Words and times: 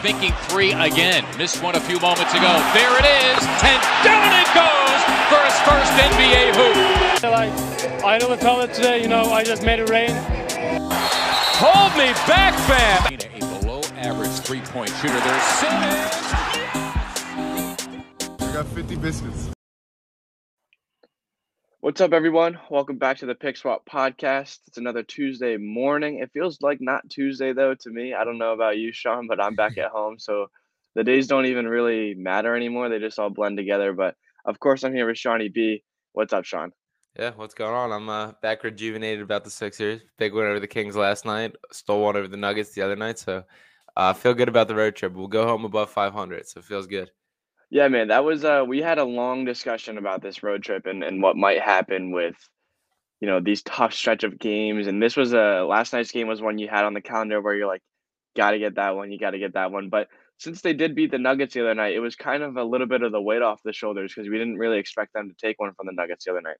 thinking 0.00 0.32
three 0.48 0.72
again. 0.72 1.24
Missed 1.36 1.62
one 1.62 1.76
a 1.76 1.80
few 1.80 2.00
moments 2.00 2.32
ago. 2.32 2.52
There 2.72 2.94
it 2.98 3.06
is, 3.06 3.40
and 3.64 3.80
down 4.02 4.32
it 4.32 4.48
goes 4.56 5.00
for 5.28 5.40
his 5.44 5.58
first 5.68 5.92
NBA 5.92 6.54
hoop. 6.56 7.22
Like, 7.22 7.52
I 8.04 8.18
know 8.18 8.30
we 8.30 8.36
felt 8.36 8.68
it 8.68 8.74
today, 8.74 9.02
you 9.02 9.08
know, 9.08 9.24
I 9.24 9.44
just 9.44 9.62
made 9.62 9.78
it 9.78 9.88
rain. 9.90 10.10
Hold 11.60 11.92
me 11.92 12.12
back, 12.26 12.54
fam. 12.66 13.12
A 13.12 13.60
below 13.60 13.82
average 13.96 14.32
three 14.40 14.60
point 14.62 14.90
shooter. 15.00 15.20
There's 15.20 15.42
Simmons. 15.42 16.30
I 18.40 18.52
got 18.54 18.66
50 18.66 18.96
biscuits. 18.96 19.59
What's 21.82 22.02
up, 22.02 22.12
everyone? 22.12 22.58
Welcome 22.68 22.98
back 22.98 23.16
to 23.18 23.26
the 23.26 23.34
Pick 23.34 23.56
Swap 23.56 23.88
podcast. 23.90 24.58
It's 24.66 24.76
another 24.76 25.02
Tuesday 25.02 25.56
morning. 25.56 26.18
It 26.18 26.30
feels 26.30 26.60
like 26.60 26.76
not 26.78 27.08
Tuesday, 27.08 27.54
though, 27.54 27.74
to 27.74 27.88
me. 27.88 28.12
I 28.12 28.22
don't 28.24 28.36
know 28.36 28.52
about 28.52 28.76
you, 28.76 28.92
Sean, 28.92 29.26
but 29.26 29.40
I'm 29.40 29.54
back 29.54 29.78
at 29.78 29.90
home. 29.90 30.18
So 30.18 30.48
the 30.94 31.04
days 31.04 31.26
don't 31.26 31.46
even 31.46 31.66
really 31.66 32.12
matter 32.12 32.54
anymore. 32.54 32.90
They 32.90 32.98
just 32.98 33.18
all 33.18 33.30
blend 33.30 33.56
together. 33.56 33.94
But 33.94 34.14
of 34.44 34.60
course, 34.60 34.84
I'm 34.84 34.92
here 34.92 35.06
with 35.06 35.16
Shawnee 35.16 35.48
B. 35.48 35.82
What's 36.12 36.34
up, 36.34 36.44
Sean? 36.44 36.72
Yeah, 37.18 37.30
what's 37.34 37.54
going 37.54 37.72
on? 37.72 37.92
I'm 37.92 38.10
uh, 38.10 38.32
back 38.42 38.62
rejuvenated 38.62 39.22
about 39.22 39.44
the 39.44 39.50
Sixers. 39.50 40.02
Big 40.18 40.34
win 40.34 40.48
over 40.48 40.60
the 40.60 40.66
Kings 40.66 40.96
last 40.96 41.24
night. 41.24 41.56
Stole 41.72 42.02
one 42.02 42.14
over 42.14 42.28
the 42.28 42.36
Nuggets 42.36 42.74
the 42.74 42.82
other 42.82 42.94
night. 42.94 43.18
So 43.18 43.42
I 43.96 44.10
uh, 44.10 44.12
feel 44.12 44.34
good 44.34 44.50
about 44.50 44.68
the 44.68 44.76
road 44.76 44.96
trip. 44.96 45.14
We'll 45.14 45.28
go 45.28 45.46
home 45.46 45.64
above 45.64 45.88
500. 45.88 46.46
So 46.46 46.60
it 46.60 46.66
feels 46.66 46.86
good. 46.86 47.10
Yeah, 47.70 47.88
man, 47.88 48.08
that 48.08 48.24
was 48.24 48.44
uh 48.44 48.64
we 48.66 48.82
had 48.82 48.98
a 48.98 49.04
long 49.04 49.44
discussion 49.44 49.98
about 49.98 50.22
this 50.22 50.42
road 50.42 50.62
trip 50.62 50.86
and 50.86 51.02
and 51.02 51.22
what 51.22 51.36
might 51.36 51.60
happen 51.60 52.10
with 52.10 52.36
you 53.20 53.28
know 53.28 53.40
these 53.40 53.62
tough 53.62 53.92
stretch 53.92 54.24
of 54.24 54.38
games 54.38 54.86
and 54.86 55.02
this 55.02 55.16
was 55.16 55.32
a 55.32 55.64
last 55.68 55.92
night's 55.92 56.10
game 56.10 56.26
was 56.26 56.40
one 56.40 56.58
you 56.58 56.68
had 56.68 56.84
on 56.84 56.94
the 56.94 57.00
calendar 57.00 57.40
where 57.40 57.54
you're 57.54 57.66
like 57.68 57.82
got 58.36 58.52
to 58.52 58.58
get 58.58 58.76
that 58.76 58.96
one, 58.96 59.10
you 59.10 59.18
got 59.18 59.30
to 59.30 59.38
get 59.38 59.54
that 59.54 59.72
one. 59.72 59.88
But 59.88 60.08
since 60.38 60.60
they 60.60 60.72
did 60.72 60.94
beat 60.94 61.10
the 61.10 61.18
Nuggets 61.18 61.54
the 61.54 61.60
other 61.60 61.74
night, 61.74 61.94
it 61.94 62.00
was 62.00 62.16
kind 62.16 62.42
of 62.42 62.56
a 62.56 62.64
little 62.64 62.86
bit 62.86 63.02
of 63.02 63.12
the 63.12 63.20
weight 63.20 63.42
off 63.42 63.60
the 63.64 63.72
shoulders 63.72 64.12
because 64.14 64.28
we 64.28 64.38
didn't 64.38 64.56
really 64.56 64.78
expect 64.78 65.12
them 65.12 65.28
to 65.28 65.34
take 65.34 65.60
one 65.60 65.72
from 65.74 65.86
the 65.86 65.92
Nuggets 65.92 66.24
the 66.24 66.32
other 66.32 66.40
night. 66.40 66.56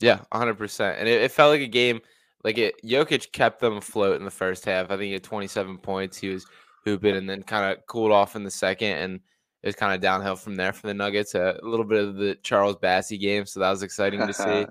Yeah, 0.00 0.20
100%. 0.32 0.96
And 0.98 1.08
it, 1.08 1.22
it 1.22 1.30
felt 1.30 1.50
like 1.50 1.60
a 1.60 1.66
game 1.66 2.00
like 2.42 2.56
it 2.56 2.74
Jokic 2.84 3.32
kept 3.32 3.60
them 3.60 3.76
afloat 3.76 4.16
in 4.16 4.24
the 4.24 4.30
first 4.30 4.64
half. 4.64 4.86
I 4.86 4.96
think 4.96 5.02
he 5.04 5.12
had 5.12 5.22
27 5.22 5.78
points. 5.78 6.16
He 6.16 6.30
was 6.30 6.46
hooping 6.84 7.14
and 7.14 7.28
then 7.28 7.42
kind 7.42 7.70
of 7.70 7.86
cooled 7.86 8.12
off 8.12 8.34
in 8.34 8.44
the 8.44 8.50
second 8.50 8.92
and 8.92 9.20
it 9.62 9.66
was 9.66 9.76
kind 9.76 9.94
of 9.94 10.00
downhill 10.00 10.36
from 10.36 10.56
there 10.56 10.72
for 10.72 10.86
the 10.86 10.94
Nuggets. 10.94 11.34
Uh, 11.34 11.58
a 11.62 11.66
little 11.66 11.84
bit 11.84 12.02
of 12.02 12.16
the 12.16 12.36
Charles 12.42 12.76
Bassey 12.76 13.20
game, 13.20 13.44
so 13.46 13.60
that 13.60 13.70
was 13.70 13.82
exciting 13.84 14.26
to 14.26 14.32
see. 14.32 14.66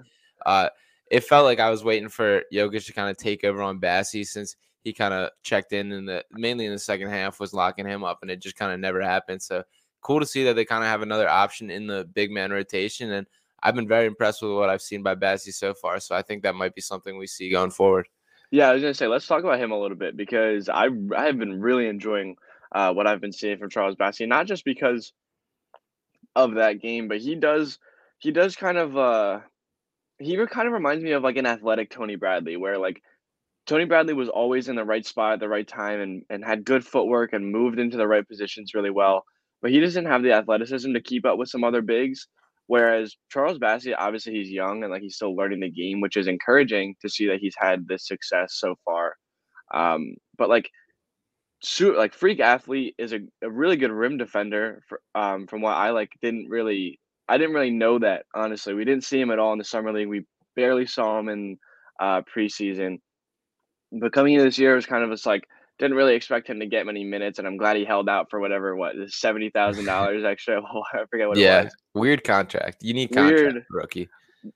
Uh, 0.46 0.70
it 1.12 1.24
felt 1.24 1.46
like 1.46 1.60
I 1.60 1.70
was 1.70 1.84
waiting 1.84 2.10
for 2.10 2.44
Jokic 2.54 2.86
to 2.86 2.94
kind 2.94 3.10
of 3.10 3.18
take 3.18 3.44
over 3.44 3.62
on 3.62 3.80
Bassey 3.80 4.26
since 4.26 4.56
he 4.84 4.94
kind 4.94 5.14
of 5.14 5.30
checked 5.44 5.74
in 5.74 5.92
in 5.92 6.06
the 6.06 6.24
mainly 6.32 6.66
in 6.66 6.72
the 6.72 6.80
second 6.80 7.10
half 7.10 7.40
was 7.40 7.54
locking 7.54 7.86
him 7.86 8.04
up, 8.04 8.20
and 8.22 8.32
it 8.32 8.42
just 8.42 8.56
kind 8.56 8.72
of 8.72 8.80
never 8.80 9.02
happened. 9.02 9.42
So 9.42 9.64
cool 10.02 10.20
to 10.20 10.26
see 10.26 10.44
that 10.46 10.56
they 10.56 10.66
kind 10.66 10.84
of 10.84 10.90
have 10.90 11.02
another 11.02 11.30
option 11.30 11.70
in 11.70 11.88
the 11.88 12.06
big 12.14 12.32
man 12.32 12.52
rotation, 12.52 13.12
and 13.12 13.28
I've 13.62 13.76
been 13.76 13.88
very 13.88 14.08
impressed 14.08 14.42
with 14.42 14.52
what 14.52 14.70
I've 14.70 14.82
seen 14.82 15.04
by 15.04 15.16
Bassey 15.16 15.54
so 15.54 15.74
far. 15.74 16.00
So 16.00 16.16
I 16.16 16.22
think 16.22 16.44
that 16.44 16.56
might 16.56 16.76
be 16.76 16.82
something 16.82 17.18
we 17.18 17.28
see 17.28 17.52
going 17.52 17.72
forward. 17.72 18.08
Yeah, 18.52 18.70
I 18.70 18.74
was 18.74 18.82
gonna 18.82 18.94
say 18.94 19.08
let's 19.08 19.28
talk 19.28 19.44
about 19.44 19.60
him 19.60 19.72
a 19.72 19.80
little 19.80 19.98
bit 19.98 20.18
because 20.18 20.70
I 20.70 20.88
I 21.16 21.26
have 21.26 21.38
been 21.38 21.60
really 21.62 21.88
enjoying 21.88 22.36
uh, 22.72 22.94
what 22.94 23.08
I've 23.08 23.22
been 23.22 23.34
seeing 23.34 23.58
from 23.58 23.70
Charles 23.70 23.96
Bassey, 23.96 24.28
not 24.28 24.48
just 24.48 24.66
because 24.66 25.14
of 26.36 26.56
that 26.56 26.82
game, 26.82 27.08
but 27.08 27.20
he 27.20 27.36
does 27.36 27.80
he 28.20 28.32
does 28.32 28.56
kind 28.56 28.78
of 28.78 28.98
uh 28.98 29.40
he 30.20 30.36
kind 30.48 30.68
of 30.68 30.74
reminds 30.74 31.04
me 31.04 31.12
of 31.12 31.24
like 31.24 31.38
an 31.38 31.46
athletic 31.46 31.90
Tony 31.90 32.16
Bradley, 32.16 32.58
where 32.58 32.78
like 32.78 33.02
Tony 33.66 33.86
Bradley 33.86 34.14
was 34.14 34.30
always 34.30 34.68
in 34.68 34.76
the 34.76 34.84
right 34.84 35.06
spot 35.06 35.34
at 35.34 35.40
the 35.40 35.50
right 35.50 35.68
time 35.68 36.00
and 36.00 36.24
and 36.30 36.44
had 36.44 36.66
good 36.66 36.86
footwork 36.86 37.34
and 37.34 37.52
moved 37.52 37.80
into 37.80 37.98
the 37.98 38.08
right 38.08 38.28
positions 38.28 38.74
really 38.74 38.90
well, 38.92 39.24
but 39.62 39.72
he 39.72 39.80
doesn't 39.80 40.06
have 40.06 40.24
the 40.24 40.34
athleticism 40.34 40.94
to 40.94 41.02
keep 41.02 41.26
up 41.26 41.38
with 41.38 41.50
some 41.50 41.64
other 41.64 41.82
bigs. 41.82 42.28
Whereas 42.68 43.16
Charles 43.32 43.58
Bassey, 43.58 43.96
obviously 43.98 44.34
he's 44.34 44.52
young 44.52 44.84
and 44.84 44.92
like 44.92 45.02
he's 45.02 45.16
still 45.16 45.36
learning 45.36 45.62
the 45.62 45.72
game, 45.72 46.02
which 46.02 46.16
is 46.16 46.28
encouraging 46.28 46.96
to 47.02 47.10
see 47.10 47.28
that 47.28 47.40
he's 47.40 47.56
had 47.58 47.88
this 47.88 48.06
success 48.06 48.54
so 48.58 48.76
far. 48.86 49.16
Um, 49.74 50.14
but 50.38 50.50
like 50.50 50.70
su- 51.62 51.98
like 51.98 52.14
freak 52.14 52.40
athlete 52.40 52.96
is 52.98 53.14
a, 53.14 53.20
a 53.42 53.50
really 53.50 53.78
good 53.78 53.92
rim 53.92 54.18
defender 54.18 54.82
for, 54.88 55.02
um, 55.16 55.48
from 55.48 55.62
what 55.62 55.76
I 55.76 55.92
like 55.92 56.12
didn't 56.22 56.50
really 56.50 57.00
I 57.28 57.38
didn't 57.38 57.54
really 57.54 57.72
know 57.72 58.00
that 58.00 58.26
honestly. 58.34 58.74
We 58.74 58.86
didn't 58.86 59.04
see 59.04 59.20
him 59.20 59.32
at 59.32 59.40
all 59.40 59.54
in 59.54 59.60
the 59.60 59.66
summer 59.66 59.94
league. 59.94 60.08
We 60.08 60.26
barely 60.56 60.88
saw 60.88 61.20
him 61.20 61.30
in 61.30 61.60
uh, 62.00 62.22
preseason. 62.22 63.00
But 63.92 64.14
coming 64.14 64.34
into 64.34 64.46
this 64.46 64.58
year, 64.58 64.74
it 64.74 64.76
was 64.76 64.86
kind 64.86 65.04
of 65.04 65.12
just 65.12 65.26
like 65.26 65.48
didn't 65.78 65.96
really 65.96 66.16
expect 66.16 66.50
him 66.50 66.60
to 66.60 66.66
get 66.66 66.86
many 66.86 67.04
minutes, 67.04 67.40
and 67.40 67.48
I'm 67.48 67.58
glad 67.58 67.78
he 67.78 67.86
held 67.86 68.10
out 68.10 68.30
for 68.30 68.40
whatever 68.40 68.76
what 68.76 68.96
seventy 69.08 69.50
thousand 69.50 69.86
dollars 69.86 70.24
extra. 70.24 70.62
I 70.94 71.06
forget 71.10 71.28
what 71.28 71.38
yeah, 71.38 71.62
it 71.62 71.64
was. 71.66 71.76
Weird 71.94 72.24
contract, 72.24 72.84
unique 72.84 73.14
contract, 73.14 73.42
Weird. 73.42 73.66
rookie. 73.72 74.10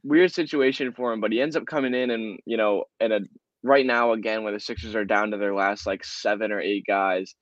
Weird 0.03 0.31
situation 0.31 0.93
for 0.93 1.11
him, 1.11 1.19
but 1.19 1.31
he 1.31 1.41
ends 1.41 1.55
up 1.55 1.65
coming 1.65 1.93
in 1.93 2.09
and 2.09 2.39
you 2.45 2.57
know 2.57 2.85
in 2.99 3.11
a 3.11 3.19
right 3.63 3.85
now 3.85 4.11
again 4.11 4.43
where 4.43 4.53
the 4.53 4.59
Sixers 4.59 4.95
are 4.95 5.05
down 5.05 5.31
to 5.31 5.37
their 5.37 5.55
last 5.55 5.87
like 5.87 6.03
seven 6.03 6.51
or 6.51 6.59
eight 6.59 6.83
guys, 6.85 7.33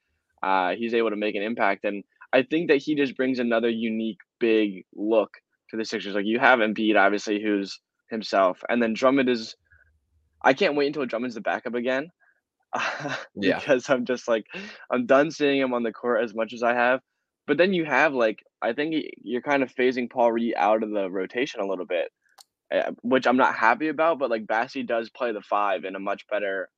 uh, 0.44 0.74
he's 0.76 0.94
able 0.94 1.10
to 1.10 1.16
make 1.16 1.36
an 1.36 1.42
impact. 1.42 1.84
And 1.84 2.04
I 2.32 2.44
think 2.44 2.70
that 2.70 2.78
he 2.78 2.96
just 2.96 3.18
brings 3.18 3.40
another 3.40 3.70
unique 3.70 4.20
big 4.40 4.86
look 4.96 5.32
to 5.72 5.78
the 5.78 5.86
Sixers. 5.86 6.16
Like 6.16 6.26
you 6.26 6.40
have 6.40 6.60
Embiid, 6.60 6.98
obviously, 6.98 7.42
who's 7.42 7.80
himself, 8.10 8.62
and 8.70 8.82
then 8.82 8.94
Drummond 8.94 9.30
is. 9.30 9.56
I 10.44 10.54
can't 10.54 10.76
wait 10.76 10.88
until 10.88 11.06
Drummond's 11.06 11.36
the 11.36 11.42
backup 11.42 11.76
again. 11.76 12.12
Yeah. 13.36 13.60
because 13.60 13.90
I'm 13.90 14.06
just 14.06 14.28
like 14.28 14.46
I'm 14.90 15.06
done 15.06 15.32
seeing 15.32 15.60
him 15.60 15.74
on 15.74 15.84
the 15.84 15.92
court 15.92 16.24
as 16.24 16.34
much 16.34 16.54
as 16.54 16.64
I 16.64 16.74
have. 16.74 17.02
But 17.48 17.58
then 17.58 17.74
you 17.74 17.84
have 17.86 18.14
like 18.14 18.44
I 18.62 18.74
think 18.74 18.96
you're 19.24 19.42
kind 19.42 19.64
of 19.64 19.74
phasing 19.74 20.10
Paul 20.10 20.32
Reed 20.32 20.54
out 20.56 20.84
of 20.84 20.92
the 20.92 21.10
rotation 21.10 21.60
a 21.60 21.68
little 21.68 21.86
bit 21.86 22.12
which 23.02 23.28
I'm 23.28 23.38
not 23.38 23.56
happy 23.56 23.90
about. 23.90 24.20
But 24.20 24.30
like 24.30 24.46
Bassey 24.46 24.86
does 24.86 25.10
play 25.10 25.32
the 25.32 25.42
five 25.42 25.86
in 25.86 25.96
a 25.96 26.00
much 26.00 26.28
better, 26.28 26.70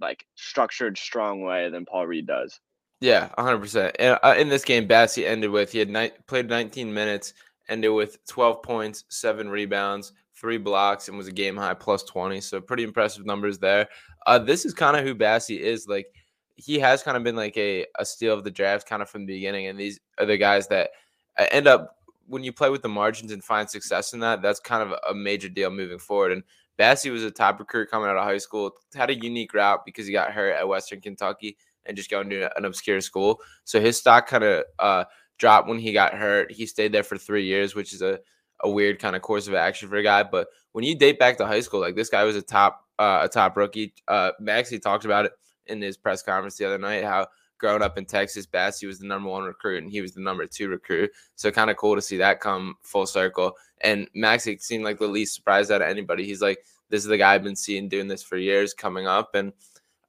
like 0.00 0.24
structured, 0.34 0.98
strong 0.98 1.42
way 1.42 1.68
than 1.70 1.84
Paul 1.84 2.06
Reed 2.06 2.26
does. 2.26 2.58
Yeah, 3.00 3.30
100%. 3.36 3.92
And 3.98 4.16
uh, 4.22 4.36
in 4.38 4.48
this 4.48 4.64
game, 4.64 4.86
Bassey 4.86 5.26
ended 5.26 5.50
with 5.50 5.72
he 5.72 5.80
had 5.80 5.90
ni- 5.90 6.12
played 6.28 6.48
19 6.48 6.94
minutes, 6.94 7.34
ended 7.68 7.92
with 7.92 8.24
12 8.26 8.62
points, 8.62 9.04
seven 9.08 9.48
rebounds, 9.48 10.12
three 10.36 10.56
blocks, 10.56 11.08
and 11.08 11.18
was 11.18 11.26
a 11.26 11.32
game 11.32 11.56
high 11.56 11.74
plus 11.74 12.04
20. 12.04 12.40
So 12.40 12.60
pretty 12.60 12.84
impressive 12.84 13.26
numbers 13.26 13.58
there. 13.58 13.88
Uh, 14.26 14.38
this 14.38 14.64
is 14.64 14.72
kind 14.72 14.96
of 14.96 15.04
who 15.04 15.16
Bassey 15.16 15.58
is. 15.58 15.88
Like 15.88 16.06
he 16.54 16.78
has 16.78 17.02
kind 17.02 17.16
of 17.16 17.24
been 17.24 17.34
like 17.34 17.56
a, 17.56 17.86
a 17.98 18.04
steal 18.04 18.34
of 18.34 18.44
the 18.44 18.52
draft 18.52 18.88
kind 18.88 19.02
of 19.02 19.10
from 19.10 19.26
the 19.26 19.34
beginning. 19.34 19.66
And 19.66 19.78
these 19.78 19.98
are 20.18 20.26
the 20.26 20.36
guys 20.36 20.68
that 20.68 20.90
uh, 21.36 21.46
end 21.50 21.66
up 21.66 21.96
when 22.32 22.42
you 22.42 22.50
play 22.50 22.70
with 22.70 22.80
the 22.80 22.88
margins 22.88 23.30
and 23.30 23.44
find 23.44 23.68
success 23.68 24.14
in 24.14 24.20
that, 24.20 24.40
that's 24.40 24.58
kind 24.58 24.82
of 24.82 24.98
a 25.06 25.12
major 25.12 25.50
deal 25.50 25.68
moving 25.68 25.98
forward. 25.98 26.32
And 26.32 26.42
Bassey 26.78 27.12
was 27.12 27.22
a 27.22 27.30
top 27.30 27.60
recruit 27.60 27.90
coming 27.90 28.08
out 28.08 28.16
of 28.16 28.24
high 28.24 28.38
school, 28.38 28.72
had 28.94 29.10
a 29.10 29.14
unique 29.14 29.52
route 29.52 29.84
because 29.84 30.06
he 30.06 30.14
got 30.14 30.32
hurt 30.32 30.54
at 30.54 30.66
Western 30.66 31.02
Kentucky 31.02 31.58
and 31.84 31.94
just 31.94 32.08
going 32.08 32.30
to 32.30 32.56
an 32.56 32.64
obscure 32.64 33.02
school. 33.02 33.38
So 33.64 33.82
his 33.82 33.98
stock 33.98 34.28
kind 34.28 34.44
of 34.44 34.64
uh, 34.78 35.04
dropped 35.36 35.68
when 35.68 35.78
he 35.78 35.92
got 35.92 36.14
hurt. 36.14 36.50
He 36.50 36.64
stayed 36.64 36.92
there 36.92 37.02
for 37.02 37.18
three 37.18 37.44
years, 37.44 37.74
which 37.74 37.92
is 37.92 38.00
a, 38.00 38.18
a 38.60 38.70
weird 38.70 38.98
kind 38.98 39.14
of 39.14 39.20
course 39.20 39.46
of 39.46 39.52
action 39.52 39.90
for 39.90 39.96
a 39.96 40.02
guy. 40.02 40.22
But 40.22 40.48
when 40.72 40.86
you 40.86 40.94
date 40.94 41.18
back 41.18 41.36
to 41.36 41.46
high 41.46 41.60
school, 41.60 41.80
like 41.80 41.96
this 41.96 42.08
guy 42.08 42.24
was 42.24 42.36
a 42.36 42.40
top 42.40 42.80
uh, 42.98 43.20
a 43.24 43.28
top 43.28 43.58
rookie. 43.58 43.92
Uh, 44.08 44.30
Maxey 44.40 44.78
talked 44.78 45.04
about 45.04 45.26
it 45.26 45.32
in 45.66 45.82
his 45.82 45.98
press 45.98 46.22
conference 46.22 46.56
the 46.56 46.64
other 46.64 46.78
night 46.78 47.04
how 47.04 47.26
growing 47.62 47.80
up 47.80 47.96
in 47.96 48.04
Texas, 48.04 48.44
Bassey 48.44 48.88
was 48.88 48.98
the 48.98 49.06
number 49.06 49.30
one 49.30 49.44
recruit 49.44 49.80
and 49.82 49.90
he 49.90 50.02
was 50.02 50.12
the 50.12 50.20
number 50.20 50.44
two 50.46 50.68
recruit. 50.68 51.12
So 51.36 51.50
kind 51.52 51.70
of 51.70 51.76
cool 51.76 51.94
to 51.94 52.02
see 52.02 52.16
that 52.16 52.40
come 52.40 52.74
full 52.82 53.06
circle. 53.06 53.56
And 53.82 54.08
Maxey 54.14 54.58
seemed 54.58 54.84
like 54.84 54.98
the 54.98 55.06
least 55.06 55.36
surprised 55.36 55.70
out 55.70 55.80
of 55.80 55.88
anybody. 55.88 56.26
He's 56.26 56.42
like, 56.42 56.58
this 56.90 57.02
is 57.02 57.08
the 57.08 57.16
guy 57.16 57.34
I've 57.34 57.44
been 57.44 57.56
seeing 57.56 57.88
doing 57.88 58.08
this 58.08 58.22
for 58.22 58.36
years 58.36 58.74
coming 58.74 59.06
up. 59.06 59.36
And 59.36 59.52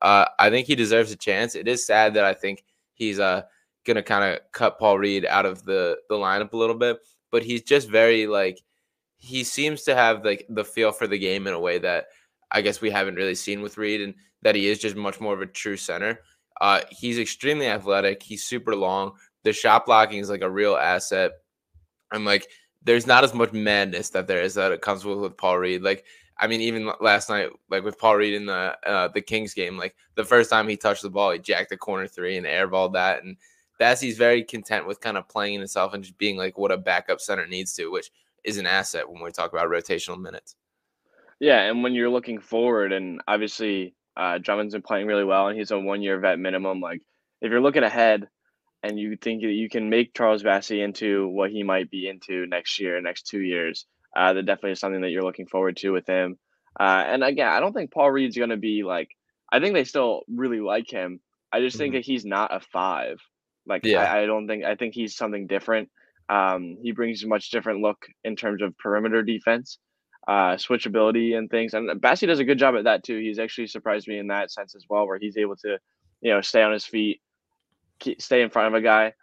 uh, 0.02 0.26
I 0.40 0.50
think 0.50 0.66
he 0.66 0.76
deserves 0.76 1.12
a 1.12 1.16
chance. 1.16 1.54
It 1.54 1.68
is 1.68 1.86
sad 1.86 2.16
that 2.16 2.26
I 2.26 2.34
think 2.34 2.64
he's 2.96 3.20
uh, 3.20 3.44
going 3.86 3.98
to 3.98 4.04
kind 4.04 4.34
of 4.34 4.40
cut 4.52 4.80
Paul 4.80 4.98
Reed 4.98 5.24
out 5.28 5.46
of 5.46 5.64
the, 5.64 5.98
the 6.10 6.16
lineup 6.16 6.54
a 6.54 6.58
little 6.58 6.76
bit, 6.76 6.98
but 7.32 7.44
he's 7.44 7.62
just 7.62 7.88
very 7.88 8.26
like, 8.26 8.60
he 9.18 9.44
seems 9.44 9.84
to 9.84 9.96
have 9.96 10.26
like 10.26 10.48
the 10.50 10.66
feel 10.66 10.92
for 10.92 11.06
the 11.06 11.20
game 11.20 11.46
in 11.46 11.54
a 11.54 11.60
way 11.60 11.78
that 11.78 12.08
I 12.52 12.62
guess 12.62 12.82
we 12.82 12.90
haven't 12.90 13.16
really 13.16 13.36
seen 13.36 13.62
with 13.62 13.78
Reed 13.78 14.02
and 14.02 14.16
that 14.42 14.56
he 14.56 14.68
is 14.68 14.80
just 14.80 14.96
much 14.96 15.22
more 15.22 15.34
of 15.34 15.42
a 15.42 15.46
true 15.46 15.78
center. 15.78 16.20
Uh, 16.62 16.82
he's 16.90 17.20
extremely 17.20 17.68
athletic. 17.68 18.24
He's 18.24 18.46
super 18.46 18.76
long. 18.76 19.14
The 19.44 19.54
shot 19.54 19.86
blocking 19.86 20.20
is 20.20 20.30
like 20.30 20.42
a 20.42 20.50
real 20.50 20.76
asset. 20.76 21.32
I'm 22.12 22.26
like, 22.26 22.48
there's 22.84 23.08
not 23.08 23.24
as 23.24 23.34
much 23.34 23.54
madness 23.54 24.10
that 24.10 24.28
there 24.28 24.42
is 24.42 24.54
that 24.56 24.72
it 24.72 24.82
comes 24.82 25.06
with 25.06 25.18
with 25.18 25.38
Paul 25.38 25.58
Reed. 25.58 25.82
Like, 25.82 26.06
I 26.38 26.48
mean, 26.48 26.62
even 26.62 26.92
last 27.00 27.30
night, 27.30 27.50
like 27.70 27.84
with 27.84 27.98
Paul 27.98 28.18
Reed 28.18 28.34
in 28.34 28.46
the 28.46 28.78
uh, 28.86 29.08
the 29.10 29.22
Kings 29.22 29.54
game, 29.54 29.78
like 29.78 29.96
the 30.16 30.24
first 30.24 30.50
time 30.50 30.68
he 30.68 30.78
touched 30.78 31.02
the 31.02 31.10
ball, 31.10 31.32
he 31.32 31.40
jacked 31.40 31.70
the 31.70 31.78
corner 31.78 32.08
three 32.08 32.38
and 32.38 32.46
airballed 32.46 32.94
that. 32.94 33.24
And 33.24 33.38
Bassey's 33.80 34.18
very 34.18 34.44
content 34.44 34.88
with 34.88 35.02
kind 35.02 35.18
of 35.18 35.28
playing 35.28 35.60
himself 35.60 35.94
and 35.94 36.04
just 36.04 36.18
being 36.18 36.38
like 36.38 36.58
what 36.58 36.72
a 36.72 36.78
backup 36.78 37.20
center 37.20 37.48
needs 37.48 37.74
to, 37.76 37.92
which 37.92 38.12
is 38.44 38.58
an 38.58 38.66
asset 38.66 39.10
when 39.10 39.24
we 39.24 39.32
talk 39.32 39.52
about 39.52 39.70
rotational 39.70 40.20
minutes. 40.20 40.56
Yeah, 41.40 41.62
and 41.64 41.84
when 41.84 41.94
you're 41.94 42.10
looking 42.10 42.40
forward, 42.40 42.94
and 42.94 43.22
obviously 43.28 43.96
uh, 44.16 44.38
Drummond's 44.38 44.74
been 44.74 44.82
playing 44.82 45.08
really 45.08 45.24
well, 45.24 45.48
and 45.48 45.58
he's 45.58 45.72
a 45.72 45.80
one 45.80 46.02
year 46.02 46.20
vet 46.20 46.40
minimum. 46.40 46.80
Like, 46.80 47.02
if 47.42 47.52
you're 47.52 47.62
looking 47.62 47.84
ahead, 47.84 48.28
and 48.84 49.00
you 49.00 49.16
think 49.16 49.42
that 49.42 49.52
you 49.52 49.70
can 49.70 49.90
make 49.90 50.14
Charles 50.14 50.44
Bassey 50.44 50.84
into 50.84 51.28
what 51.30 51.52
he 51.52 51.64
might 51.64 51.90
be 51.90 52.08
into 52.10 52.46
next 52.48 52.80
year, 52.80 53.00
next 53.00 53.28
two 53.28 53.40
years, 53.40 53.86
uh, 54.16 54.34
that 54.34 54.46
definitely 54.46 54.72
is 54.72 54.80
something 54.80 55.02
that 55.02 55.10
you're 55.10 55.24
looking 55.24 55.48
forward 55.48 55.78
to 55.78 55.92
with 55.92 56.06
him. 56.06 56.38
Uh, 56.80 57.04
and 57.08 57.24
again, 57.24 57.48
I 57.48 57.60
don't 57.62 57.72
think 57.74 57.94
Paul 57.94 58.12
Reed's 58.12 58.38
going 58.38 58.50
to 58.50 58.58
be 58.58 58.84
like. 58.84 59.10
I 59.52 59.60
think 59.60 59.74
they 59.74 59.84
still 59.84 60.24
really 60.28 60.60
like 60.60 60.90
him. 60.90 61.20
I 61.52 61.60
just 61.60 61.78
think 61.78 61.94
Mhm. 61.94 61.98
that 61.98 62.06
he's 62.06 62.26
not 62.26 62.54
a 62.54 62.60
five. 62.60 63.20
Like 63.66 63.86
Yeah. 63.86 64.00
I, 64.00 64.24
I 64.24 64.26
don't 64.26 64.48
think 64.48 64.64
I 64.66 64.76
think 64.76 64.96
he's 64.96 65.16
something 65.16 65.48
different. 65.48 65.90
Um, 66.28 66.78
he 66.82 66.92
brings 66.92 67.24
a 67.24 67.28
much 67.28 67.52
different 67.52 67.82
look 67.82 68.06
in 68.24 68.36
terms 68.36 68.62
of 68.64 68.78
perimeter 68.80 69.22
defense, 69.22 69.78
uh, 70.28 70.56
switchability 70.56 71.38
and 71.38 71.50
things. 71.50 71.74
And 71.74 71.90
Bassey 72.02 72.28
does 72.28 72.40
a 72.40 72.46
good 72.46 72.60
job 72.60 72.76
at 72.76 72.86
that 72.86 73.04
too. 73.04 73.20
He's 73.20 73.40
actually 73.40 73.68
surprised 73.68 74.08
me 74.08 74.18
in 74.20 74.28
that 74.28 74.52
sense 74.52 74.76
as 74.76 74.86
well, 74.90 75.06
where 75.08 75.20
he's 75.20 75.38
able 75.38 75.56
to, 75.58 75.78
you 76.22 76.34
know, 76.34 76.42
stay 76.42 76.62
on 76.64 76.72
his 76.72 76.86
feet, 76.86 77.22
keep, 78.00 78.22
stay 78.22 78.42
in 78.42 78.50
front 78.50 78.70
of 78.70 78.74
a 78.74 78.82
guy, 78.82 79.14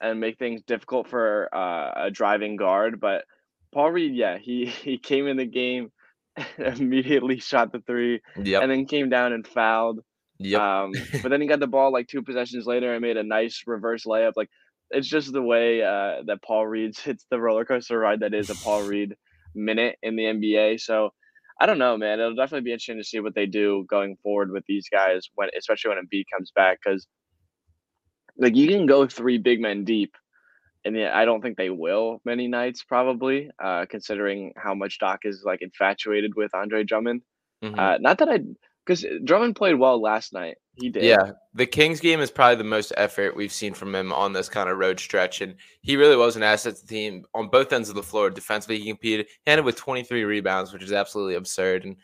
and 0.00 0.20
make 0.20 0.38
things 0.38 0.62
difficult 0.62 1.08
for 1.08 1.48
uh, 1.54 2.06
a 2.06 2.10
driving 2.10 2.56
guard. 2.56 3.00
But 3.00 3.24
Paul 3.72 3.92
Reed, 3.92 4.14
yeah, 4.14 4.38
he 4.38 4.66
he 4.84 4.98
came 4.98 5.26
in 5.26 5.36
the 5.36 5.46
game, 5.46 5.90
immediately 6.58 7.38
shot 7.38 7.72
the 7.72 7.80
three, 7.80 8.20
Yep. 8.42 8.62
and 8.62 8.70
then 8.70 8.86
came 8.86 9.08
down 9.08 9.32
and 9.32 9.46
fouled. 9.46 10.00
yep. 10.38 10.60
Um, 10.60 10.92
but 11.22 11.28
then 11.30 11.40
he 11.40 11.46
got 11.46 11.60
the 11.60 11.66
ball 11.66 11.92
like 11.92 12.08
two 12.08 12.22
possessions 12.22 12.66
later 12.66 12.92
and 12.92 13.02
made 13.02 13.16
a 13.16 13.22
nice 13.22 13.62
reverse 13.66 14.04
layup. 14.04 14.32
Like 14.36 14.50
it's 14.90 15.08
just 15.08 15.32
the 15.32 15.42
way 15.42 15.82
uh, 15.82 16.22
that 16.26 16.42
Paul 16.42 16.66
Reed's 16.66 17.06
it's 17.06 17.26
the 17.30 17.40
roller 17.40 17.64
coaster 17.64 17.98
ride 17.98 18.20
that 18.20 18.34
is 18.34 18.50
a 18.50 18.54
Paul 18.54 18.82
Reed 18.84 19.16
minute 19.56 19.96
in 20.02 20.16
the 20.16 20.24
NBA. 20.24 20.80
So 20.80 21.12
I 21.60 21.66
don't 21.66 21.78
know, 21.78 21.96
man. 21.96 22.20
It'll 22.20 22.34
definitely 22.34 22.64
be 22.64 22.72
interesting 22.72 22.98
to 22.98 23.04
see 23.04 23.20
what 23.20 23.34
they 23.34 23.46
do 23.46 23.86
going 23.88 24.16
forward 24.22 24.52
with 24.52 24.64
these 24.66 24.88
guys 24.90 25.28
when, 25.34 25.48
especially 25.56 25.94
when 25.94 26.04
Embiid 26.04 26.24
comes 26.32 26.52
back, 26.54 26.78
because 26.84 27.06
like 28.36 28.54
you 28.54 28.68
can 28.68 28.86
go 28.86 29.06
three 29.06 29.38
big 29.38 29.60
men 29.60 29.84
deep. 29.84 30.14
And 30.84 30.96
I 31.02 31.24
don't 31.24 31.42
think 31.42 31.56
they 31.56 31.70
will 31.70 32.20
many 32.24 32.46
nights, 32.46 32.84
probably, 32.84 33.50
uh, 33.58 33.86
considering 33.86 34.52
how 34.56 34.74
much 34.74 35.00
Doc 35.00 35.20
is 35.24 35.42
like 35.44 35.60
infatuated 35.60 36.34
with 36.36 36.54
Andre 36.54 36.84
Drummond. 36.84 37.22
Mhm. 37.64 37.76
Uh, 37.76 37.98
not 37.98 38.18
that 38.18 38.28
I, 38.28 38.40
because 38.84 39.04
Drummond 39.24 39.56
played 39.56 39.74
well 39.74 40.00
last 40.00 40.32
night. 40.32 40.58
He 40.76 40.90
did. 40.90 41.04
Yeah, 41.04 41.32
the 41.54 41.66
Kings 41.66 42.00
game 42.00 42.20
is 42.20 42.30
probably 42.30 42.56
the 42.56 42.64
most 42.64 42.92
effort 42.96 43.34
we've 43.34 43.52
seen 43.52 43.74
from 43.74 43.94
him 43.94 44.12
on 44.12 44.32
this 44.32 44.48
kind 44.48 44.68
of 44.68 44.78
road 44.78 45.00
stretch, 45.00 45.40
and 45.40 45.54
he 45.80 45.96
really 45.96 46.16
was 46.16 46.36
an 46.36 46.42
asset 46.42 46.76
to 46.76 46.82
the 46.82 46.86
team 46.86 47.24
on 47.34 47.48
both 47.48 47.72
ends 47.72 47.88
of 47.88 47.94
the 47.94 48.02
floor. 48.02 48.30
Defensively, 48.30 48.78
he 48.78 48.88
competed, 48.88 49.26
he 49.44 49.50
ended 49.50 49.64
with 49.64 49.76
23 49.76 50.24
rebounds, 50.24 50.72
which 50.72 50.82
is 50.82 50.92
absolutely 50.92 51.34
absurd, 51.34 51.84
and 51.84 51.96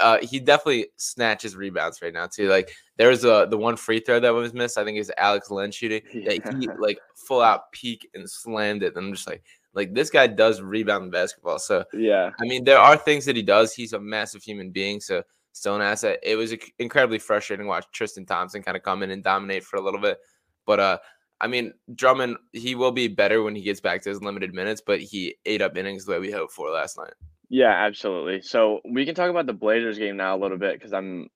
uh, 0.00 0.18
he 0.22 0.40
definitely 0.40 0.86
snatches 0.96 1.56
rebounds 1.56 2.00
right 2.00 2.12
now 2.12 2.26
too. 2.26 2.48
Like 2.48 2.70
there 2.96 3.08
was 3.08 3.24
a 3.24 3.46
the 3.48 3.58
one 3.58 3.76
free 3.76 4.00
throw 4.00 4.20
that 4.20 4.32
was 4.32 4.54
missed. 4.54 4.78
I 4.78 4.84
think 4.84 4.96
it 4.96 5.00
was 5.00 5.10
Alex 5.18 5.50
Len 5.50 5.70
shooting 5.70 6.02
that 6.24 6.54
he 6.58 6.68
like 6.78 6.98
full 7.14 7.42
out 7.42 7.72
peak 7.72 8.08
and 8.14 8.28
slammed 8.28 8.82
it. 8.82 8.96
And 8.96 9.06
I'm 9.06 9.12
just 9.12 9.28
like, 9.28 9.42
like 9.74 9.94
this 9.94 10.10
guy 10.10 10.26
does 10.26 10.60
rebound 10.60 11.12
basketball. 11.12 11.58
So 11.58 11.84
Yeah. 11.92 12.30
I 12.40 12.44
mean, 12.44 12.64
there 12.64 12.78
are 12.78 12.96
things 12.96 13.24
that 13.26 13.36
he 13.36 13.42
does. 13.42 13.74
He's 13.74 13.92
a 13.92 14.00
massive 14.00 14.42
human 14.42 14.70
being, 14.70 15.00
so 15.00 15.22
still 15.56 15.74
an 15.74 15.82
asset. 15.82 16.20
It 16.22 16.36
was 16.36 16.54
incredibly 16.78 17.18
frustrating 17.18 17.64
to 17.64 17.68
watch 17.68 17.86
Tristan 17.92 18.26
Thompson 18.26 18.62
kind 18.62 18.76
of 18.76 18.82
come 18.82 19.02
in 19.02 19.10
and 19.10 19.24
dominate 19.24 19.64
for 19.64 19.76
a 19.76 19.80
little 19.80 20.00
bit. 20.00 20.18
But 20.66 20.80
uh, 20.80 20.98
I 21.40 21.46
mean, 21.46 21.72
Drummond, 21.94 22.36
he 22.52 22.74
will 22.74 22.92
be 22.92 23.08
better 23.08 23.42
when 23.42 23.54
he 23.54 23.62
gets 23.62 23.80
back 23.80 24.02
to 24.02 24.10
his 24.10 24.22
limited 24.22 24.52
minutes, 24.54 24.82
but 24.84 25.00
he 25.00 25.36
ate 25.46 25.62
up 25.62 25.76
innings 25.76 26.04
the 26.04 26.12
way 26.12 26.18
we 26.18 26.30
hoped 26.30 26.52
for 26.52 26.70
last 26.70 26.98
night. 26.98 27.14
Yeah, 27.48 27.70
absolutely. 27.72 28.42
So 28.42 28.80
we 28.84 29.06
can 29.06 29.14
talk 29.14 29.30
about 29.30 29.46
the 29.46 29.52
Blazers 29.52 29.98
game 29.98 30.16
now 30.16 30.36
a 30.36 30.38
little 30.38 30.58
bit 30.58 30.74
because 30.74 30.92
I'm 30.92 31.30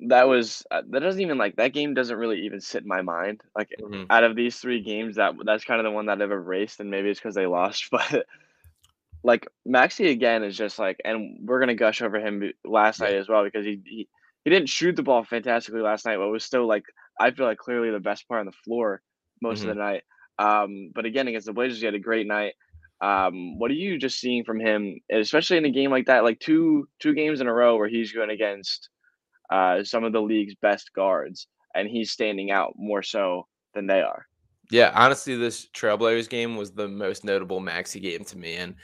that 0.00 0.28
was 0.28 0.64
uh, 0.70 0.82
that 0.90 1.00
doesn't 1.00 1.22
even 1.22 1.38
like 1.38 1.56
that 1.56 1.72
game 1.72 1.94
doesn't 1.94 2.18
really 2.18 2.42
even 2.42 2.60
sit 2.60 2.82
in 2.82 2.88
my 2.88 3.02
mind. 3.02 3.42
Like 3.56 3.70
Mhm. 3.80 4.06
out 4.10 4.24
of 4.24 4.36
these 4.36 4.58
three 4.58 4.82
games, 4.82 5.16
that 5.16 5.34
that's 5.44 5.64
kind 5.64 5.80
of 5.80 5.84
the 5.84 5.90
one 5.90 6.06
that 6.06 6.20
I've 6.20 6.30
erased, 6.30 6.80
and 6.80 6.90
maybe 6.90 7.08
it's 7.10 7.18
because 7.18 7.34
they 7.34 7.46
lost. 7.46 7.88
But 7.90 8.26
like 9.26 9.44
Maxey 9.64 10.08
again 10.10 10.44
is 10.44 10.56
just 10.56 10.78
like, 10.78 10.98
and 11.04 11.40
we're 11.42 11.58
gonna 11.58 11.74
gush 11.74 12.00
over 12.00 12.18
him 12.18 12.52
last 12.64 13.00
night 13.00 13.14
as 13.14 13.28
well 13.28 13.42
because 13.42 13.66
he, 13.66 13.82
he 13.84 14.08
he 14.44 14.50
didn't 14.50 14.68
shoot 14.68 14.94
the 14.94 15.02
ball 15.02 15.24
fantastically 15.24 15.80
last 15.80 16.06
night, 16.06 16.16
but 16.16 16.28
was 16.28 16.44
still 16.44 16.66
like 16.66 16.84
I 17.18 17.32
feel 17.32 17.44
like 17.44 17.58
clearly 17.58 17.90
the 17.90 17.98
best 17.98 18.28
player 18.28 18.38
on 18.38 18.46
the 18.46 18.52
floor 18.52 19.02
most 19.42 19.62
of 19.62 19.66
the 19.66 19.74
night. 19.74 20.04
Um, 20.38 20.92
but 20.94 21.06
again 21.06 21.26
against 21.26 21.46
the 21.46 21.52
Blazers, 21.52 21.80
he 21.80 21.86
had 21.86 21.94
a 21.96 21.98
great 21.98 22.28
night. 22.28 22.54
Um, 23.00 23.58
what 23.58 23.72
are 23.72 23.74
you 23.74 23.98
just 23.98 24.20
seeing 24.20 24.44
from 24.44 24.60
him, 24.60 25.00
especially 25.10 25.56
in 25.56 25.64
a 25.64 25.70
game 25.70 25.90
like 25.90 26.06
that, 26.06 26.22
like 26.22 26.38
two 26.38 26.88
two 27.00 27.12
games 27.12 27.40
in 27.40 27.48
a 27.48 27.52
row 27.52 27.76
where 27.76 27.88
he's 27.88 28.12
going 28.12 28.30
against 28.30 28.90
uh, 29.50 29.82
some 29.82 30.04
of 30.04 30.12
the 30.12 30.22
league's 30.22 30.54
best 30.62 30.92
guards, 30.94 31.48
and 31.74 31.88
he's 31.88 32.12
standing 32.12 32.52
out 32.52 32.74
more 32.76 33.02
so 33.02 33.48
than 33.74 33.88
they 33.88 34.02
are. 34.02 34.24
Yeah, 34.70 34.92
honestly, 34.94 35.36
this 35.36 35.68
Trailblazers 35.74 36.28
game 36.28 36.56
was 36.56 36.72
the 36.72 36.88
most 36.88 37.24
notable 37.24 37.60
Maxey 37.60 38.00
game 38.00 38.24
to 38.24 38.38
me. 38.38 38.56
And 38.56 38.74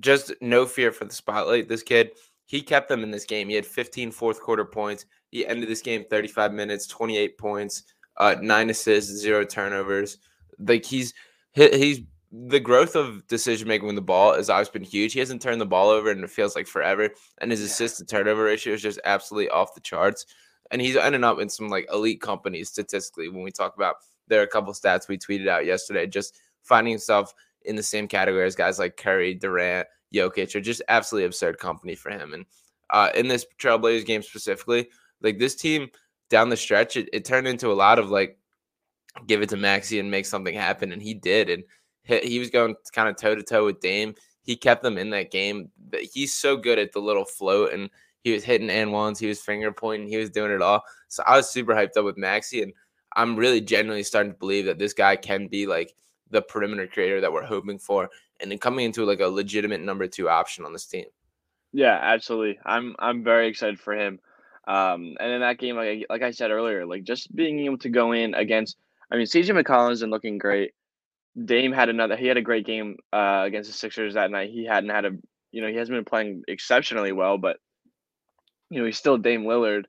just 0.00 0.32
no 0.40 0.66
fear 0.66 0.92
for 0.92 1.04
the 1.04 1.14
spotlight. 1.14 1.68
This 1.68 1.82
kid, 1.82 2.12
he 2.46 2.62
kept 2.62 2.88
them 2.88 3.02
in 3.02 3.10
this 3.10 3.24
game. 3.24 3.48
He 3.48 3.54
had 3.54 3.66
15 3.66 4.10
fourth 4.10 4.40
quarter 4.40 4.64
points. 4.64 5.06
He 5.30 5.46
ended 5.46 5.68
this 5.68 5.82
game 5.82 6.04
35 6.08 6.52
minutes, 6.52 6.86
28 6.86 7.38
points, 7.38 7.82
uh, 8.16 8.36
nine 8.40 8.70
assists, 8.70 9.10
zero 9.12 9.44
turnovers. 9.44 10.18
Like 10.58 10.84
he's 10.84 11.14
he's 11.54 12.00
the 12.30 12.60
growth 12.60 12.94
of 12.94 13.26
decision 13.26 13.68
making 13.68 13.86
with 13.86 13.96
the 13.96 14.02
ball 14.02 14.34
has 14.34 14.50
always 14.50 14.68
been 14.68 14.82
huge. 14.82 15.14
He 15.14 15.18
hasn't 15.18 15.40
turned 15.40 15.60
the 15.60 15.66
ball 15.66 15.88
over 15.88 16.10
and 16.10 16.22
it 16.22 16.30
feels 16.30 16.54
like 16.54 16.66
forever. 16.66 17.10
And 17.38 17.50
his 17.50 17.62
assist 17.62 17.98
to 17.98 18.04
turnover 18.04 18.44
ratio 18.44 18.74
is 18.74 18.82
just 18.82 19.00
absolutely 19.04 19.48
off 19.48 19.74
the 19.74 19.80
charts. 19.80 20.26
And 20.70 20.82
he's 20.82 20.96
ending 20.96 21.24
up 21.24 21.40
in 21.40 21.48
some 21.48 21.68
like 21.68 21.88
elite 21.92 22.20
companies 22.20 22.68
statistically 22.68 23.28
when 23.28 23.42
we 23.42 23.50
talk 23.50 23.76
about 23.76 23.96
there 24.26 24.40
are 24.40 24.44
a 24.44 24.48
couple 24.48 24.72
stats 24.74 25.08
we 25.08 25.16
tweeted 25.16 25.48
out 25.48 25.64
yesterday, 25.64 26.06
just 26.06 26.38
finding 26.62 26.92
himself 26.92 27.32
in 27.68 27.76
the 27.76 27.82
same 27.82 28.08
category 28.08 28.44
as 28.44 28.54
guys 28.54 28.78
like 28.78 28.96
Curry, 28.96 29.34
Durant, 29.34 29.86
Jokic, 30.14 30.54
are 30.54 30.60
just 30.60 30.82
absolutely 30.88 31.26
absurd 31.26 31.58
company 31.58 31.94
for 31.94 32.10
him. 32.10 32.32
And 32.34 32.46
uh, 32.90 33.10
in 33.14 33.28
this 33.28 33.46
Trailblazers 33.58 34.06
game 34.06 34.22
specifically, 34.22 34.88
like 35.20 35.38
this 35.38 35.54
team 35.54 35.88
down 36.30 36.48
the 36.48 36.56
stretch, 36.56 36.96
it, 36.96 37.08
it 37.12 37.24
turned 37.24 37.46
into 37.46 37.70
a 37.70 37.74
lot 37.74 37.98
of 37.98 38.10
like 38.10 38.38
give 39.26 39.42
it 39.42 39.48
to 39.50 39.56
Maxey 39.56 39.98
and 39.98 40.10
make 40.10 40.26
something 40.26 40.54
happen, 40.54 40.92
and 40.92 41.02
he 41.02 41.14
did. 41.14 41.50
And 41.50 41.64
he, 42.04 42.18
he 42.20 42.38
was 42.38 42.50
going 42.50 42.74
kind 42.92 43.08
of 43.08 43.16
toe 43.16 43.34
to 43.34 43.42
toe 43.42 43.64
with 43.64 43.80
Dame. 43.80 44.14
He 44.42 44.56
kept 44.56 44.82
them 44.82 44.98
in 44.98 45.10
that 45.10 45.30
game. 45.30 45.70
But 45.90 46.00
He's 46.02 46.34
so 46.34 46.56
good 46.56 46.78
at 46.78 46.92
the 46.92 47.00
little 47.00 47.24
float, 47.24 47.72
and 47.72 47.90
he 48.22 48.32
was 48.32 48.44
hitting 48.44 48.70
and 48.70 48.92
ones, 48.92 49.18
he 49.18 49.26
was 49.26 49.40
finger 49.40 49.72
pointing, 49.72 50.08
he 50.08 50.16
was 50.16 50.30
doing 50.30 50.52
it 50.52 50.62
all. 50.62 50.82
So 51.08 51.22
I 51.26 51.36
was 51.36 51.48
super 51.48 51.74
hyped 51.74 51.96
up 51.96 52.04
with 52.04 52.18
Maxey, 52.18 52.62
and 52.62 52.72
I'm 53.16 53.36
really 53.36 53.60
genuinely 53.60 54.02
starting 54.02 54.32
to 54.32 54.38
believe 54.38 54.66
that 54.66 54.78
this 54.78 54.92
guy 54.92 55.16
can 55.16 55.48
be 55.48 55.66
like 55.66 55.94
the 56.30 56.42
perimeter 56.42 56.86
creator 56.86 57.20
that 57.20 57.32
we're 57.32 57.44
hoping 57.44 57.78
for, 57.78 58.10
and 58.40 58.50
then 58.50 58.58
coming 58.58 58.84
into 58.86 59.04
like 59.04 59.20
a 59.20 59.26
legitimate 59.26 59.80
number 59.80 60.06
two 60.06 60.28
option 60.28 60.64
on 60.64 60.72
this 60.72 60.86
team. 60.86 61.06
Yeah, 61.72 61.98
absolutely. 62.00 62.58
I'm 62.64 62.94
I'm 62.98 63.22
very 63.24 63.48
excited 63.48 63.78
for 63.80 63.94
him. 63.94 64.20
Um, 64.66 65.16
and 65.20 65.32
in 65.32 65.40
that 65.40 65.58
game, 65.58 65.76
like 65.76 65.88
I- 65.88 66.12
like 66.12 66.22
I 66.22 66.30
said 66.30 66.50
earlier, 66.50 66.84
like 66.86 67.04
just 67.04 67.34
being 67.34 67.58
able 67.60 67.78
to 67.78 67.88
go 67.88 68.12
in 68.12 68.34
against, 68.34 68.76
I 69.10 69.16
mean, 69.16 69.26
CJ 69.26 69.50
McCollum 69.62 69.92
is 69.92 70.02
looking 70.02 70.38
great. 70.38 70.72
Dame 71.42 71.72
had 71.72 71.88
another. 71.88 72.16
He 72.16 72.26
had 72.26 72.36
a 72.36 72.42
great 72.42 72.66
game 72.66 72.96
uh, 73.12 73.44
against 73.46 73.70
the 73.70 73.76
Sixers 73.76 74.14
that 74.14 74.30
night. 74.30 74.50
He 74.50 74.64
hadn't 74.64 74.90
had 74.90 75.04
a, 75.04 75.10
you 75.52 75.62
know, 75.62 75.68
he 75.68 75.76
hasn't 75.76 75.96
been 75.96 76.04
playing 76.04 76.42
exceptionally 76.48 77.12
well, 77.12 77.38
but 77.38 77.58
you 78.70 78.78
know, 78.80 78.84
he's 78.86 78.98
still 78.98 79.16
Dame 79.16 79.44
Lillard, 79.44 79.84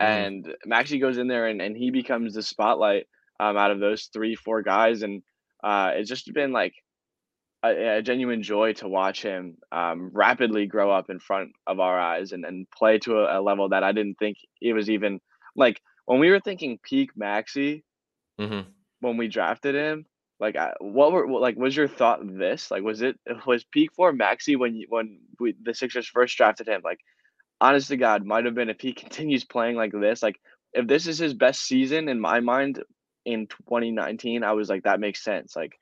Mhm. 0.00 0.26
and 0.26 0.56
Maxey 0.64 0.98
goes 0.98 1.18
in 1.18 1.28
there 1.28 1.48
and, 1.48 1.60
and 1.60 1.76
he 1.76 1.90
becomes 1.90 2.34
the 2.34 2.42
spotlight 2.42 3.06
um, 3.40 3.56
out 3.56 3.70
of 3.70 3.80
those 3.80 4.04
three, 4.12 4.34
four 4.34 4.62
guys, 4.62 5.02
and 5.02 5.22
uh, 5.62 5.92
it's 5.94 6.08
just 6.08 6.32
been 6.32 6.52
like 6.52 6.74
a, 7.64 7.98
a 7.98 8.02
genuine 8.02 8.42
joy 8.42 8.72
to 8.74 8.88
watch 8.88 9.22
him 9.22 9.56
um, 9.70 10.10
rapidly 10.12 10.66
grow 10.66 10.90
up 10.90 11.10
in 11.10 11.20
front 11.20 11.52
of 11.66 11.80
our 11.80 11.98
eyes 11.98 12.32
and, 12.32 12.44
and 12.44 12.66
play 12.70 12.98
to 12.98 13.18
a, 13.18 13.40
a 13.40 13.42
level 13.42 13.68
that 13.70 13.84
I 13.84 13.92
didn't 13.92 14.18
think 14.18 14.38
it 14.60 14.72
was 14.72 14.90
even 14.90 15.20
like 15.56 15.80
when 16.06 16.18
we 16.18 16.30
were 16.30 16.40
thinking 16.40 16.78
peak 16.82 17.10
Maxey 17.16 17.84
Mm-hmm. 18.40 18.68
when 19.00 19.16
we 19.16 19.28
drafted 19.28 19.74
him. 19.74 20.06
Like, 20.40 20.56
I, 20.56 20.72
what 20.80 21.12
were 21.12 21.30
like? 21.30 21.56
Was 21.56 21.76
your 21.76 21.88
thought 21.88 22.20
this? 22.22 22.70
Like, 22.70 22.82
was 22.82 23.02
it 23.02 23.18
was 23.46 23.64
peak 23.64 23.90
for 23.94 24.12
Maxey 24.12 24.56
when 24.56 24.74
you, 24.74 24.86
when 24.88 25.20
we, 25.38 25.54
the 25.62 25.74
Sixers 25.74 26.08
first 26.08 26.36
drafted 26.36 26.68
him? 26.68 26.80
Like, 26.82 26.98
honest 27.60 27.88
to 27.88 27.96
God, 27.96 28.24
might 28.24 28.44
have 28.44 28.54
been 28.54 28.70
if 28.70 28.80
he 28.80 28.92
continues 28.92 29.44
playing 29.44 29.76
like 29.76 29.92
this. 29.92 30.22
Like, 30.22 30.40
if 30.72 30.86
this 30.88 31.06
is 31.06 31.18
his 31.18 31.34
best 31.34 31.62
season 31.62 32.08
in 32.08 32.18
my 32.18 32.40
mind 32.40 32.82
in 33.24 33.46
2019, 33.46 34.44
I 34.44 34.52
was 34.52 34.68
like, 34.68 34.84
that 34.84 35.00
makes 35.00 35.22
sense. 35.22 35.54
Like, 35.56 35.78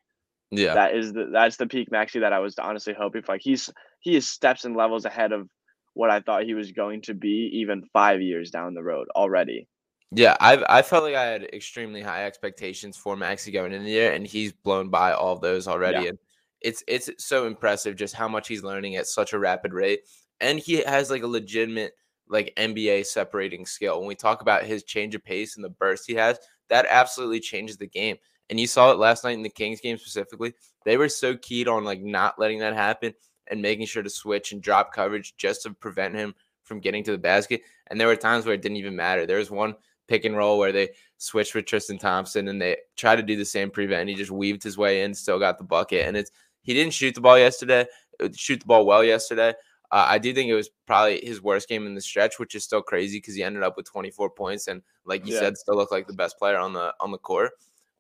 Yeah. 0.51 0.75
that 0.75 0.95
is 0.95 1.13
the 1.13 1.27
that's 1.33 1.57
the 1.57 1.67
peak 1.67 1.91
Maxey 1.91 2.19
that 2.21 2.33
I 2.33 2.39
was 2.41 2.59
honestly 2.59 2.95
hoping 2.97 3.23
for. 3.23 3.33
Like 3.33 3.43
he's 3.43 3.71
he 4.01 4.17
is 4.17 4.27
steps 4.27 4.65
and 4.65 4.77
levels 4.77 5.05
ahead 5.05 5.33
of 5.33 5.49
what 5.95 6.11
I 6.11 6.21
thought 6.21 6.45
he 6.45 6.55
was 6.55 6.73
going 6.73 7.03
to 7.03 7.15
be 7.15 7.51
even 7.55 7.85
five 7.93 8.21
years 8.21 8.51
down 8.51 8.75
the 8.75 8.83
road 8.83 9.09
already. 9.15 9.69
Yeah, 10.13 10.37
I 10.41 10.65
I 10.69 10.83
felt 10.83 11.05
like 11.05 11.15
I 11.15 11.25
had 11.25 11.45
extremely 11.53 12.03
high 12.03 12.25
expectations 12.27 12.97
for 12.97 13.17
Maxey 13.17 13.53
going 13.53 13.73
in 13.73 13.85
the 13.85 13.91
year, 13.91 14.13
and 14.13 14.27
he's 14.27 14.53
blown 14.53 14.89
by 14.91 15.13
all 15.13 15.39
those 15.39 15.69
already. 15.69 16.03
Yeah. 16.05 16.09
And 16.11 16.19
it's 16.63 16.83
it's 16.89 17.11
so 17.19 17.47
impressive 17.47 17.95
just 17.97 18.15
how 18.15 18.27
much 18.29 18.49
he's 18.49 18.65
learning 18.65 18.97
at 18.97 19.07
such 19.07 19.33
a 19.33 19.39
rapid 19.39 19.73
rate, 19.73 20.01
and 20.41 20.59
he 20.59 20.83
has 20.83 21.11
like 21.11 21.23
a 21.23 21.29
legitimate 21.29 21.93
like 22.29 22.53
NBA 22.57 23.07
separating 23.07 23.67
skill. 23.67 23.99
When 24.01 24.09
we 24.09 24.15
talk 24.17 24.43
about 24.43 24.65
his 24.65 24.83
change 24.85 25.15
of 25.15 25.25
pace 25.25 25.57
and 25.57 25.65
the 25.65 25.71
burst 25.71 26.05
he 26.07 26.15
has, 26.15 26.39
that 26.71 26.87
absolutely 26.89 27.41
changes 27.41 27.77
the 27.77 27.87
game. 27.87 28.17
And 28.49 28.59
you 28.59 28.67
saw 28.67 28.91
it 28.91 28.99
last 28.99 29.23
night 29.23 29.35
in 29.35 29.43
the 29.43 29.49
Kings 29.49 29.81
game 29.81 29.99
specifically. 29.99 30.55
They 30.85 30.97
were 30.97 31.09
so 31.09 31.37
keyed 31.37 31.69
on 31.69 31.85
like 31.85 32.01
not 32.01 32.39
letting 32.39 32.59
that 32.61 32.75
happen 32.75 33.15
and 33.49 33.61
making 33.63 33.87
sure 33.87 34.03
to 34.03 34.11
switch 34.11 34.53
and 34.53 34.63
drop 34.63 34.93
coverage 34.93 35.35
just 35.37 35.63
to 35.63 35.75
prevent 35.75 36.15
him 36.15 36.35
from 36.65 36.81
getting 36.81 37.05
to 37.05 37.13
the 37.13 37.19
basket. 37.19 37.63
And 37.89 38.01
there 38.01 38.09
were 38.09 38.17
times 38.17 38.47
where 38.47 38.55
it 38.55 38.63
didn't 38.63 38.79
even 38.79 38.97
matter. 38.97 39.27
There 39.27 39.39
was 39.39 39.51
one 39.51 39.75
pick 40.09 40.25
and 40.25 40.37
roll 40.37 40.59
where 40.59 40.73
they 40.73 40.89
switched 41.19 41.55
with 41.55 41.67
Tristan 41.67 41.99
Thompson 41.99 42.49
and 42.49 42.61
they 42.61 42.77
tried 42.97 43.17
to 43.17 43.23
do 43.23 43.37
the 43.37 43.45
same 43.45 43.71
prevent. 43.71 44.09
He 44.09 44.15
just 44.15 44.31
weaved 44.31 44.63
his 44.63 44.79
way 44.79 45.03
in, 45.03 45.15
still 45.15 45.39
got 45.39 45.59
the 45.59 45.65
bucket. 45.65 46.07
And 46.07 46.17
it's 46.17 46.31
he 46.63 46.75
didn't 46.75 46.93
shoot 46.93 47.15
the 47.15 47.21
ball 47.21 47.39
yesterday, 47.39 47.87
uh, 48.23 48.29
shoot 48.35 48.61
the 48.61 48.67
ball 48.67 48.87
well 48.87 49.05
yesterday. 49.05 49.55
Uh, 49.93 50.07
I 50.09 50.19
do 50.19 50.33
think 50.33 50.49
it 50.49 50.55
was 50.55 50.71
probably 50.87 51.21
his 51.23 51.43
worst 51.43 51.69
game 51.69 51.87
in 51.87 51.95
the 51.95 52.01
stretch, 52.01 52.39
which 52.39 52.55
is 52.55 52.63
still 52.65 52.83
crazy 52.83 53.19
because 53.19 53.35
he 53.35 53.43
ended 53.43 53.63
up 53.63 53.77
with 53.77 53.91
24 53.91 54.31
points 54.31 54.69
and, 54.69 54.83
like 55.05 55.27
you 55.27 55.35
yeah. 55.35 55.41
said, 55.41 55.57
still 55.57 55.77
looked 55.77 55.93
like 55.93 56.07
the 56.07 56.13
best 56.13 56.39
player 56.39 56.59
on 56.59 56.73
the 56.73 56.95
on 57.01 57.11
the 57.11 57.19
court. 57.19 57.53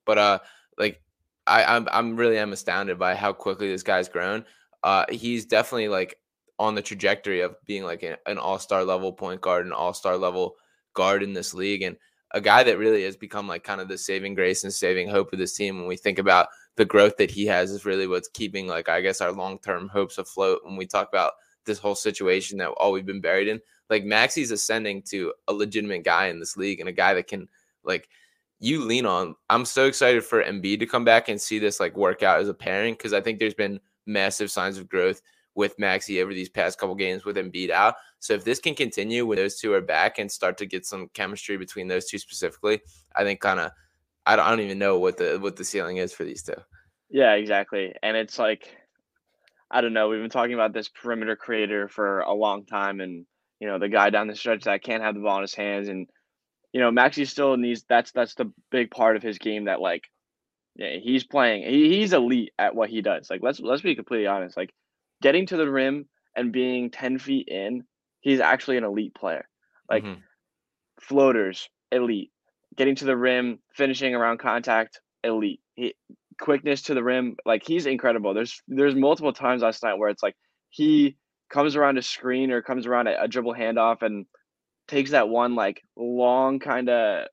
But 0.05 0.19
uh, 0.19 0.39
like 0.79 1.03
I, 1.47 1.65
I'm 1.65 1.89
I'm 1.91 2.17
really 2.17 2.39
am 2.39 2.53
astounded 2.53 2.99
by 2.99 3.15
how 3.15 3.33
quickly 3.33 3.69
this 3.69 3.83
guy's 3.83 4.09
grown. 4.09 4.45
Uh, 4.83 5.05
he's 5.11 5.45
definitely 5.47 5.89
like 5.89 6.17
on 6.59 6.75
the 6.75 6.83
trajectory 6.83 7.41
of 7.41 7.57
being 7.67 7.85
like 7.85 8.03
an 8.03 8.39
all 8.39 8.59
star 8.59 8.85
level 8.85 9.13
point 9.13 9.41
guard, 9.41 9.67
an 9.67 9.73
all 9.73 9.95
star 9.95 10.17
level 10.17 10.57
guard 10.95 11.23
in 11.23 11.33
this 11.33 11.55
league, 11.55 11.83
and 11.83 11.97
a 12.33 12.41
guy 12.41 12.63
that 12.63 12.79
really 12.79 13.03
has 13.03 13.17
become 13.17 13.49
like 13.49 13.65
kind 13.65 13.81
of 13.81 13.89
the 13.89 13.99
saving 13.99 14.35
grace 14.35 14.63
and 14.63 14.73
saving 14.73 15.09
hope 15.09 15.33
of 15.33 15.39
this 15.39 15.55
team. 15.57 15.79
When 15.79 15.89
we 15.89 15.97
think 15.97 16.19
about 16.19 16.49
the 16.77 16.85
growth 16.85 17.17
that 17.17 17.31
he 17.31 17.47
has, 17.47 17.73
is 17.73 17.85
really 17.85 18.07
what's 18.07 18.29
keeping 18.29 18.67
like 18.67 18.89
I 18.89 19.01
guess 19.01 19.21
our 19.21 19.33
long 19.33 19.59
term 19.59 19.89
hopes 19.89 20.19
afloat. 20.19 20.61
When 20.65 20.77
we 20.77 20.87
talk 20.87 21.09
about 21.09 21.33
this 21.65 21.79
whole 21.79 21.95
situation 21.95 22.59
that 22.59 22.71
all 22.71 22.93
we've 22.93 23.07
been 23.07 23.21
buried 23.21 23.49
in, 23.49 23.61
like 23.89 24.05
Maxey's 24.05 24.51
ascending 24.51 25.03
to 25.03 25.33
a 25.49 25.53
legitimate 25.53 26.05
guy 26.05 26.27
in 26.27 26.39
this 26.39 26.57
league 26.57 26.81
and 26.81 26.89
a 26.89 26.93
guy 26.93 27.15
that 27.15 27.27
can 27.27 27.49
like 27.85 28.09
you 28.59 28.85
lean 28.85 29.07
on. 29.07 29.35
I'm 29.49 29.65
so 29.65 29.87
excited 29.87 30.25
for 30.25 30.43
Embiid 30.43 30.81
to 30.81 30.87
come 30.87 31.05
back 31.05 31.29
and 31.29 31.41
see 31.41 31.59
this 31.59 31.81
like 31.81 31.97
work 31.97 32.23
out 32.23 32.41
as 32.41 32.49
a 32.49 32.55
pairing 32.55 32.95
because 32.95 33.13
I 33.13 33.21
think 33.21 33.39
there's 33.39 33.55
been 33.55 33.81
massive 34.07 34.51
signs 34.51 34.79
of 34.79 34.89
growth 34.89 35.23
with 35.55 35.79
Maxey 35.79 36.23
over 36.23 36.33
these 36.33 36.49
past 36.49 36.79
couple 36.79 36.95
games 36.95 37.25
with 37.25 37.37
Embiid 37.37 37.71
out. 37.71 37.95
So 38.19 38.35
if 38.35 38.45
this 38.45 38.61
can 38.61 38.75
continue 38.75 39.27
when 39.27 39.37
those 39.37 39.59
two 39.59 39.73
are 39.73 39.81
back 39.81 40.19
and 40.19 40.31
start 40.31 40.59
to 40.59 40.67
get 40.67 40.87
some 40.87 41.09
chemistry 41.15 41.57
between 41.57 41.89
those 41.89 42.07
two 42.07 42.19
specifically, 42.19 42.81
I 43.17 43.25
think 43.25 43.41
kind 43.41 43.61
of 43.61 43.73
I 44.27 44.37
don't, 44.37 44.45
I 44.45 44.51
don't 44.51 44.61
even 44.61 44.79
know 44.79 44.99
what 44.99 45.17
the 45.17 45.39
what 45.41 45.57
the 45.57 45.65
ceiling 45.65 45.97
is 45.97 46.13
for 46.13 46.25
these 46.25 46.43
two. 46.43 46.55
Yeah, 47.09 47.33
exactly. 47.33 47.95
And 48.03 48.17
it's 48.17 48.39
like 48.39 48.77
I 49.71 49.81
don't 49.81 49.93
know, 49.93 50.09
we've 50.09 50.21
been 50.21 50.31
talking 50.31 50.55
about 50.55 50.73
this 50.73 50.89
perimeter 50.89 51.37
creator 51.37 51.89
for 51.89 52.21
a 52.21 52.33
long 52.33 52.65
time 52.65 53.01
and 53.01 53.27
you 53.61 53.69
know, 53.69 53.79
the 53.79 53.89
guy 53.89 54.11
down 54.11 54.27
the 54.27 54.35
stretch 54.35 54.65
that 54.65 54.83
can't 54.83 55.03
have 55.03 55.15
the 55.15 55.21
ball 55.21 55.37
in 55.37 55.43
his 55.43 55.55
hands 55.55 55.89
and 55.89 56.09
you 56.73 56.81
know, 56.81 56.91
Maxey 56.91 57.25
still 57.25 57.57
needs 57.57 57.85
that's 57.89 58.13
that's 58.13 58.35
the 58.35 58.53
big 58.71 58.91
part 58.91 59.17
of 59.17 59.23
his 59.23 59.39
game 59.39 59.65
that 59.65 59.81
like 59.81 60.05
yeah, 60.77 60.97
he's 61.03 61.25
playing 61.25 61.65
he, 61.65 61.99
he's 61.99 62.13
elite 62.13 62.53
at 62.59 62.75
what 62.75 62.91
he 62.91 63.03
does. 63.03 63.29
Like 63.29 63.41
let's 63.43 63.61
let's 63.61 63.83
be 63.83 63.97
completely 63.97 64.27
honest. 64.27 64.57
Like 64.57 64.73
getting 65.21 65.47
to 65.47 65.57
the 65.57 65.71
rim 65.71 66.07
and 66.37 66.53
being 66.53 66.91
10 66.91 67.19
feet 67.19 67.49
in, 67.49 67.85
he's 68.21 68.41
actually 68.41 68.77
an 68.77 68.85
elite 68.85 69.15
player. 69.15 69.47
Like 69.89 70.05
mm-hmm. 70.05 70.21
floaters, 71.01 71.69
elite. 71.91 72.31
Getting 72.77 72.95
to 72.97 73.05
the 73.05 73.17
rim, 73.17 73.59
finishing 73.75 74.15
around 74.15 74.39
contact, 74.39 75.01
elite. 75.25 75.61
He, 75.75 75.95
quickness 76.41 76.83
to 76.83 76.95
the 76.95 77.03
rim, 77.03 77.37
like 77.45 77.63
he's 77.65 77.87
incredible. 77.87 78.35
There's 78.35 78.63
there's 78.67 78.95
multiple 78.95 79.33
times 79.33 79.63
last 79.63 79.83
night 79.83 79.99
where 79.99 80.09
it's 80.09 80.23
like 80.23 80.37
he 80.71 81.17
comes 81.51 81.77
around 81.77 81.99
a 81.99 82.03
screen 82.03 82.51
or 82.51 82.63
comes 82.63 82.87
around 82.87 83.07
a, 83.07 83.23
a 83.23 83.29
dribble 83.29 83.55
handoff 83.55 84.03
and 84.03 84.27
takes 84.89 85.11
that 85.11 85.29
one 85.29 85.55
like 85.55 85.83
long 85.97 86.59
kind 86.59 86.89
of 86.89 87.27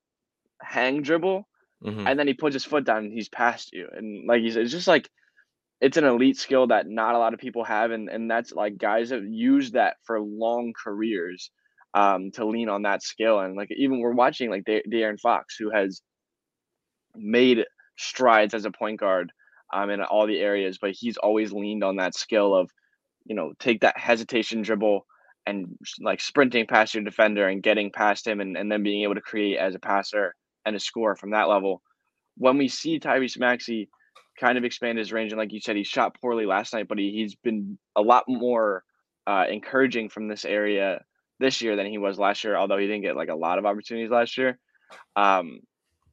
hang 0.62 1.02
dribble, 1.02 1.48
mm-hmm. 1.84 2.08
and 2.08 2.20
then 2.20 2.28
he 2.28 2.34
puts 2.34 2.54
his 2.54 2.66
foot 2.66 2.86
down 2.86 3.06
and 3.06 3.14
he's 3.14 3.30
past 3.30 3.74
you. 3.74 3.88
And 3.92 4.28
like 4.28 4.42
he's 4.42 4.56
it's 4.56 4.72
just 4.72 4.88
like 4.88 5.10
it's 5.80 5.98
an 5.98 6.06
elite 6.06 6.38
skill 6.38 6.68
that 6.68 6.88
not 6.88 7.16
a 7.16 7.20
lot 7.20 7.34
of 7.34 7.40
people 7.40 7.64
have, 7.64 7.92
and 7.92 8.10
and 8.10 8.30
that's 8.30 8.52
like 8.52 8.78
guys 8.78 9.10
have 9.10 9.26
used 9.26 9.74
that 9.74 9.98
for 10.04 10.20
long 10.20 10.74
careers 10.74 11.50
um, 11.94 12.32
to 12.32 12.46
lean 12.46 12.70
on 12.70 12.84
that 12.84 13.02
skill. 13.02 13.40
And 13.40 13.56
like 13.56 13.70
even 13.76 14.00
we're 14.00 14.12
watching 14.12 14.50
like 14.50 14.66
De- 14.66 14.84
De'Aaron 14.84 15.20
Fox, 15.20 15.56
who 15.58 15.72
has 15.72 16.02
made 17.16 17.66
strides 17.98 18.54
as 18.54 18.66
a 18.66 18.72
point 18.72 19.00
guard 19.00 19.32
um, 19.74 19.90
in 19.90 20.02
all 20.02 20.28
the 20.28 20.40
areas, 20.40 20.78
but 20.80 20.92
he's 20.92 21.18
always 21.18 21.52
leaned 21.52 21.84
on 21.84 21.98
that 21.98 22.16
skill 22.16 22.56
of 22.56 22.72
you 23.26 23.36
know 23.36 23.54
take 23.60 23.82
that 23.82 23.98
hesitation 23.98 24.62
dribble 24.62 25.06
and 25.46 25.78
like 26.02 26.22
sprinting 26.22 26.68
past 26.68 26.94
your 26.94 27.04
defender 27.04 27.48
and 27.48 27.64
getting 27.64 27.92
past 27.92 28.28
him 28.28 28.42
and, 28.42 28.58
and 28.58 28.72
then 28.72 28.84
being 28.84 29.04
able 29.04 29.16
to 29.16 29.22
create 29.22 29.58
as 29.58 29.76
a 29.76 29.80
passer 29.80 30.36
and 30.66 30.76
a 30.76 30.80
scorer 30.80 31.16
from 31.16 31.32
that 31.32 31.48
level. 31.48 31.82
When 32.36 32.58
we 32.58 32.68
see 32.68 33.00
Tyrese 33.00 33.40
Maxey 33.40 33.90
kind 34.40 34.58
of 34.58 34.64
expand 34.64 34.98
his 34.98 35.12
range. 35.12 35.32
And 35.32 35.40
like 35.40 35.52
you 35.52 35.60
said, 35.60 35.76
he 35.76 35.84
shot 35.84 36.20
poorly 36.20 36.46
last 36.46 36.74
night, 36.74 36.88
but 36.88 36.98
he, 36.98 37.12
he's 37.12 37.36
been 37.36 37.78
a 37.96 38.02
lot 38.02 38.24
more 38.28 38.84
uh, 39.26 39.46
encouraging 39.50 40.10
from 40.10 40.28
this 40.28 40.46
area 40.46 41.04
this 41.40 41.62
year 41.62 41.76
than 41.76 41.88
he 41.88 41.98
was 41.98 42.18
last 42.18 42.44
year, 42.44 42.56
although 42.56 42.78
he 42.78 42.88
didn't 42.88 43.02
get 43.02 43.16
like 43.16 43.30
a 43.30 43.36
lot 43.36 43.60
of 43.60 43.66
opportunities 43.66 44.12
last 44.12 44.38
year. 44.38 44.58
Um, 45.16 45.60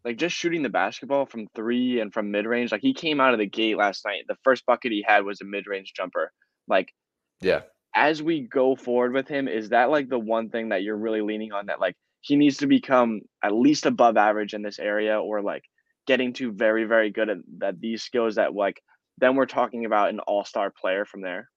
like 0.05 0.17
just 0.19 0.37
shooting 0.37 0.63
the 0.63 0.69
basketball 0.69 1.27
from 1.27 1.49
three 1.55 2.01
and 2.01 2.13
from 2.13 2.31
mid 2.31 2.47
range. 2.47 2.73
Like 2.73 2.83
he 2.83 2.95
came 2.95 3.21
out 3.21 3.33
of 3.33 3.39
the 3.39 3.47
gate 3.47 3.77
last 3.77 4.05
night. 4.05 4.25
The 4.29 4.37
first 4.45 4.67
bucket 4.67 4.93
he 4.93 5.05
had 5.07 5.25
was 5.25 5.41
a 5.41 5.45
mid 5.45 5.67
range 5.67 5.93
jumper. 5.97 6.33
Like, 6.69 6.89
yeah. 7.41 7.63
As 7.97 8.23
we 8.23 8.41
go 8.41 8.75
forward 8.75 9.13
with 9.13 9.29
him, 9.29 9.47
is 9.47 9.69
that 9.69 9.91
like 9.91 10.09
the 10.09 10.19
one 10.19 10.51
thing 10.51 10.71
that 10.71 10.83
you're 10.83 10.97
really 10.97 11.21
leaning 11.21 11.53
on 11.53 11.67
that 11.67 11.81
like 11.81 11.95
he 12.25 12.37
needs 12.37 12.57
to 12.57 12.67
become 12.67 13.21
at 13.43 13.55
least 13.55 13.85
above 13.85 14.17
average 14.17 14.55
in 14.55 14.63
this 14.63 14.79
area 14.79 15.21
or 15.21 15.43
like 15.43 15.63
getting 16.07 16.33
to 16.33 16.53
very 16.53 16.85
very 16.85 17.11
good 17.11 17.29
at, 17.29 17.39
at 17.63 17.81
these 17.81 18.03
skills 18.03 18.35
that 18.37 18.55
like 18.55 18.81
then 19.19 19.37
we're 19.37 19.47
talking 19.47 19.85
about 19.85 20.11
an 20.11 20.21
all-star 20.21 20.73
player 20.81 21.05
from 21.05 21.21
there 21.21 21.51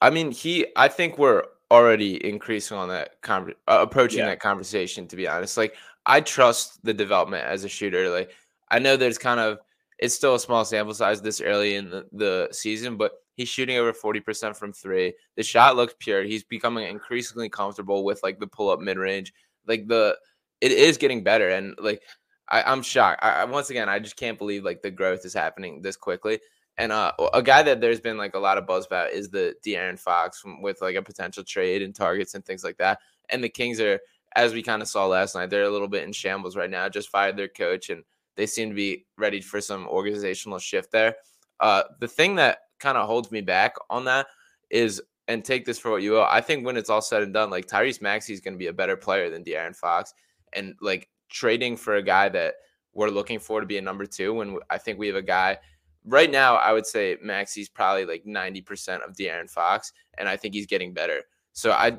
i 0.00 0.10
mean 0.10 0.30
he 0.30 0.66
i 0.76 0.88
think 0.88 1.18
we're 1.18 1.42
already 1.70 2.24
increasing 2.24 2.76
on 2.76 2.88
that 2.88 3.20
con- 3.22 3.54
uh, 3.66 3.78
approaching 3.80 4.20
yeah. 4.20 4.26
that 4.26 4.40
conversation 4.40 5.08
to 5.08 5.16
be 5.16 5.26
honest 5.26 5.56
like 5.56 5.74
i 6.06 6.20
trust 6.20 6.82
the 6.84 6.94
development 6.94 7.44
as 7.44 7.64
a 7.64 7.68
shooter 7.68 8.08
like 8.08 8.30
i 8.70 8.78
know 8.78 8.96
there's 8.96 9.18
kind 9.18 9.40
of 9.40 9.58
it's 9.98 10.14
still 10.14 10.34
a 10.34 10.40
small 10.40 10.64
sample 10.64 10.94
size 10.94 11.22
this 11.22 11.40
early 11.40 11.76
in 11.76 11.90
the, 11.90 12.06
the 12.12 12.48
season 12.52 12.96
but 12.96 13.12
he's 13.36 13.48
shooting 13.48 13.78
over 13.78 13.92
40% 13.92 14.56
from 14.56 14.72
three 14.72 15.14
the 15.36 15.42
shot 15.42 15.76
looks 15.76 15.94
pure 15.98 16.22
he's 16.22 16.44
becoming 16.44 16.88
increasingly 16.88 17.48
comfortable 17.48 18.04
with 18.04 18.22
like 18.22 18.38
the 18.38 18.46
pull-up 18.46 18.80
mid-range 18.80 19.32
like 19.66 19.86
the 19.88 20.16
it 20.60 20.72
is 20.72 20.96
getting 20.98 21.22
better 21.22 21.48
and 21.48 21.74
like 21.78 22.02
I, 22.48 22.72
am 22.72 22.82
shocked. 22.82 23.22
I, 23.22 23.44
once 23.44 23.70
again, 23.70 23.88
I 23.88 23.98
just 23.98 24.16
can't 24.16 24.38
believe 24.38 24.64
like 24.64 24.82
the 24.82 24.90
growth 24.90 25.24
is 25.24 25.34
happening 25.34 25.82
this 25.82 25.96
quickly. 25.96 26.40
And 26.76 26.90
uh, 26.92 27.12
a 27.32 27.42
guy 27.42 27.62
that 27.62 27.80
there's 27.80 28.00
been 28.00 28.18
like 28.18 28.34
a 28.34 28.38
lot 28.38 28.58
of 28.58 28.66
buzz 28.66 28.86
about 28.86 29.12
is 29.12 29.28
the 29.28 29.54
De'Aaron 29.64 29.98
Fox 29.98 30.42
with 30.60 30.82
like 30.82 30.96
a 30.96 31.02
potential 31.02 31.44
trade 31.44 31.82
and 31.82 31.94
targets 31.94 32.34
and 32.34 32.44
things 32.44 32.64
like 32.64 32.76
that. 32.78 32.98
And 33.28 33.42
the 33.42 33.48
Kings 33.48 33.80
are, 33.80 34.00
as 34.36 34.52
we 34.52 34.62
kind 34.62 34.82
of 34.82 34.88
saw 34.88 35.06
last 35.06 35.34
night, 35.34 35.50
they're 35.50 35.64
a 35.64 35.70
little 35.70 35.88
bit 35.88 36.04
in 36.04 36.12
shambles 36.12 36.56
right 36.56 36.70
now. 36.70 36.88
Just 36.88 37.08
fired 37.08 37.36
their 37.36 37.48
coach, 37.48 37.90
and 37.90 38.02
they 38.36 38.46
seem 38.46 38.70
to 38.70 38.74
be 38.74 39.06
ready 39.16 39.40
for 39.40 39.60
some 39.60 39.86
organizational 39.86 40.58
shift 40.58 40.90
there. 40.90 41.14
Uh, 41.60 41.84
the 42.00 42.08
thing 42.08 42.34
that 42.36 42.58
kind 42.80 42.98
of 42.98 43.06
holds 43.06 43.30
me 43.30 43.40
back 43.40 43.76
on 43.90 44.04
that 44.06 44.26
is, 44.70 45.00
and 45.28 45.44
take 45.44 45.64
this 45.64 45.78
for 45.78 45.90
what 45.90 46.02
you 46.02 46.12
will. 46.12 46.24
I 46.24 46.40
think 46.40 46.66
when 46.66 46.76
it's 46.76 46.90
all 46.90 47.00
said 47.00 47.22
and 47.22 47.32
done, 47.32 47.48
like 47.48 47.66
Tyrese 47.66 48.02
Maxey 48.02 48.32
is 48.32 48.40
going 48.40 48.54
to 48.54 48.58
be 48.58 48.66
a 48.66 48.72
better 48.72 48.96
player 48.96 49.30
than 49.30 49.44
De'Aaron 49.44 49.76
Fox, 49.76 50.12
and 50.52 50.74
like 50.80 51.08
trading 51.28 51.76
for 51.76 51.96
a 51.96 52.02
guy 52.02 52.28
that 52.28 52.54
we're 52.92 53.08
looking 53.08 53.38
for 53.38 53.60
to 53.60 53.66
be 53.66 53.78
a 53.78 53.82
number 53.82 54.06
two 54.06 54.34
when 54.34 54.58
I 54.70 54.78
think 54.78 54.98
we 54.98 55.06
have 55.08 55.16
a 55.16 55.22
guy 55.22 55.58
right 56.04 56.30
now. 56.30 56.56
I 56.56 56.72
would 56.72 56.86
say 56.86 57.16
Maxey's 57.22 57.68
probably 57.68 58.04
like 58.04 58.24
90% 58.24 59.06
of 59.06 59.16
De'Aaron 59.16 59.50
Fox, 59.50 59.92
and 60.18 60.28
I 60.28 60.36
think 60.36 60.54
he's 60.54 60.66
getting 60.66 60.92
better. 60.92 61.22
So 61.52 61.72
I 61.72 61.98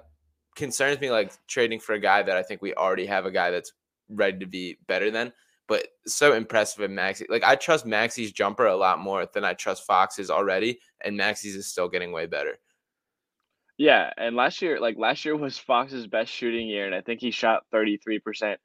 concerns 0.56 1.00
me 1.00 1.12
like 1.12 1.34
trading 1.48 1.80
for 1.80 1.94
a 1.94 2.00
guy 2.00 2.24
that 2.24 2.38
I 2.38 2.44
think 2.44 2.62
we 2.62 2.74
already 2.74 3.06
have 3.06 3.26
a 3.26 3.32
guy 3.32 3.52
that's 3.52 3.74
ready 4.10 4.40
to 4.40 4.46
be 4.46 4.78
better 4.88 5.12
than. 5.12 5.34
But 5.68 5.88
so 6.06 6.34
impressive 6.34 6.84
in 6.84 6.94
Maxey. 6.94 7.26
Like 7.28 7.44
I 7.44 7.56
trust 7.56 7.86
Maxey's 7.86 8.32
jumper 8.32 8.68
a 8.68 8.76
lot 8.76 9.00
more 9.00 9.28
than 9.34 9.44
I 9.44 9.54
trust 9.54 9.86
Fox's 9.86 10.30
already, 10.30 10.80
and 11.04 11.18
Maxey's 11.18 11.56
is 11.56 11.68
still 11.68 11.90
getting 11.90 12.12
way 12.12 12.28
better. 12.28 12.58
Yeah, 13.78 14.12
and 14.18 14.36
last 14.36 14.62
year, 14.62 14.80
like 14.80 14.96
last 14.98 15.26
year 15.26 15.36
was 15.36 15.58
Fox's 15.58 16.08
best 16.08 16.32
shooting 16.32 16.68
year, 16.68 16.86
and 16.86 16.96
I 16.96 17.02
think 17.02 17.20
he 17.20 17.32
shot 17.32 17.64
33% 17.74 18.58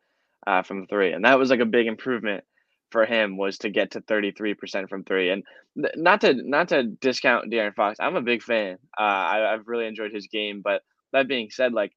uh, 0.47 0.62
from 0.62 0.87
three, 0.87 1.12
and 1.12 1.25
that 1.25 1.38
was 1.38 1.50
like 1.50 1.61
a 1.61 1.66
big 1.66 1.87
improvement 1.87 2.44
for 2.90 3.06
him 3.06 3.37
was 3.37 3.59
to 3.59 3.70
get 3.70 3.92
to 3.92 4.00
33% 4.02 4.88
from 4.88 5.04
three. 5.04 5.30
And 5.30 5.44
th- 5.76 5.94
not 5.97 6.20
to 6.23 6.35
not 6.35 6.68
to 6.68 6.85
discount 6.85 7.50
De'Aaron 7.50 7.75
Fox, 7.75 7.99
I'm 8.00 8.16
a 8.16 8.23
big 8.23 8.42
fan. 8.42 8.78
Uh, 8.99 9.02
I, 9.02 9.54
I've 9.54 9.68
really 9.68 9.87
enjoyed 9.87 10.12
his 10.12 10.26
game. 10.26 10.61
But 10.62 10.82
that 11.12 11.28
being 11.28 11.50
said, 11.50 11.72
like 11.72 11.92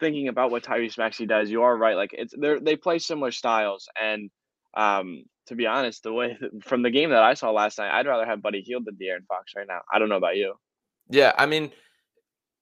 thinking 0.00 0.28
about 0.28 0.50
what 0.50 0.64
Tyrese 0.64 0.98
Maxey 0.98 1.26
does, 1.26 1.50
you 1.50 1.62
are 1.62 1.76
right. 1.76 1.96
Like 1.96 2.10
it's 2.12 2.34
they 2.36 2.58
they 2.60 2.76
play 2.76 2.98
similar 2.98 3.30
styles, 3.30 3.88
and 4.00 4.30
um, 4.74 5.24
to 5.46 5.54
be 5.54 5.66
honest, 5.66 6.02
the 6.02 6.12
way 6.12 6.36
from 6.62 6.82
the 6.82 6.90
game 6.90 7.10
that 7.10 7.22
I 7.22 7.34
saw 7.34 7.50
last 7.50 7.78
night, 7.78 7.96
I'd 7.96 8.06
rather 8.06 8.26
have 8.26 8.42
Buddy 8.42 8.62
Hield 8.62 8.84
than 8.84 8.94
De'Aaron 8.96 9.26
Fox 9.26 9.52
right 9.56 9.66
now. 9.66 9.80
I 9.92 9.98
don't 9.98 10.08
know 10.08 10.16
about 10.16 10.36
you. 10.36 10.54
Yeah, 11.08 11.32
I 11.36 11.46
mean, 11.46 11.72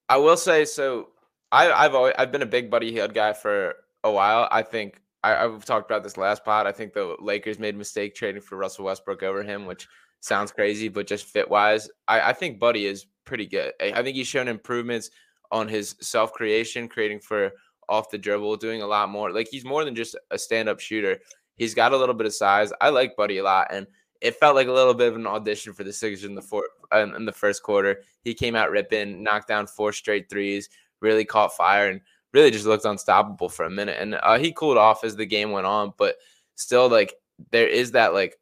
I 0.09 0.17
will 0.17 0.37
say 0.37 0.65
so. 0.65 1.09
I, 1.53 1.71
I've 1.71 1.95
always 1.95 2.15
I've 2.19 2.33
been 2.33 2.43
a 2.43 2.47
big 2.47 2.71
Buddy 2.71 2.93
Hield 2.93 3.15
guy 3.15 3.33
for 3.33 3.75
a 4.05 4.11
while. 4.11 4.49
I 4.51 4.63
think 4.63 5.01
I, 5.23 5.37
I've 5.37 5.65
talked 5.65 5.91
about 5.91 6.03
this 6.03 6.17
last 6.17 6.45
pod. 6.45 6.67
I 6.67 6.73
think 6.73 6.93
the 6.93 7.17
Lakers 7.21 7.59
made 7.59 7.75
a 7.75 7.79
mistake 7.79 8.15
trading 8.15 8.43
for 8.43 8.57
Russell 8.57 8.85
Westbrook 8.85 9.23
over 9.23 9.43
him, 9.43 9.67
which 9.67 9.87
sounds 10.21 10.53
crazy, 10.53 10.89
but 10.89 11.07
just 11.07 11.27
fit 11.27 11.49
wise, 11.49 11.89
I, 12.07 12.31
I 12.31 12.33
think 12.33 12.59
Buddy 12.59 12.87
is 12.87 13.07
pretty 13.25 13.47
good. 13.47 13.73
I, 13.81 13.93
I 13.97 14.03
think 14.03 14.17
he's 14.17 14.27
shown 14.27 14.49
improvements 14.49 15.11
on 15.51 15.69
his 15.69 15.97
self 16.01 16.33
creation, 16.33 16.89
creating 16.89 17.21
for 17.21 17.53
off 17.89 18.11
the 18.11 18.19
dribble, 18.19 18.57
doing 18.57 18.83
a 18.83 18.87
lot 18.87 19.09
more. 19.09 19.33
Like 19.33 19.49
he's 19.51 19.65
more 19.65 19.85
than 19.85 19.95
just 19.95 20.17
a 20.31 20.39
stand 20.39 20.69
up 20.69 20.81
shooter. 20.81 21.19
He's 21.57 21.75
got 21.75 21.93
a 21.93 21.97
little 21.97 22.15
bit 22.15 22.27
of 22.27 22.35
size. 22.35 22.73
I 22.81 22.89
like 22.91 23.17
Buddy 23.17 23.39
a 23.39 23.43
lot, 23.43 23.69
and 23.71 23.87
it 24.21 24.37
felt 24.37 24.55
like 24.55 24.69
a 24.69 24.73
little 24.73 24.95
bit 24.95 25.09
of 25.09 25.17
an 25.17 25.27
audition 25.27 25.73
for 25.73 25.85
the 25.85 25.93
Sixers 25.93 26.25
in 26.25 26.35
the 26.35 26.43
four, 26.43 26.65
um, 26.93 27.15
in 27.15 27.25
the 27.25 27.33
first 27.33 27.63
quarter. 27.63 28.03
He 28.23 28.35
came 28.35 28.55
out 28.55 28.71
ripping, 28.71 29.23
knocked 29.23 29.49
down 29.49 29.67
four 29.67 29.93
straight 29.93 30.29
threes, 30.31 30.69
really 31.01 31.25
caught 31.25 31.57
fire, 31.57 31.91
and 31.91 32.01
really 32.33 32.51
just 32.51 32.67
looked 32.67 32.85
unstoppable 32.85 33.49
for 33.49 33.65
a 33.65 33.71
minute. 33.71 33.97
And 34.01 34.15
uh, 34.15 34.39
he 34.39 34.53
cooled 34.53 34.79
off 34.79 35.05
as 35.05 35.17
the 35.17 35.27
game 35.27 35.51
went 35.51 35.67
on, 35.67 35.93
but 35.99 36.17
still, 36.55 36.89
like 36.89 37.15
there 37.51 37.67
is 37.67 37.91
that 37.93 38.15
like 38.15 38.37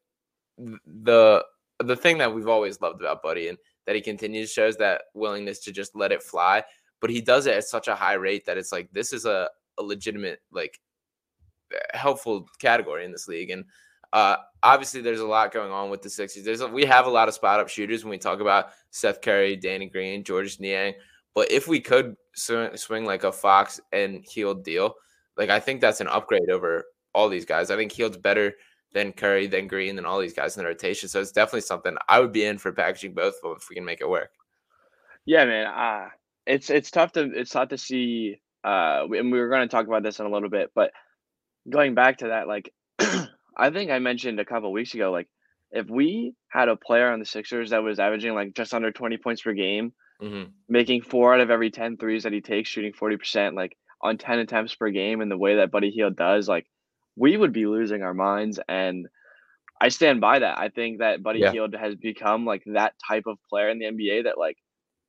the 0.58 1.44
the 1.80 1.96
thing 1.96 2.18
that 2.18 2.34
we've 2.34 2.48
always 2.48 2.80
loved 2.80 3.00
about 3.00 3.22
Buddy 3.22 3.48
and 3.48 3.58
that 3.86 3.94
he 3.94 4.02
continues 4.02 4.52
shows 4.52 4.76
that 4.76 5.02
willingness 5.14 5.60
to 5.60 5.72
just 5.72 5.94
let 5.96 6.12
it 6.12 6.22
fly. 6.22 6.62
But 7.00 7.10
he 7.10 7.20
does 7.20 7.46
it 7.46 7.54
at 7.54 7.64
such 7.64 7.88
a 7.88 7.94
high 7.94 8.14
rate 8.14 8.46
that 8.46 8.58
it's 8.58 8.72
like 8.72 8.90
this 8.92 9.12
is 9.12 9.24
a, 9.24 9.48
a 9.78 9.82
legitimate 9.82 10.40
like 10.50 10.80
helpful 11.94 12.48
category 12.58 13.04
in 13.04 13.12
this 13.12 13.28
league. 13.28 13.50
And 13.50 13.64
uh, 14.12 14.36
obviously, 14.62 15.00
there's 15.00 15.20
a 15.20 15.26
lot 15.26 15.52
going 15.52 15.70
on 15.70 15.90
with 15.90 16.02
the 16.02 16.10
Sixers. 16.10 16.44
There's 16.44 16.60
a, 16.60 16.66
we 16.66 16.84
have 16.86 17.06
a 17.06 17.10
lot 17.10 17.28
of 17.28 17.34
spot 17.34 17.60
up 17.60 17.68
shooters 17.68 18.04
when 18.04 18.10
we 18.10 18.18
talk 18.18 18.40
about 18.40 18.70
Seth 18.90 19.20
Curry, 19.20 19.56
Danny 19.56 19.86
Green, 19.86 20.24
George 20.24 20.58
Niang. 20.60 20.94
But 21.34 21.52
if 21.52 21.68
we 21.68 21.80
could 21.80 22.16
swing, 22.34 23.04
like 23.04 23.24
a 23.24 23.32
Fox 23.32 23.80
and 23.92 24.24
Hield 24.24 24.64
deal, 24.64 24.94
like 25.36 25.50
I 25.50 25.60
think 25.60 25.80
that's 25.80 26.00
an 26.00 26.08
upgrade 26.08 26.50
over 26.50 26.84
all 27.14 27.28
these 27.28 27.44
guys. 27.44 27.70
I 27.70 27.76
think 27.76 27.92
Hield's 27.92 28.16
better 28.16 28.54
than 28.92 29.12
Curry, 29.12 29.46
than 29.46 29.68
Green, 29.68 29.94
than 29.96 30.06
all 30.06 30.18
these 30.18 30.32
guys 30.32 30.56
in 30.56 30.62
the 30.62 30.68
rotation. 30.68 31.08
So 31.08 31.20
it's 31.20 31.32
definitely 31.32 31.60
something 31.60 31.96
I 32.08 32.18
would 32.20 32.32
be 32.32 32.44
in 32.44 32.58
for 32.58 32.72
packaging 32.72 33.14
both 33.14 33.34
of 33.36 33.42
them 33.42 33.58
if 33.60 33.68
we 33.68 33.76
can 33.76 33.84
make 33.84 34.00
it 34.00 34.08
work. 34.08 34.30
Yeah, 35.26 35.44
man. 35.44 35.66
Uh, 35.66 36.08
it's 36.48 36.70
it's 36.70 36.90
tough 36.90 37.12
to 37.12 37.30
it's 37.32 37.50
tough 37.50 37.68
to 37.68 37.78
see. 37.78 38.40
Uh, 38.64 39.06
and 39.10 39.30
we 39.30 39.38
were 39.38 39.48
going 39.48 39.62
to 39.62 39.68
talk 39.68 39.86
about 39.86 40.02
this 40.02 40.18
in 40.18 40.26
a 40.26 40.30
little 40.30 40.50
bit, 40.50 40.70
but 40.74 40.90
going 41.70 41.94
back 41.94 42.18
to 42.18 42.28
that, 42.28 42.48
like 42.48 42.72
I 42.98 43.70
think 43.70 43.90
I 43.90 44.00
mentioned 44.00 44.40
a 44.40 44.44
couple 44.44 44.72
weeks 44.72 44.94
ago, 44.94 45.12
like 45.12 45.28
if 45.70 45.88
we 45.88 46.34
had 46.48 46.68
a 46.68 46.76
player 46.76 47.10
on 47.10 47.20
the 47.20 47.24
Sixers 47.24 47.70
that 47.70 47.82
was 47.82 48.00
averaging 48.00 48.34
like 48.34 48.54
just 48.54 48.74
under 48.74 48.90
20 48.90 49.18
points 49.18 49.42
per 49.42 49.52
game, 49.52 49.92
mm-hmm. 50.20 50.50
making 50.68 51.02
four 51.02 51.34
out 51.34 51.40
of 51.40 51.50
every 51.50 51.70
10 51.70 51.98
threes 51.98 52.24
that 52.24 52.32
he 52.32 52.40
takes, 52.40 52.68
shooting 52.68 52.92
40%, 52.92 53.54
like 53.54 53.76
on 54.02 54.18
10 54.18 54.40
attempts 54.40 54.74
per 54.74 54.90
game, 54.90 55.20
and 55.20 55.30
the 55.30 55.38
way 55.38 55.56
that 55.56 55.70
Buddy 55.70 55.90
Hield 55.90 56.16
does, 56.16 56.48
like 56.48 56.66
we 57.16 57.36
would 57.36 57.52
be 57.52 57.66
losing 57.66 58.02
our 58.02 58.14
minds. 58.14 58.58
And 58.68 59.06
I 59.80 59.88
stand 59.88 60.20
by 60.20 60.40
that. 60.40 60.58
I 60.58 60.68
think 60.68 60.98
that 60.98 61.22
Buddy 61.22 61.40
yeah. 61.40 61.52
Hield 61.52 61.74
has 61.74 61.94
become 61.94 62.44
like 62.44 62.62
that 62.66 62.94
type 63.06 63.24
of 63.26 63.38
player 63.48 63.68
in 63.68 63.78
the 63.78 63.86
NBA 63.86 64.24
that 64.24 64.38
like 64.38 64.56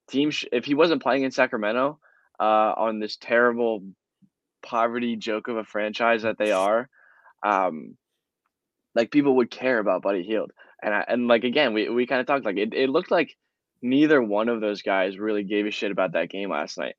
teams, 0.09 0.35
sh- 0.35 0.45
if 0.51 0.65
he 0.65 0.75
wasn't 0.75 1.01
playing 1.01 1.23
in 1.23 1.31
Sacramento 1.31 1.99
uh, 2.39 2.73
on 2.77 2.99
this 2.99 3.17
terrible 3.17 3.83
poverty 4.61 5.15
joke 5.15 5.47
of 5.47 5.57
a 5.57 5.63
franchise 5.63 6.23
that 6.23 6.37
they 6.37 6.51
are, 6.51 6.89
um, 7.43 7.97
like 8.95 9.11
people 9.11 9.37
would 9.37 9.51
care 9.51 9.79
about 9.79 10.01
Buddy 10.01 10.23
Hield. 10.23 10.51
And 10.81 10.93
I, 10.93 11.05
and 11.07 11.27
like 11.27 11.43
again, 11.43 11.73
we, 11.73 11.89
we 11.89 12.07
kind 12.07 12.21
of 12.21 12.27
talked 12.27 12.45
like 12.45 12.57
it, 12.57 12.73
it 12.73 12.89
looked 12.89 13.11
like 13.11 13.35
neither 13.81 14.21
one 14.21 14.49
of 14.49 14.61
those 14.61 14.81
guys 14.81 15.17
really 15.17 15.43
gave 15.43 15.65
a 15.65 15.71
shit 15.71 15.91
about 15.91 16.13
that 16.13 16.29
game 16.29 16.49
last 16.49 16.77
night. 16.77 16.95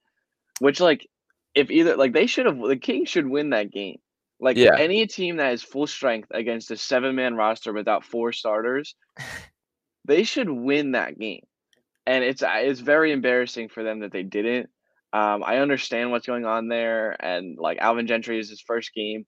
Which 0.61 0.81
like 0.81 1.07
if 1.55 1.71
either 1.71 1.97
like 1.97 2.13
they 2.13 2.27
should 2.27 2.47
have 2.47 2.59
the 2.59 2.77
Kings 2.77 3.09
should 3.09 3.27
win 3.27 3.51
that 3.51 3.71
game. 3.71 3.99
Like 4.39 4.57
yeah. 4.57 4.77
any 4.79 5.07
team 5.07 5.37
that 5.37 5.51
has 5.51 5.63
full 5.63 5.87
strength 5.87 6.29
against 6.31 6.71
a 6.71 6.77
seven 6.77 7.15
man 7.15 7.35
roster 7.35 7.73
without 7.73 8.05
four 8.05 8.33
starters, 8.33 8.95
they 10.07 10.25
should 10.25 10.49
win 10.49 10.93
that 10.93 11.19
game. 11.19 11.43
And 12.11 12.25
it's 12.25 12.43
it's 12.45 12.81
very 12.81 13.13
embarrassing 13.13 13.69
for 13.69 13.85
them 13.85 14.01
that 14.01 14.11
they 14.11 14.25
didn't. 14.25 14.69
Um, 15.13 15.45
I 15.45 15.59
understand 15.59 16.11
what's 16.11 16.27
going 16.27 16.45
on 16.45 16.67
there, 16.67 17.17
and 17.25 17.57
like 17.57 17.79
Alvin 17.79 18.09
Gentry 18.09 18.41
is 18.41 18.51
his 18.51 18.61
first 18.61 18.93
game. 18.93 19.27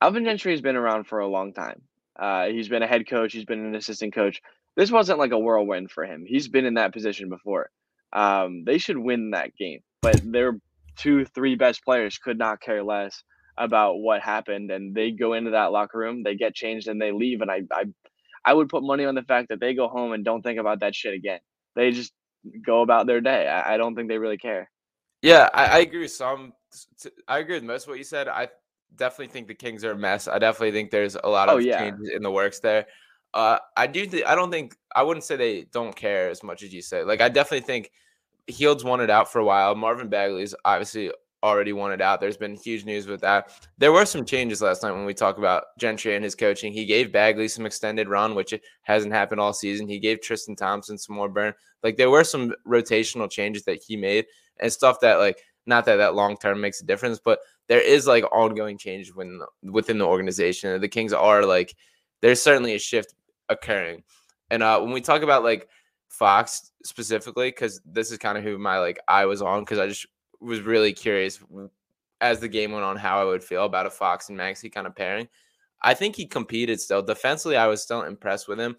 Alvin 0.00 0.24
Gentry 0.24 0.52
has 0.52 0.62
been 0.62 0.76
around 0.76 1.04
for 1.04 1.18
a 1.18 1.28
long 1.28 1.52
time. 1.52 1.82
Uh, 2.18 2.46
he's 2.46 2.70
been 2.70 2.82
a 2.82 2.86
head 2.86 3.06
coach. 3.06 3.34
He's 3.34 3.44
been 3.44 3.66
an 3.66 3.74
assistant 3.74 4.14
coach. 4.14 4.40
This 4.76 4.90
wasn't 4.90 5.18
like 5.18 5.32
a 5.32 5.38
whirlwind 5.38 5.90
for 5.90 6.04
him. 6.04 6.24
He's 6.26 6.48
been 6.48 6.64
in 6.64 6.74
that 6.74 6.94
position 6.94 7.28
before. 7.28 7.68
Um, 8.14 8.64
they 8.64 8.78
should 8.78 8.96
win 8.96 9.32
that 9.32 9.54
game, 9.54 9.80
but 10.00 10.18
their 10.24 10.58
two, 10.96 11.26
three 11.26 11.54
best 11.54 11.84
players 11.84 12.16
could 12.16 12.38
not 12.38 12.62
care 12.62 12.82
less 12.82 13.22
about 13.58 13.98
what 13.98 14.22
happened, 14.22 14.70
and 14.70 14.94
they 14.94 15.10
go 15.10 15.34
into 15.34 15.50
that 15.50 15.70
locker 15.70 15.98
room, 15.98 16.22
they 16.22 16.34
get 16.34 16.54
changed, 16.54 16.88
and 16.88 16.98
they 16.98 17.12
leave. 17.12 17.42
And 17.42 17.50
I, 17.50 17.60
I, 17.70 17.84
I 18.42 18.54
would 18.54 18.70
put 18.70 18.82
money 18.82 19.04
on 19.04 19.14
the 19.14 19.22
fact 19.22 19.50
that 19.50 19.60
they 19.60 19.74
go 19.74 19.88
home 19.88 20.12
and 20.12 20.24
don't 20.24 20.40
think 20.40 20.58
about 20.58 20.80
that 20.80 20.94
shit 20.94 21.12
again. 21.12 21.40
They 21.76 21.92
just 21.92 22.12
go 22.64 22.82
about 22.82 23.06
their 23.06 23.20
day. 23.20 23.46
I, 23.46 23.74
I 23.74 23.76
don't 23.76 23.94
think 23.94 24.08
they 24.08 24.18
really 24.18 24.38
care. 24.38 24.70
Yeah, 25.22 25.48
I, 25.54 25.66
I 25.66 25.78
agree 25.78 26.00
with 26.00 26.12
some. 26.12 26.52
I 27.28 27.38
agree 27.38 27.54
with 27.54 27.64
most 27.64 27.84
of 27.84 27.88
what 27.90 27.98
you 27.98 28.04
said. 28.04 28.28
I 28.28 28.48
definitely 28.96 29.28
think 29.28 29.46
the 29.46 29.54
Kings 29.54 29.84
are 29.84 29.92
a 29.92 29.96
mess. 29.96 30.26
I 30.28 30.38
definitely 30.38 30.72
think 30.72 30.90
there's 30.90 31.16
a 31.22 31.28
lot 31.28 31.48
oh, 31.48 31.52
of 31.52 31.56
oh, 31.56 31.60
yeah. 31.60 31.78
changes 31.78 32.10
in 32.14 32.22
the 32.22 32.30
works 32.30 32.58
there. 32.58 32.86
Uh, 33.34 33.58
I 33.76 33.86
do. 33.86 34.06
Th- 34.06 34.24
I 34.24 34.34
don't 34.34 34.50
think. 34.50 34.76
I 34.94 35.02
wouldn't 35.02 35.24
say 35.24 35.36
they 35.36 35.62
don't 35.72 35.94
care 35.94 36.30
as 36.30 36.42
much 36.42 36.62
as 36.62 36.72
you 36.72 36.82
say. 36.82 37.04
Like 37.04 37.20
I 37.20 37.28
definitely 37.28 37.66
think 37.66 37.90
Hield's 38.46 38.84
wanted 38.84 39.10
out 39.10 39.30
for 39.30 39.40
a 39.40 39.44
while. 39.44 39.74
Marvin 39.74 40.08
Bagley's 40.08 40.54
obviously 40.64 41.10
already 41.46 41.72
wanted 41.72 42.00
out. 42.00 42.20
There's 42.20 42.36
been 42.36 42.56
huge 42.56 42.84
news 42.84 43.06
with 43.06 43.20
that. 43.22 43.52
There 43.78 43.92
were 43.92 44.04
some 44.04 44.24
changes 44.24 44.60
last 44.60 44.82
night 44.82 44.92
when 44.92 45.04
we 45.04 45.14
talk 45.14 45.38
about 45.38 45.64
Gentry 45.78 46.14
and 46.14 46.24
his 46.24 46.34
coaching. 46.34 46.72
He 46.72 46.84
gave 46.84 47.12
Bagley 47.12 47.48
some 47.48 47.66
extended 47.66 48.08
run, 48.08 48.34
which 48.34 48.54
hasn't 48.82 49.12
happened 49.12 49.40
all 49.40 49.52
season. 49.52 49.88
He 49.88 49.98
gave 49.98 50.20
Tristan 50.20 50.56
Thompson 50.56 50.98
some 50.98 51.16
more 51.16 51.28
burn. 51.28 51.54
Like 51.82 51.96
there 51.96 52.10
were 52.10 52.24
some 52.24 52.54
rotational 52.66 53.30
changes 53.30 53.64
that 53.64 53.82
he 53.82 53.96
made 53.96 54.26
and 54.58 54.72
stuff 54.72 55.00
that 55.00 55.18
like 55.18 55.42
not 55.66 55.84
that 55.86 55.96
that 55.96 56.14
long 56.14 56.36
term 56.36 56.60
makes 56.60 56.80
a 56.80 56.86
difference, 56.86 57.20
but 57.22 57.40
there 57.68 57.80
is 57.80 58.06
like 58.06 58.24
ongoing 58.32 58.78
change 58.78 59.12
when 59.14 59.40
within 59.62 59.98
the 59.98 60.06
organization. 60.06 60.80
The 60.80 60.88
Kings 60.88 61.12
are 61.12 61.44
like 61.44 61.74
there's 62.22 62.42
certainly 62.42 62.74
a 62.74 62.78
shift 62.78 63.14
occurring. 63.48 64.02
And 64.50 64.62
uh, 64.62 64.80
when 64.80 64.92
we 64.92 65.00
talk 65.00 65.22
about 65.22 65.42
like 65.42 65.68
Fox 66.08 66.70
specifically, 66.84 67.48
because 67.48 67.80
this 67.84 68.10
is 68.10 68.18
kind 68.18 68.38
of 68.38 68.44
who 68.44 68.58
my 68.58 68.78
like 68.78 68.98
I 69.08 69.26
was 69.26 69.42
on, 69.42 69.62
because 69.62 69.78
I 69.78 69.86
just 69.88 70.06
was 70.40 70.60
really 70.60 70.92
curious 70.92 71.40
as 72.20 72.40
the 72.40 72.48
game 72.48 72.72
went 72.72 72.84
on 72.84 72.96
how 72.96 73.20
I 73.20 73.24
would 73.24 73.44
feel 73.44 73.64
about 73.64 73.86
a 73.86 73.90
Fox 73.90 74.28
and 74.28 74.38
Maxey 74.38 74.70
kind 74.70 74.86
of 74.86 74.94
pairing. 74.94 75.28
I 75.82 75.94
think 75.94 76.16
he 76.16 76.26
competed 76.26 76.80
still 76.80 77.02
defensively. 77.02 77.56
I 77.56 77.66
was 77.66 77.82
still 77.82 78.02
impressed 78.02 78.48
with 78.48 78.58
him, 78.58 78.76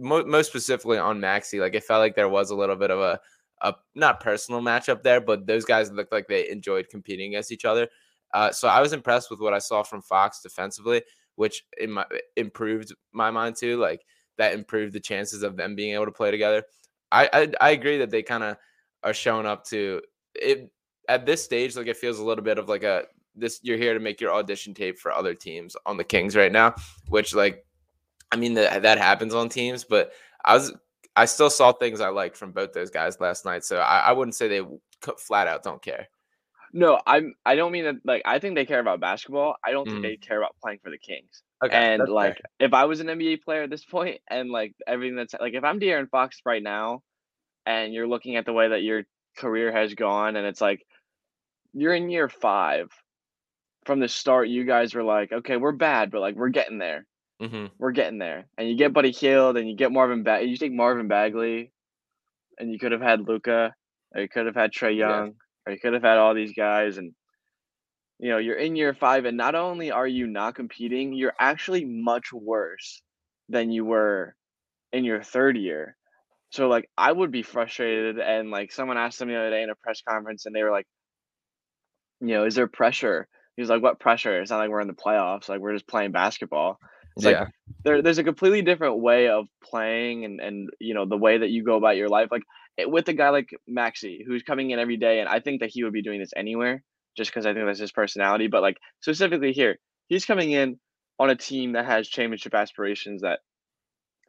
most 0.00 0.48
specifically 0.48 0.98
on 0.98 1.20
Maxey. 1.20 1.60
Like 1.60 1.74
it 1.74 1.84
felt 1.84 2.00
like 2.00 2.16
there 2.16 2.28
was 2.28 2.50
a 2.50 2.56
little 2.56 2.76
bit 2.76 2.90
of 2.90 3.00
a 3.00 3.20
a 3.60 3.74
not 3.94 4.20
personal 4.20 4.60
matchup 4.60 5.02
there, 5.02 5.20
but 5.20 5.46
those 5.46 5.64
guys 5.64 5.90
looked 5.90 6.12
like 6.12 6.28
they 6.28 6.48
enjoyed 6.48 6.88
competing 6.88 7.32
against 7.32 7.52
each 7.52 7.64
other. 7.64 7.88
Uh, 8.32 8.52
so 8.52 8.68
I 8.68 8.80
was 8.80 8.92
impressed 8.92 9.30
with 9.30 9.40
what 9.40 9.54
I 9.54 9.58
saw 9.58 9.82
from 9.82 10.02
Fox 10.02 10.40
defensively, 10.42 11.02
which 11.34 11.64
my, 11.88 12.04
improved 12.36 12.94
my 13.12 13.30
mind 13.30 13.56
too. 13.56 13.76
Like 13.76 14.02
that 14.36 14.54
improved 14.54 14.92
the 14.92 15.00
chances 15.00 15.42
of 15.42 15.56
them 15.56 15.74
being 15.74 15.94
able 15.94 16.06
to 16.06 16.12
play 16.12 16.30
together. 16.30 16.62
I 17.10 17.28
I, 17.32 17.52
I 17.60 17.70
agree 17.70 17.98
that 17.98 18.10
they 18.10 18.22
kind 18.22 18.44
of 18.44 18.56
are 19.02 19.14
showing 19.14 19.46
up 19.46 19.64
to 19.66 20.02
it 20.34 20.70
at 21.08 21.26
this 21.26 21.42
stage. 21.42 21.76
Like 21.76 21.86
it 21.86 21.96
feels 21.96 22.18
a 22.18 22.24
little 22.24 22.44
bit 22.44 22.58
of 22.58 22.68
like 22.68 22.84
a 22.84 23.04
this. 23.34 23.60
You're 23.62 23.78
here 23.78 23.94
to 23.94 24.00
make 24.00 24.20
your 24.20 24.32
audition 24.32 24.74
tape 24.74 24.98
for 24.98 25.12
other 25.12 25.34
teams 25.34 25.76
on 25.86 25.96
the 25.96 26.04
Kings 26.04 26.36
right 26.36 26.52
now, 26.52 26.74
which 27.08 27.34
like 27.34 27.64
I 28.30 28.36
mean 28.36 28.54
that 28.54 28.82
that 28.82 28.98
happens 28.98 29.34
on 29.34 29.48
teams, 29.48 29.84
but 29.84 30.12
I 30.44 30.54
was 30.54 30.72
I 31.16 31.24
still 31.24 31.50
saw 31.50 31.72
things 31.72 32.00
I 32.00 32.10
liked 32.10 32.36
from 32.36 32.52
both 32.52 32.72
those 32.72 32.90
guys 32.90 33.20
last 33.20 33.44
night. 33.44 33.64
So 33.64 33.78
I, 33.78 33.98
I 33.98 34.12
wouldn't 34.12 34.36
say 34.36 34.46
they 34.46 34.62
flat 35.18 35.48
out 35.48 35.64
don't 35.64 35.82
care. 35.82 36.06
No, 36.72 37.00
I'm. 37.06 37.34
I 37.46 37.56
don't 37.56 37.72
mean 37.72 37.84
that. 37.84 37.96
Like, 38.04 38.22
I 38.24 38.38
think 38.38 38.54
they 38.54 38.66
care 38.66 38.80
about 38.80 39.00
basketball. 39.00 39.56
I 39.64 39.72
don't 39.72 39.88
mm. 39.88 39.92
think 39.92 40.02
they 40.02 40.16
care 40.16 40.38
about 40.38 40.54
playing 40.62 40.80
for 40.82 40.90
the 40.90 40.98
Kings. 40.98 41.42
Okay, 41.64 41.74
and 41.74 42.08
like, 42.08 42.34
fair. 42.34 42.66
if 42.68 42.74
I 42.74 42.84
was 42.84 43.00
an 43.00 43.06
NBA 43.08 43.42
player 43.42 43.62
at 43.62 43.70
this 43.70 43.84
point, 43.84 44.20
and 44.28 44.50
like 44.50 44.74
everything 44.86 45.16
that's 45.16 45.34
like, 45.40 45.54
if 45.54 45.64
I'm 45.64 45.80
De'Aaron 45.80 46.10
Fox 46.10 46.40
right 46.44 46.62
now, 46.62 47.02
and 47.66 47.92
you're 47.92 48.06
looking 48.06 48.36
at 48.36 48.44
the 48.44 48.52
way 48.52 48.68
that 48.68 48.82
your 48.82 49.04
career 49.36 49.72
has 49.72 49.94
gone, 49.94 50.36
and 50.36 50.46
it's 50.46 50.60
like 50.60 50.84
you're 51.72 51.94
in 51.94 52.10
year 52.10 52.28
five. 52.28 52.90
From 53.84 54.00
the 54.00 54.08
start, 54.08 54.48
you 54.48 54.64
guys 54.64 54.94
were 54.94 55.02
like, 55.02 55.32
okay, 55.32 55.56
we're 55.56 55.72
bad, 55.72 56.10
but 56.10 56.20
like 56.20 56.34
we're 56.34 56.50
getting 56.50 56.78
there. 56.78 57.06
Mm-hmm. 57.40 57.66
We're 57.78 57.92
getting 57.92 58.18
there, 58.18 58.48
and 58.58 58.68
you 58.68 58.76
get 58.76 58.92
Buddy 58.92 59.12
Hield, 59.12 59.56
and 59.56 59.68
you 59.68 59.76
get 59.76 59.92
Marvin. 59.92 60.24
Ba- 60.24 60.42
you 60.42 60.56
take 60.56 60.72
Marvin 60.72 61.06
Bagley, 61.06 61.70
and 62.58 62.72
you 62.72 62.80
could 62.80 62.90
have 62.90 63.00
had 63.00 63.28
Luka, 63.28 63.72
or 64.12 64.20
you 64.20 64.28
could 64.28 64.46
have 64.46 64.56
had 64.56 64.72
Trae 64.72 64.96
Young, 64.96 65.26
yeah. 65.26 65.32
or 65.64 65.72
you 65.72 65.78
could 65.78 65.92
have 65.92 66.02
had 66.02 66.18
all 66.18 66.34
these 66.34 66.52
guys, 66.52 66.98
and 66.98 67.12
you 68.18 68.30
know 68.30 68.38
you're 68.38 68.58
in 68.58 68.74
year 68.74 68.92
five, 68.92 69.24
and 69.24 69.36
not 69.36 69.54
only 69.54 69.92
are 69.92 70.06
you 70.06 70.26
not 70.26 70.56
competing, 70.56 71.12
you're 71.12 71.34
actually 71.38 71.84
much 71.84 72.32
worse 72.32 73.02
than 73.48 73.70
you 73.70 73.84
were 73.84 74.34
in 74.92 75.04
your 75.04 75.22
third 75.22 75.56
year. 75.56 75.96
So 76.50 76.66
like 76.66 76.90
I 76.98 77.12
would 77.12 77.30
be 77.30 77.42
frustrated, 77.42 78.18
and 78.18 78.50
like 78.50 78.72
someone 78.72 78.98
asked 78.98 79.20
them 79.20 79.28
the 79.28 79.36
other 79.36 79.50
day 79.50 79.62
in 79.62 79.70
a 79.70 79.76
press 79.76 80.02
conference, 80.02 80.44
and 80.44 80.54
they 80.56 80.64
were 80.64 80.72
like, 80.72 80.88
you 82.20 82.28
know, 82.28 82.44
is 82.44 82.54
there 82.54 82.66
pressure 82.66 83.28
He's 83.58 83.68
like, 83.68 83.82
"What 83.82 83.98
pressure? 83.98 84.40
It's 84.40 84.52
not 84.52 84.58
like 84.58 84.70
we're 84.70 84.80
in 84.80 84.86
the 84.86 84.94
playoffs. 84.94 85.48
Like 85.48 85.58
we're 85.58 85.72
just 85.72 85.88
playing 85.88 86.12
basketball." 86.12 86.78
It's 87.16 87.26
yeah. 87.26 87.40
like 87.40 87.48
there, 87.82 88.02
there's 88.02 88.18
a 88.18 88.24
completely 88.24 88.62
different 88.62 89.00
way 89.00 89.28
of 89.28 89.48
playing, 89.64 90.24
and 90.24 90.40
and 90.40 90.70
you 90.78 90.94
know 90.94 91.06
the 91.06 91.16
way 91.16 91.38
that 91.38 91.50
you 91.50 91.64
go 91.64 91.76
about 91.76 91.96
your 91.96 92.08
life. 92.08 92.28
Like 92.30 92.44
it, 92.76 92.88
with 92.88 93.08
a 93.08 93.12
guy 93.12 93.30
like 93.30 93.50
Maxey, 93.66 94.24
who's 94.24 94.44
coming 94.44 94.70
in 94.70 94.78
every 94.78 94.96
day, 94.96 95.18
and 95.18 95.28
I 95.28 95.40
think 95.40 95.58
that 95.60 95.70
he 95.70 95.82
would 95.82 95.92
be 95.92 96.02
doing 96.02 96.20
this 96.20 96.30
anywhere, 96.36 96.84
just 97.16 97.32
because 97.32 97.46
I 97.46 97.52
think 97.52 97.66
that's 97.66 97.80
his 97.80 97.90
personality. 97.90 98.46
But 98.46 98.62
like 98.62 98.76
specifically 99.00 99.52
here, 99.52 99.80
he's 100.06 100.24
coming 100.24 100.52
in 100.52 100.78
on 101.18 101.28
a 101.28 101.34
team 101.34 101.72
that 101.72 101.84
has 101.84 102.08
championship 102.08 102.54
aspirations, 102.54 103.22
that 103.22 103.40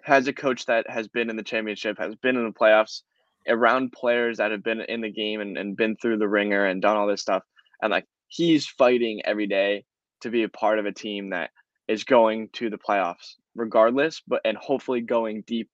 has 0.02 0.28
a 0.28 0.34
coach 0.34 0.66
that 0.66 0.90
has 0.90 1.08
been 1.08 1.30
in 1.30 1.36
the 1.36 1.44
championship, 1.44 2.00
has 2.00 2.16
been 2.16 2.36
in 2.36 2.46
the 2.46 2.60
playoffs, 2.60 3.04
around 3.48 3.92
players 3.92 4.38
that 4.38 4.50
have 4.50 4.64
been 4.64 4.82
in 4.82 5.02
the 5.02 5.12
game 5.12 5.40
and, 5.40 5.56
and 5.56 5.78
been 5.78 5.96
through 5.98 6.18
the 6.18 6.28
ringer 6.28 6.66
and 6.66 6.82
done 6.82 6.98
all 6.98 7.06
this 7.06 7.22
stuff. 7.22 7.44
And 7.82 7.92
like 7.92 8.06
he's 8.28 8.68
fighting 8.68 9.22
every 9.26 9.48
day 9.48 9.86
to 10.22 10.30
be 10.30 10.44
a 10.44 10.50
part 10.50 10.80
of 10.80 10.86
a 10.86 10.92
team 10.92 11.30
that 11.32 11.52
is 11.88 12.04
going 12.04 12.50
to 12.54 12.70
the 12.70 12.78
playoffs 12.78 13.36
regardless, 13.56 14.22
but 14.28 14.42
and 14.46 14.58
hopefully 14.58 15.02
going 15.02 15.44
deep 15.48 15.70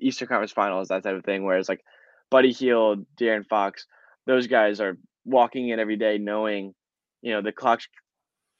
Eastern 0.00 0.28
Conference 0.28 0.52
Finals, 0.52 0.88
that 0.88 1.02
type 1.02 1.16
of 1.16 1.24
thing. 1.24 1.44
Whereas 1.44 1.68
like 1.68 1.82
Buddy 2.30 2.52
Hield, 2.52 3.06
De'Aaron 3.18 3.46
Fox, 3.46 3.86
those 4.26 4.46
guys 4.46 4.80
are 4.80 4.96
walking 5.24 5.68
in 5.68 5.78
every 5.78 5.96
day 5.96 6.18
knowing, 6.18 6.74
you 7.22 7.32
know, 7.32 7.42
the 7.42 7.52
clock's 7.52 7.88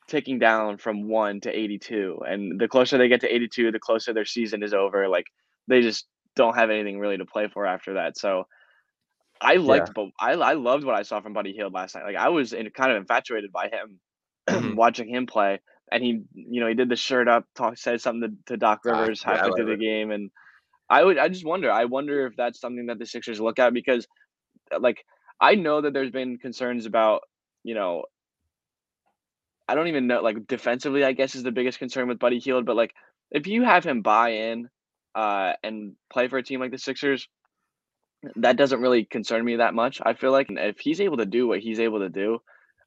ticking 0.08 0.38
down 0.38 0.76
from 0.76 1.08
one 1.08 1.40
to 1.40 1.50
82. 1.50 2.20
And 2.26 2.60
the 2.60 2.68
closer 2.68 2.98
they 2.98 3.08
get 3.08 3.20
to 3.22 3.34
82, 3.34 3.70
the 3.70 3.78
closer 3.78 4.12
their 4.12 4.24
season 4.24 4.62
is 4.62 4.74
over. 4.74 5.08
Like 5.08 5.26
they 5.68 5.80
just 5.80 6.06
don't 6.36 6.56
have 6.56 6.70
anything 6.70 6.98
really 6.98 7.16
to 7.18 7.24
play 7.24 7.48
for 7.48 7.66
after 7.66 7.94
that. 7.94 8.18
So 8.18 8.44
I 9.40 9.56
liked, 9.56 9.88
yeah. 9.88 9.92
but 9.94 10.06
I, 10.18 10.32
I 10.32 10.52
loved 10.54 10.84
what 10.84 10.94
I 10.94 11.02
saw 11.02 11.20
from 11.20 11.32
Buddy 11.32 11.52
Hield 11.52 11.72
last 11.72 11.94
night. 11.94 12.04
Like 12.04 12.16
I 12.16 12.28
was 12.28 12.52
in, 12.52 12.68
kind 12.70 12.92
of 12.92 12.98
infatuated 12.98 13.52
by 13.52 13.68
him, 13.68 14.00
mm-hmm. 14.48 14.76
watching 14.76 15.08
him 15.08 15.26
play. 15.26 15.60
And 15.92 16.04
he, 16.04 16.22
you 16.34 16.60
know, 16.60 16.68
he 16.68 16.74
did 16.74 16.88
the 16.88 16.96
shirt 16.96 17.26
up, 17.26 17.46
talk, 17.56 17.76
said 17.76 18.00
something 18.00 18.36
to, 18.46 18.52
to 18.52 18.56
Doc 18.56 18.84
Rivers 18.84 19.22
ah, 19.24 19.34
halfway 19.34 19.52
through 19.56 19.76
the 19.76 19.76
game, 19.76 20.12
and 20.12 20.30
I 20.88 21.02
would, 21.02 21.18
I 21.18 21.28
just 21.28 21.44
wonder, 21.44 21.70
I 21.70 21.86
wonder 21.86 22.26
if 22.26 22.36
that's 22.36 22.60
something 22.60 22.86
that 22.86 22.98
the 22.98 23.06
Sixers 23.06 23.40
look 23.40 23.58
at 23.58 23.74
because, 23.74 24.06
like, 24.78 25.04
I 25.40 25.54
know 25.54 25.80
that 25.80 25.92
there's 25.92 26.10
been 26.10 26.38
concerns 26.38 26.86
about, 26.86 27.22
you 27.64 27.74
know, 27.74 28.04
I 29.70 29.74
don't 29.74 29.86
even 29.86 30.08
know, 30.08 30.20
like 30.20 30.46
defensively, 30.48 31.04
I 31.04 31.12
guess 31.12 31.34
is 31.34 31.44
the 31.44 31.52
biggest 31.52 31.78
concern 31.78 32.08
with 32.08 32.18
Buddy 32.18 32.40
Hield, 32.40 32.66
but 32.66 32.74
like 32.74 32.92
if 33.30 33.46
you 33.46 33.62
have 33.62 33.84
him 33.84 34.02
buy 34.02 34.30
in 34.30 34.68
uh, 35.14 35.52
and 35.62 35.92
play 36.12 36.26
for 36.26 36.38
a 36.38 36.42
team 36.42 36.58
like 36.58 36.72
the 36.72 36.78
Sixers, 36.78 37.28
that 38.36 38.56
doesn't 38.56 38.80
really 38.80 39.04
concern 39.04 39.44
me 39.44 39.56
that 39.56 39.74
much. 39.74 40.00
I 40.04 40.14
feel 40.14 40.32
like 40.32 40.48
if 40.50 40.78
he's 40.78 41.00
able 41.00 41.16
to 41.18 41.26
do 41.26 41.46
what 41.46 41.60
he's 41.60 41.80
able 41.80 42.00
to 42.00 42.08
do, 42.08 42.40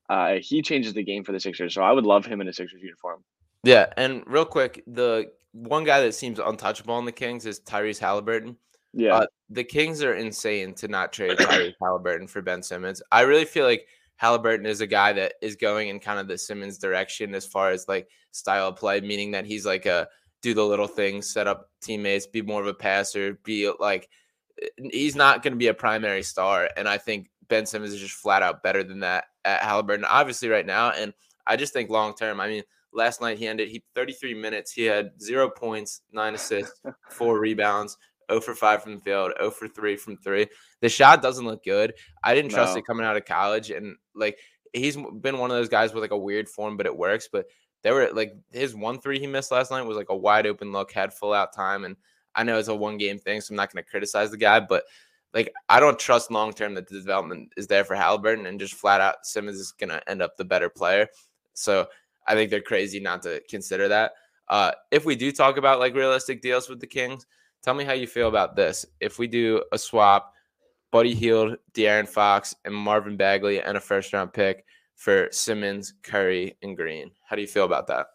uh, 0.09 0.35
he 0.41 0.61
changes 0.61 0.93
the 0.93 1.03
game 1.03 1.23
for 1.23 1.31
the 1.31 1.39
Sixers. 1.39 1.73
So 1.73 1.81
I 1.81 1.91
would 1.91 2.05
love 2.05 2.25
him 2.25 2.41
in 2.41 2.47
a 2.47 2.53
Sixers 2.53 2.81
uniform. 2.81 3.23
Yeah, 3.63 3.87
and 3.97 4.23
real 4.27 4.45
quick, 4.45 4.83
the 4.87 5.31
one 5.53 5.83
guy 5.83 6.01
that 6.01 6.13
seems 6.13 6.39
untouchable 6.39 6.93
on 6.93 7.05
the 7.05 7.11
Kings 7.11 7.45
is 7.45 7.61
Tyrese 7.61 7.99
Halliburton. 7.99 8.57
Yeah, 8.93 9.15
uh, 9.15 9.25
the 9.49 9.63
Kings 9.63 10.03
are 10.03 10.15
insane 10.15 10.73
to 10.75 10.87
not 10.87 11.13
trade 11.13 11.37
Tyrese 11.37 11.73
Halliburton 11.81 12.27
for 12.27 12.41
Ben 12.41 12.61
Simmons. 12.61 13.01
I 13.11 13.21
really 13.21 13.45
feel 13.45 13.65
like 13.65 13.87
Halliburton 14.17 14.65
is 14.65 14.81
a 14.81 14.87
guy 14.87 15.13
that 15.13 15.33
is 15.41 15.55
going 15.55 15.89
in 15.89 15.99
kind 15.99 16.19
of 16.19 16.27
the 16.27 16.37
Simmons 16.37 16.77
direction 16.77 17.33
as 17.33 17.45
far 17.45 17.71
as 17.71 17.87
like 17.87 18.07
style 18.31 18.67
of 18.67 18.75
play, 18.75 19.01
meaning 19.01 19.31
that 19.31 19.45
he's 19.45 19.65
like 19.65 19.85
a 19.85 20.07
do 20.41 20.53
the 20.53 20.63
little 20.63 20.87
things, 20.87 21.29
set 21.29 21.47
up 21.47 21.71
teammates, 21.81 22.27
be 22.27 22.41
more 22.41 22.61
of 22.61 22.67
a 22.67 22.73
passer, 22.73 23.39
be 23.43 23.71
like 23.79 24.09
he's 24.77 25.15
not 25.15 25.43
going 25.43 25.53
to 25.53 25.57
be 25.57 25.67
a 25.67 25.73
primary 25.73 26.23
star. 26.23 26.69
And 26.77 26.87
I 26.87 26.97
think 26.97 27.29
Ben 27.47 27.65
Simmons 27.65 27.93
is 27.93 28.01
just 28.01 28.15
flat 28.15 28.43
out 28.43 28.63
better 28.63 28.83
than 28.83 29.01
that 29.01 29.25
at 29.45 29.61
Halliburton, 29.61 30.05
obviously, 30.05 30.49
right 30.49 30.65
now. 30.65 30.91
And 30.91 31.13
I 31.47 31.55
just 31.55 31.73
think 31.73 31.89
long 31.89 32.15
term, 32.15 32.39
I 32.39 32.47
mean, 32.47 32.63
last 32.93 33.21
night 33.21 33.37
he 33.37 33.47
ended 33.47 33.69
he 33.69 33.83
33 33.95 34.33
minutes. 34.33 34.71
He 34.71 34.83
had 34.83 35.11
zero 35.21 35.49
points, 35.49 36.01
nine 36.11 36.35
assists, 36.35 36.81
four 37.09 37.39
rebounds, 37.39 37.97
0 38.29 38.41
for 38.41 38.55
5 38.55 38.83
from 38.83 38.95
the 38.95 39.01
field, 39.01 39.33
0 39.37 39.51
for 39.51 39.67
3 39.67 39.95
from 39.97 40.17
three. 40.17 40.47
The 40.81 40.89
shot 40.89 41.21
doesn't 41.21 41.45
look 41.45 41.63
good. 41.63 41.93
I 42.23 42.33
didn't 42.33 42.51
trust 42.51 42.73
no. 42.73 42.79
it 42.79 42.85
coming 42.85 43.05
out 43.05 43.17
of 43.17 43.25
college. 43.25 43.71
And 43.71 43.95
like 44.15 44.37
he's 44.73 44.95
been 44.95 45.37
one 45.37 45.51
of 45.51 45.57
those 45.57 45.69
guys 45.69 45.93
with 45.93 46.03
like 46.03 46.11
a 46.11 46.17
weird 46.17 46.49
form, 46.49 46.77
but 46.77 46.85
it 46.85 46.97
works. 46.97 47.29
But 47.31 47.45
there 47.83 47.93
were 47.93 48.09
like 48.13 48.33
his 48.51 48.75
one 48.75 48.99
three 48.99 49.19
he 49.19 49.27
missed 49.27 49.51
last 49.51 49.71
night 49.71 49.81
was 49.81 49.97
like 49.97 50.09
a 50.09 50.15
wide 50.15 50.47
open 50.47 50.71
look, 50.71 50.91
had 50.91 51.13
full 51.13 51.33
out 51.33 51.53
time. 51.53 51.85
And 51.85 51.95
I 52.35 52.43
know 52.43 52.57
it's 52.57 52.67
a 52.67 52.75
one 52.75 52.97
game 52.97 53.19
thing, 53.19 53.41
so 53.41 53.51
I'm 53.51 53.57
not 53.57 53.71
going 53.71 53.83
to 53.83 53.89
criticize 53.89 54.31
the 54.31 54.37
guy, 54.37 54.59
but 54.59 54.83
like 55.33 55.51
I 55.69 55.79
don't 55.79 55.99
trust 55.99 56.31
long 56.31 56.53
term 56.53 56.75
that 56.75 56.87
the 56.87 56.99
development 56.99 57.51
is 57.57 57.67
there 57.67 57.83
for 57.83 57.95
Halliburton 57.95 58.45
and 58.45 58.59
just 58.59 58.75
flat 58.75 59.01
out 59.01 59.25
Simmons 59.25 59.57
is 59.57 59.71
going 59.71 59.89
to 59.89 60.09
end 60.09 60.21
up 60.21 60.37
the 60.37 60.45
better 60.45 60.69
player. 60.69 61.07
So 61.53 61.87
I 62.27 62.35
think 62.35 62.49
they're 62.49 62.61
crazy 62.61 62.99
not 62.99 63.21
to 63.23 63.41
consider 63.49 63.87
that. 63.89 64.13
Uh, 64.47 64.71
if 64.91 65.05
we 65.05 65.15
do 65.15 65.31
talk 65.31 65.57
about 65.57 65.79
like 65.79 65.95
realistic 65.95 66.41
deals 66.41 66.69
with 66.69 66.79
the 66.79 66.87
Kings, 66.87 67.25
tell 67.61 67.73
me 67.73 67.83
how 67.83 67.93
you 67.93 68.07
feel 68.07 68.27
about 68.27 68.55
this. 68.55 68.85
If 68.99 69.19
we 69.19 69.27
do 69.27 69.63
a 69.71 69.77
swap, 69.77 70.33
Buddy 70.91 71.15
Hield, 71.15 71.57
De'Aaron 71.73 72.07
Fox, 72.07 72.53
and 72.65 72.75
Marvin 72.75 73.17
Bagley, 73.17 73.61
and 73.61 73.77
a 73.77 73.79
first 73.79 74.13
round 74.13 74.33
pick 74.33 74.63
for 74.95 75.27
Simmons, 75.31 75.95
Curry, 76.03 76.55
and 76.61 76.77
Green. 76.77 77.11
How 77.27 77.35
do 77.35 77.41
you 77.41 77.47
feel 77.47 77.65
about 77.65 77.87
that? 77.87 78.07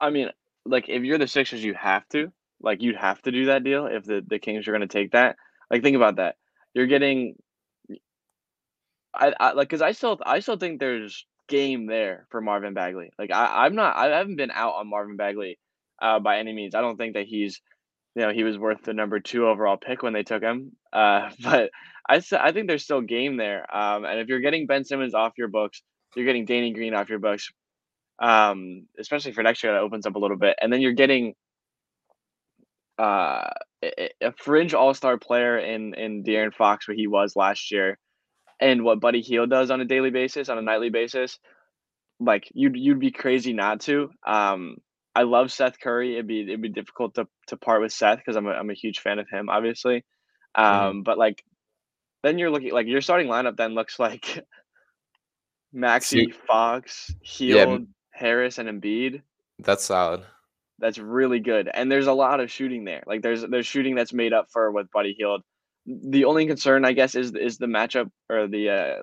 I 0.00 0.10
mean, 0.10 0.30
like 0.64 0.88
if 0.88 1.02
you're 1.02 1.18
the 1.18 1.26
Sixers, 1.26 1.62
you 1.62 1.74
have 1.74 2.08
to. 2.10 2.32
Like 2.64 2.82
you'd 2.82 2.96
have 2.96 3.20
to 3.22 3.30
do 3.30 3.46
that 3.46 3.64
deal 3.64 3.86
if 3.86 4.04
the, 4.04 4.24
the 4.26 4.38
Kings 4.38 4.66
are 4.66 4.72
going 4.72 4.80
to 4.80 4.86
take 4.86 5.12
that. 5.12 5.36
Like 5.70 5.82
think 5.82 5.96
about 5.96 6.16
that. 6.16 6.36
You're 6.72 6.86
getting. 6.86 7.36
I, 9.14 9.32
I 9.38 9.52
like 9.52 9.68
because 9.68 9.82
I 9.82 9.92
still 9.92 10.18
I 10.24 10.40
still 10.40 10.56
think 10.56 10.80
there's 10.80 11.24
game 11.48 11.86
there 11.86 12.26
for 12.30 12.40
Marvin 12.40 12.74
Bagley. 12.74 13.10
Like 13.18 13.30
I 13.30 13.66
I'm 13.66 13.74
not 13.74 13.96
I 13.96 14.16
haven't 14.16 14.36
been 14.36 14.50
out 14.50 14.74
on 14.74 14.90
Marvin 14.90 15.16
Bagley 15.16 15.58
uh, 16.02 16.18
by 16.18 16.38
any 16.38 16.52
means. 16.52 16.74
I 16.74 16.80
don't 16.80 16.96
think 16.96 17.14
that 17.14 17.26
he's 17.26 17.60
you 18.16 18.22
know 18.22 18.32
he 18.32 18.44
was 18.44 18.58
worth 18.58 18.82
the 18.82 18.94
number 18.94 19.20
two 19.20 19.46
overall 19.46 19.76
pick 19.76 20.02
when 20.02 20.12
they 20.12 20.22
took 20.24 20.42
him. 20.42 20.72
Uh, 20.92 21.30
but 21.42 21.70
I 22.08 22.22
I 22.32 22.52
think 22.52 22.66
there's 22.66 22.84
still 22.84 23.00
game 23.00 23.36
there. 23.36 23.64
Um, 23.74 24.04
and 24.04 24.18
if 24.18 24.28
you're 24.28 24.40
getting 24.40 24.66
Ben 24.66 24.84
Simmons 24.84 25.14
off 25.14 25.32
your 25.38 25.48
books, 25.48 25.82
you're 26.16 26.26
getting 26.26 26.44
Danny 26.44 26.72
Green 26.72 26.94
off 26.94 27.08
your 27.08 27.18
books, 27.18 27.52
um, 28.20 28.86
especially 28.98 29.32
for 29.32 29.42
next 29.42 29.62
year. 29.62 29.72
That 29.72 29.82
opens 29.82 30.06
up 30.06 30.16
a 30.16 30.18
little 30.18 30.36
bit, 30.36 30.56
and 30.60 30.72
then 30.72 30.80
you're 30.80 30.92
getting 30.92 31.34
uh, 32.98 33.50
a 33.82 34.32
fringe 34.38 34.74
All 34.74 34.94
Star 34.94 35.18
player 35.18 35.58
in 35.58 35.94
in 35.94 36.24
De'Aaron 36.24 36.54
Fox, 36.54 36.88
what 36.88 36.96
he 36.96 37.06
was 37.06 37.36
last 37.36 37.70
year, 37.70 37.98
and 38.60 38.84
what 38.84 39.00
Buddy 39.00 39.20
Hield 39.20 39.50
does 39.50 39.70
on 39.70 39.80
a 39.80 39.84
daily 39.84 40.10
basis, 40.10 40.48
on 40.48 40.58
a 40.58 40.62
nightly 40.62 40.90
basis. 40.90 41.38
Like 42.20 42.48
you'd 42.54 42.76
you'd 42.76 43.00
be 43.00 43.10
crazy 43.10 43.52
not 43.52 43.80
to. 43.82 44.10
Um, 44.26 44.76
I 45.14 45.22
love 45.22 45.52
Seth 45.52 45.78
Curry. 45.80 46.14
It'd 46.14 46.26
be 46.26 46.42
it'd 46.42 46.62
be 46.62 46.68
difficult 46.68 47.14
to 47.14 47.26
to 47.48 47.56
part 47.56 47.82
with 47.82 47.92
Seth 47.92 48.18
because 48.18 48.36
I'm 48.36 48.46
a, 48.46 48.52
I'm 48.52 48.70
a 48.70 48.74
huge 48.74 49.00
fan 49.00 49.18
of 49.18 49.28
him, 49.30 49.48
obviously. 49.48 50.04
Mm-hmm. 50.56 50.64
Um, 50.64 50.90
mm-hmm. 50.90 51.02
but 51.02 51.18
like 51.18 51.42
then 52.22 52.38
you're 52.38 52.50
looking 52.50 52.72
like 52.72 52.86
your 52.86 53.00
starting 53.00 53.28
lineup 53.28 53.56
then 53.56 53.74
looks 53.74 53.98
like 53.98 54.44
Maxey, 55.72 56.32
Fox, 56.46 57.12
Hield, 57.20 57.80
yeah. 57.80 57.86
Harris, 58.12 58.58
and 58.58 58.68
Embiid. 58.68 59.22
That's 59.58 59.84
solid. 59.84 60.24
That's 60.78 60.98
really 60.98 61.40
good. 61.40 61.68
And 61.72 61.90
there's 61.90 62.08
a 62.08 62.12
lot 62.12 62.40
of 62.40 62.50
shooting 62.50 62.84
there. 62.84 63.02
Like 63.06 63.22
there's 63.22 63.42
there's 63.42 63.66
shooting 63.66 63.94
that's 63.94 64.12
made 64.12 64.32
up 64.32 64.48
for 64.52 64.70
with 64.72 64.90
Buddy 64.90 65.14
Hield. 65.16 65.42
The 65.86 66.24
only 66.24 66.46
concern 66.46 66.84
I 66.84 66.92
guess 66.92 67.14
is 67.14 67.32
is 67.34 67.58
the 67.58 67.66
matchup 67.66 68.10
or 68.28 68.48
the 68.48 68.70
uh 68.70 69.02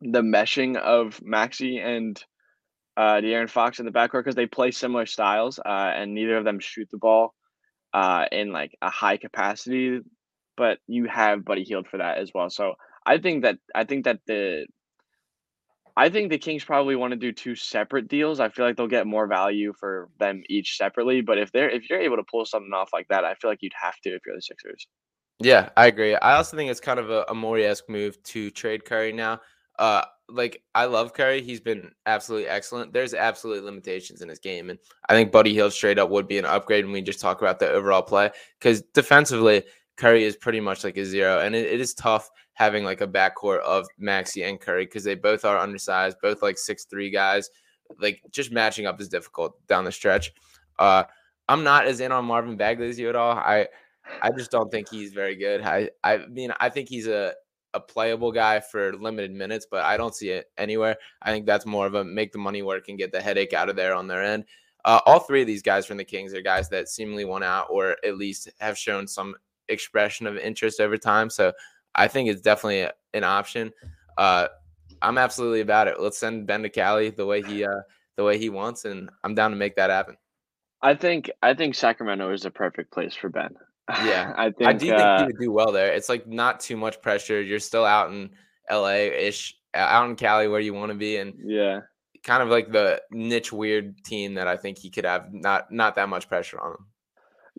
the 0.00 0.22
meshing 0.22 0.76
of 0.76 1.20
Maxey 1.22 1.78
and 1.78 2.22
uh 2.96 3.20
De'Aaron 3.22 3.50
Fox 3.50 3.78
in 3.78 3.86
the 3.86 3.92
backcourt 3.92 4.20
because 4.24 4.34
they 4.34 4.46
play 4.46 4.70
similar 4.70 5.06
styles 5.06 5.58
uh 5.58 5.92
and 5.94 6.14
neither 6.14 6.36
of 6.36 6.44
them 6.44 6.60
shoot 6.60 6.88
the 6.90 6.98
ball 6.98 7.34
uh 7.94 8.26
in 8.32 8.52
like 8.52 8.76
a 8.82 8.90
high 8.90 9.16
capacity, 9.16 10.00
but 10.56 10.78
you 10.86 11.06
have 11.06 11.44
Buddy 11.44 11.64
Hield 11.64 11.88
for 11.88 11.98
that 11.98 12.18
as 12.18 12.30
well. 12.34 12.50
So 12.50 12.74
I 13.06 13.18
think 13.18 13.42
that 13.44 13.58
I 13.74 13.84
think 13.84 14.04
that 14.04 14.20
the 14.26 14.66
I 16.00 16.08
think 16.08 16.30
the 16.30 16.38
Kings 16.38 16.64
probably 16.64 16.96
want 16.96 17.10
to 17.10 17.16
do 17.16 17.30
two 17.30 17.54
separate 17.54 18.08
deals. 18.08 18.40
I 18.40 18.48
feel 18.48 18.64
like 18.64 18.74
they'll 18.74 18.86
get 18.86 19.06
more 19.06 19.26
value 19.26 19.74
for 19.78 20.08
them 20.18 20.42
each 20.48 20.78
separately. 20.78 21.20
But 21.20 21.36
if 21.36 21.52
they're 21.52 21.68
if 21.68 21.90
you're 21.90 22.00
able 22.00 22.16
to 22.16 22.24
pull 22.24 22.46
something 22.46 22.72
off 22.72 22.88
like 22.94 23.06
that, 23.08 23.26
I 23.26 23.34
feel 23.34 23.50
like 23.50 23.58
you'd 23.60 23.74
have 23.78 24.00
to 24.04 24.14
if 24.14 24.22
you're 24.24 24.34
the 24.34 24.40
Sixers. 24.40 24.86
Yeah, 25.40 25.68
I 25.76 25.88
agree. 25.88 26.14
I 26.14 26.36
also 26.36 26.56
think 26.56 26.70
it's 26.70 26.80
kind 26.80 26.98
of 26.98 27.10
a, 27.10 27.26
a 27.28 27.34
Morey-esque 27.34 27.86
move 27.90 28.22
to 28.22 28.50
trade 28.50 28.86
Curry 28.86 29.12
now. 29.12 29.40
Uh, 29.78 30.02
like 30.30 30.62
I 30.74 30.86
love 30.86 31.12
Curry. 31.12 31.42
He's 31.42 31.60
been 31.60 31.90
absolutely 32.06 32.48
excellent. 32.48 32.94
There's 32.94 33.12
absolutely 33.12 33.66
limitations 33.66 34.22
in 34.22 34.28
his 34.30 34.38
game, 34.38 34.70
and 34.70 34.78
I 35.10 35.12
think 35.12 35.30
Buddy 35.30 35.52
Hield 35.52 35.74
straight 35.74 35.98
up 35.98 36.08
would 36.08 36.28
be 36.28 36.38
an 36.38 36.46
upgrade 36.46 36.86
when 36.86 36.94
we 36.94 37.02
just 37.02 37.20
talk 37.20 37.42
about 37.42 37.58
the 37.58 37.68
overall 37.68 38.02
play 38.02 38.30
because 38.58 38.80
defensively, 38.94 39.64
Curry 40.00 40.24
is 40.24 40.34
pretty 40.34 40.60
much 40.60 40.82
like 40.82 40.96
a 40.96 41.04
zero, 41.04 41.40
and 41.40 41.54
it, 41.54 41.66
it 41.66 41.80
is 41.80 41.92
tough 41.92 42.30
having 42.54 42.84
like 42.84 43.02
a 43.02 43.06
backcourt 43.06 43.60
of 43.60 43.86
Maxey 43.98 44.42
and 44.44 44.58
Curry 44.58 44.86
because 44.86 45.04
they 45.04 45.14
both 45.14 45.44
are 45.44 45.58
undersized, 45.58 46.16
both 46.22 46.40
like 46.40 46.56
six 46.56 46.86
three 46.86 47.10
guys. 47.10 47.50
Like 48.00 48.22
just 48.30 48.50
matching 48.50 48.86
up 48.86 48.98
is 48.98 49.10
difficult 49.10 49.54
down 49.66 49.84
the 49.84 49.92
stretch. 49.92 50.32
Uh, 50.78 51.04
I'm 51.48 51.64
not 51.64 51.84
as 51.84 52.00
in 52.00 52.12
on 52.12 52.24
Marvin 52.24 52.56
Bagley 52.56 52.88
as 52.88 52.98
you 52.98 53.10
at 53.10 53.16
all. 53.16 53.36
I 53.36 53.68
I 54.22 54.30
just 54.30 54.50
don't 54.50 54.70
think 54.70 54.88
he's 54.88 55.12
very 55.12 55.36
good. 55.36 55.60
I 55.60 55.90
I 56.02 56.24
mean 56.28 56.52
I 56.60 56.70
think 56.70 56.88
he's 56.88 57.06
a 57.06 57.34
a 57.74 57.80
playable 57.80 58.32
guy 58.32 58.58
for 58.58 58.94
limited 58.94 59.32
minutes, 59.32 59.66
but 59.70 59.84
I 59.84 59.98
don't 59.98 60.14
see 60.14 60.30
it 60.30 60.46
anywhere. 60.56 60.96
I 61.20 61.30
think 61.30 61.44
that's 61.44 61.66
more 61.66 61.86
of 61.86 61.94
a 61.94 62.04
make 62.04 62.32
the 62.32 62.38
money 62.38 62.62
work 62.62 62.88
and 62.88 62.96
get 62.96 63.12
the 63.12 63.20
headache 63.20 63.52
out 63.52 63.68
of 63.68 63.76
there 63.76 63.94
on 63.94 64.08
their 64.08 64.22
end. 64.22 64.46
Uh, 64.82 65.00
all 65.04 65.20
three 65.20 65.42
of 65.42 65.46
these 65.46 65.62
guys 65.62 65.84
from 65.84 65.98
the 65.98 66.04
Kings 66.04 66.32
are 66.32 66.40
guys 66.40 66.70
that 66.70 66.88
seemingly 66.88 67.26
won 67.26 67.42
out 67.42 67.66
or 67.68 67.98
at 68.02 68.16
least 68.16 68.48
have 68.60 68.78
shown 68.78 69.06
some 69.06 69.34
expression 69.70 70.26
of 70.26 70.36
interest 70.36 70.80
over 70.80 70.96
time. 70.96 71.30
So 71.30 71.52
I 71.94 72.08
think 72.08 72.28
it's 72.28 72.42
definitely 72.42 72.90
an 73.14 73.24
option. 73.24 73.72
Uh, 74.18 74.48
I'm 75.02 75.18
absolutely 75.18 75.60
about 75.60 75.88
it. 75.88 76.00
Let's 76.00 76.18
send 76.18 76.46
Ben 76.46 76.62
to 76.62 76.68
Cali 76.68 77.10
the 77.10 77.26
way 77.26 77.42
he 77.42 77.64
uh, 77.64 77.80
the 78.16 78.24
way 78.24 78.38
he 78.38 78.50
wants, 78.50 78.84
and 78.84 79.10
I'm 79.24 79.34
down 79.34 79.50
to 79.50 79.56
make 79.56 79.76
that 79.76 79.90
happen. 79.90 80.16
I 80.82 80.94
think 80.94 81.30
I 81.42 81.54
think 81.54 81.74
Sacramento 81.74 82.32
is 82.32 82.42
the 82.42 82.50
perfect 82.50 82.92
place 82.92 83.14
for 83.14 83.28
Ben. 83.28 83.54
Yeah, 84.04 84.32
I 84.36 84.50
think 84.50 84.68
I 84.68 84.72
do 84.72 84.92
uh, 84.92 85.18
think 85.18 85.20
he 85.20 85.26
would 85.26 85.44
do 85.44 85.52
well 85.52 85.72
there. 85.72 85.92
It's 85.92 86.08
like 86.08 86.26
not 86.26 86.60
too 86.60 86.76
much 86.76 87.00
pressure. 87.00 87.40
You're 87.40 87.58
still 87.60 87.84
out 87.84 88.10
in 88.10 88.30
LA 88.70 89.08
ish, 89.16 89.56
out 89.74 90.08
in 90.08 90.16
Cali 90.16 90.48
where 90.48 90.60
you 90.60 90.74
want 90.74 90.92
to 90.92 90.98
be, 90.98 91.16
and 91.16 91.34
yeah. 91.44 91.80
kind 92.22 92.42
of 92.42 92.48
like 92.48 92.70
the 92.72 93.02
niche 93.10 93.52
weird 93.52 94.04
team 94.04 94.34
that 94.34 94.48
I 94.48 94.56
think 94.56 94.78
he 94.78 94.90
could 94.90 95.04
have 95.04 95.32
not 95.32 95.72
not 95.72 95.94
that 95.96 96.08
much 96.08 96.28
pressure 96.28 96.60
on 96.60 96.72
him. 96.72 96.86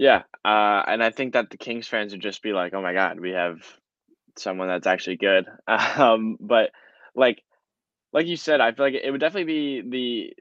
Yeah, 0.01 0.23
uh, 0.43 0.81
and 0.87 1.03
I 1.03 1.11
think 1.11 1.33
that 1.33 1.51
the 1.51 1.57
Kings 1.57 1.87
fans 1.87 2.11
would 2.11 2.23
just 2.23 2.41
be 2.41 2.53
like, 2.53 2.73
"Oh 2.73 2.81
my 2.81 2.91
God, 2.93 3.19
we 3.19 3.31
have 3.33 3.59
someone 4.37 4.67
that's 4.67 4.87
actually 4.87 5.17
good." 5.17 5.45
Um, 5.67 6.37
but 6.39 6.71
like, 7.15 7.43
like 8.13 8.27
you 8.27 8.37
said, 8.37 8.61
I 8.61 8.73
feel 8.73 8.85
like 8.85 8.95
it 8.95 9.11
would 9.11 9.21
definitely 9.21 9.53
be 9.53 10.33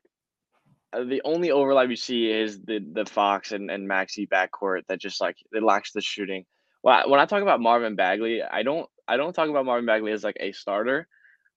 the 0.92 0.98
uh, 0.98 1.04
the 1.04 1.22
only 1.24 1.50
overlap 1.50 1.88
you 1.88 1.96
see 1.96 2.30
is 2.30 2.60
the 2.62 2.80
the 2.92 3.04
Fox 3.04 3.52
and 3.52 3.70
and 3.70 3.86
Maxey 3.86 4.26
backcourt 4.26 4.82
that 4.88 5.00
just 5.00 5.20
like 5.20 5.36
it 5.52 5.62
lacks 5.62 5.92
the 5.92 6.00
shooting. 6.00 6.44
I, 6.86 7.06
when 7.06 7.20
I 7.20 7.26
talk 7.26 7.42
about 7.42 7.60
Marvin 7.60 7.96
Bagley, 7.96 8.42
I 8.42 8.62
don't 8.62 8.88
I 9.06 9.16
don't 9.16 9.32
talk 9.34 9.48
about 9.48 9.66
Marvin 9.66 9.86
Bagley 9.86 10.12
as 10.12 10.24
like 10.24 10.36
a 10.40 10.52
starter. 10.52 11.06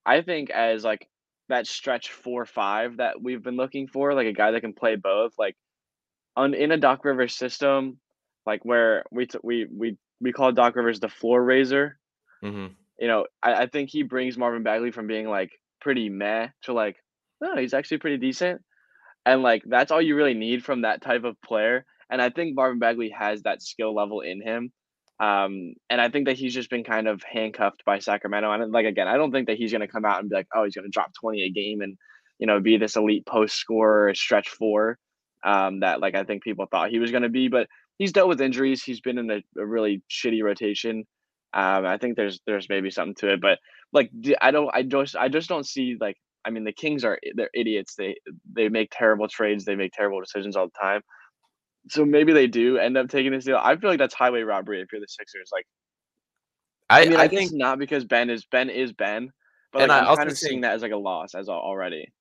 I 0.06 0.22
think 0.22 0.50
as 0.50 0.84
like 0.84 1.08
that 1.48 1.66
stretch 1.66 2.12
four 2.12 2.46
five 2.46 2.98
that 2.98 3.22
we've 3.22 3.42
been 3.42 3.56
looking 3.56 3.88
for, 3.88 4.14
like 4.14 4.28
a 4.28 4.32
guy 4.34 4.52
that 4.52 4.62
can 4.62 4.74
play 4.74 4.96
both, 4.96 5.34
like 5.38 5.56
on 6.36 6.54
in 6.54 6.72
a 6.72 6.76
Doc 6.76 7.04
Rivers 7.04 7.34
system, 7.34 7.98
like 8.46 8.64
where 8.64 9.04
we 9.10 9.26
t- 9.26 9.38
we 9.42 9.66
we 9.70 9.96
we 10.20 10.32
call 10.32 10.52
Doc 10.52 10.76
Rivers 10.76 11.00
the 11.00 11.08
floor 11.08 11.42
raiser. 11.42 11.98
hmm 12.42 12.66
You 12.98 13.08
know, 13.08 13.26
I, 13.42 13.54
I 13.62 13.66
think 13.66 13.90
he 13.90 14.02
brings 14.02 14.38
Marvin 14.38 14.62
Bagley 14.62 14.90
from 14.90 15.06
being 15.06 15.28
like 15.28 15.50
pretty 15.80 16.08
meh 16.08 16.48
to 16.62 16.72
like, 16.72 16.96
no, 17.40 17.56
he's 17.56 17.74
actually 17.74 17.98
pretty 17.98 18.18
decent, 18.18 18.62
and 19.26 19.42
like 19.42 19.62
that's 19.66 19.90
all 19.90 20.02
you 20.02 20.16
really 20.16 20.34
need 20.34 20.64
from 20.64 20.82
that 20.82 21.02
type 21.02 21.24
of 21.24 21.40
player. 21.42 21.84
And 22.10 22.20
I 22.20 22.30
think 22.30 22.54
Marvin 22.54 22.78
Bagley 22.78 23.10
has 23.10 23.42
that 23.42 23.62
skill 23.62 23.94
level 23.94 24.20
in 24.20 24.42
him. 24.42 24.72
Um, 25.20 25.74
and 25.88 26.00
I 26.00 26.10
think 26.10 26.26
that 26.26 26.36
he's 26.36 26.52
just 26.54 26.70
been 26.70 26.84
kind 26.84 27.08
of 27.08 27.22
handcuffed 27.22 27.84
by 27.86 27.98
Sacramento. 28.00 28.50
And 28.52 28.72
like 28.72 28.86
again, 28.86 29.08
I 29.08 29.16
don't 29.16 29.32
think 29.32 29.46
that 29.46 29.56
he's 29.56 29.70
going 29.72 29.80
to 29.80 29.88
come 29.88 30.04
out 30.04 30.20
and 30.20 30.28
be 30.28 30.36
like, 30.36 30.48
oh, 30.54 30.64
he's 30.64 30.74
going 30.74 30.84
to 30.84 30.90
drop 30.90 31.12
twenty 31.14 31.44
a 31.44 31.50
game 31.50 31.80
and 31.80 31.96
you 32.38 32.46
know 32.46 32.60
be 32.60 32.76
this 32.76 32.96
elite 32.96 33.26
post 33.26 33.56
scorer, 33.56 34.14
stretch 34.14 34.48
four 34.48 34.98
um, 35.44 35.80
that 35.80 36.00
like 36.00 36.14
I 36.14 36.24
think 36.24 36.42
people 36.42 36.66
thought 36.70 36.90
he 36.90 36.98
was 36.98 37.10
going 37.10 37.22
to 37.22 37.28
be. 37.28 37.48
But 37.48 37.68
he's 37.98 38.12
dealt 38.12 38.28
with 38.28 38.40
injuries. 38.40 38.82
He's 38.82 39.00
been 39.00 39.18
in 39.18 39.30
a, 39.30 39.42
a 39.58 39.66
really 39.66 40.02
shitty 40.10 40.42
rotation. 40.42 41.04
Um, 41.52 41.86
I 41.86 41.98
think 41.98 42.16
there's 42.16 42.40
there's 42.46 42.68
maybe 42.68 42.90
something 42.90 43.14
to 43.16 43.34
it, 43.34 43.40
but 43.40 43.58
like 43.92 44.10
I 44.40 44.50
don't 44.50 44.70
I 44.74 44.82
just 44.82 45.16
I 45.16 45.28
just 45.28 45.48
don't 45.48 45.66
see 45.66 45.96
like 46.00 46.16
I 46.44 46.50
mean 46.50 46.64
the 46.64 46.72
Kings 46.72 47.04
are 47.04 47.18
they're 47.36 47.50
idiots. 47.54 47.94
They 47.96 48.16
they 48.52 48.68
make 48.68 48.90
terrible 48.90 49.28
trades. 49.28 49.64
They 49.64 49.76
make 49.76 49.92
terrible 49.92 50.20
decisions 50.20 50.56
all 50.56 50.66
the 50.66 50.80
time. 50.80 51.02
So 51.90 52.04
maybe 52.04 52.32
they 52.32 52.46
do 52.46 52.78
end 52.78 52.96
up 52.96 53.08
taking 53.08 53.30
this 53.30 53.44
deal. 53.44 53.60
I 53.62 53.76
feel 53.76 53.90
like 53.90 53.98
that's 53.98 54.14
highway 54.14 54.40
robbery 54.42 54.80
if 54.80 54.88
you're 54.90 55.00
the 55.00 55.06
Sixers. 55.06 55.50
Like 55.52 55.66
I, 56.90 57.02
I 57.02 57.08
mean, 57.08 57.18
I, 57.18 57.24
I 57.24 57.28
think 57.28 57.52
not 57.52 57.78
because 57.78 58.04
Ben 58.04 58.30
is 58.30 58.44
Ben 58.46 58.70
is 58.70 58.92
Ben, 58.92 59.30
but 59.72 59.82
And 59.82 59.90
like, 59.90 60.02
I 60.02 60.10
I'm 60.10 60.16
kind 60.16 60.30
of 60.30 60.38
seeing 60.38 60.62
that 60.62 60.74
as 60.74 60.82
like 60.82 60.92
a 60.92 60.96
loss 60.96 61.34
as 61.34 61.48
already. 61.48 62.12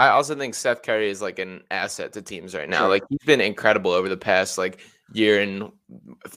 I 0.00 0.08
also 0.08 0.34
think 0.34 0.54
Seth 0.54 0.82
Curry 0.82 1.10
is 1.10 1.20
like 1.20 1.38
an 1.38 1.62
asset 1.70 2.14
to 2.14 2.22
teams 2.22 2.54
right 2.54 2.68
now. 2.68 2.78
Sure. 2.80 2.88
Like 2.88 3.02
he's 3.10 3.22
been 3.26 3.42
incredible 3.42 3.90
over 3.90 4.08
the 4.08 4.16
past 4.16 4.56
like 4.56 4.80
year 5.12 5.42
and 5.42 5.70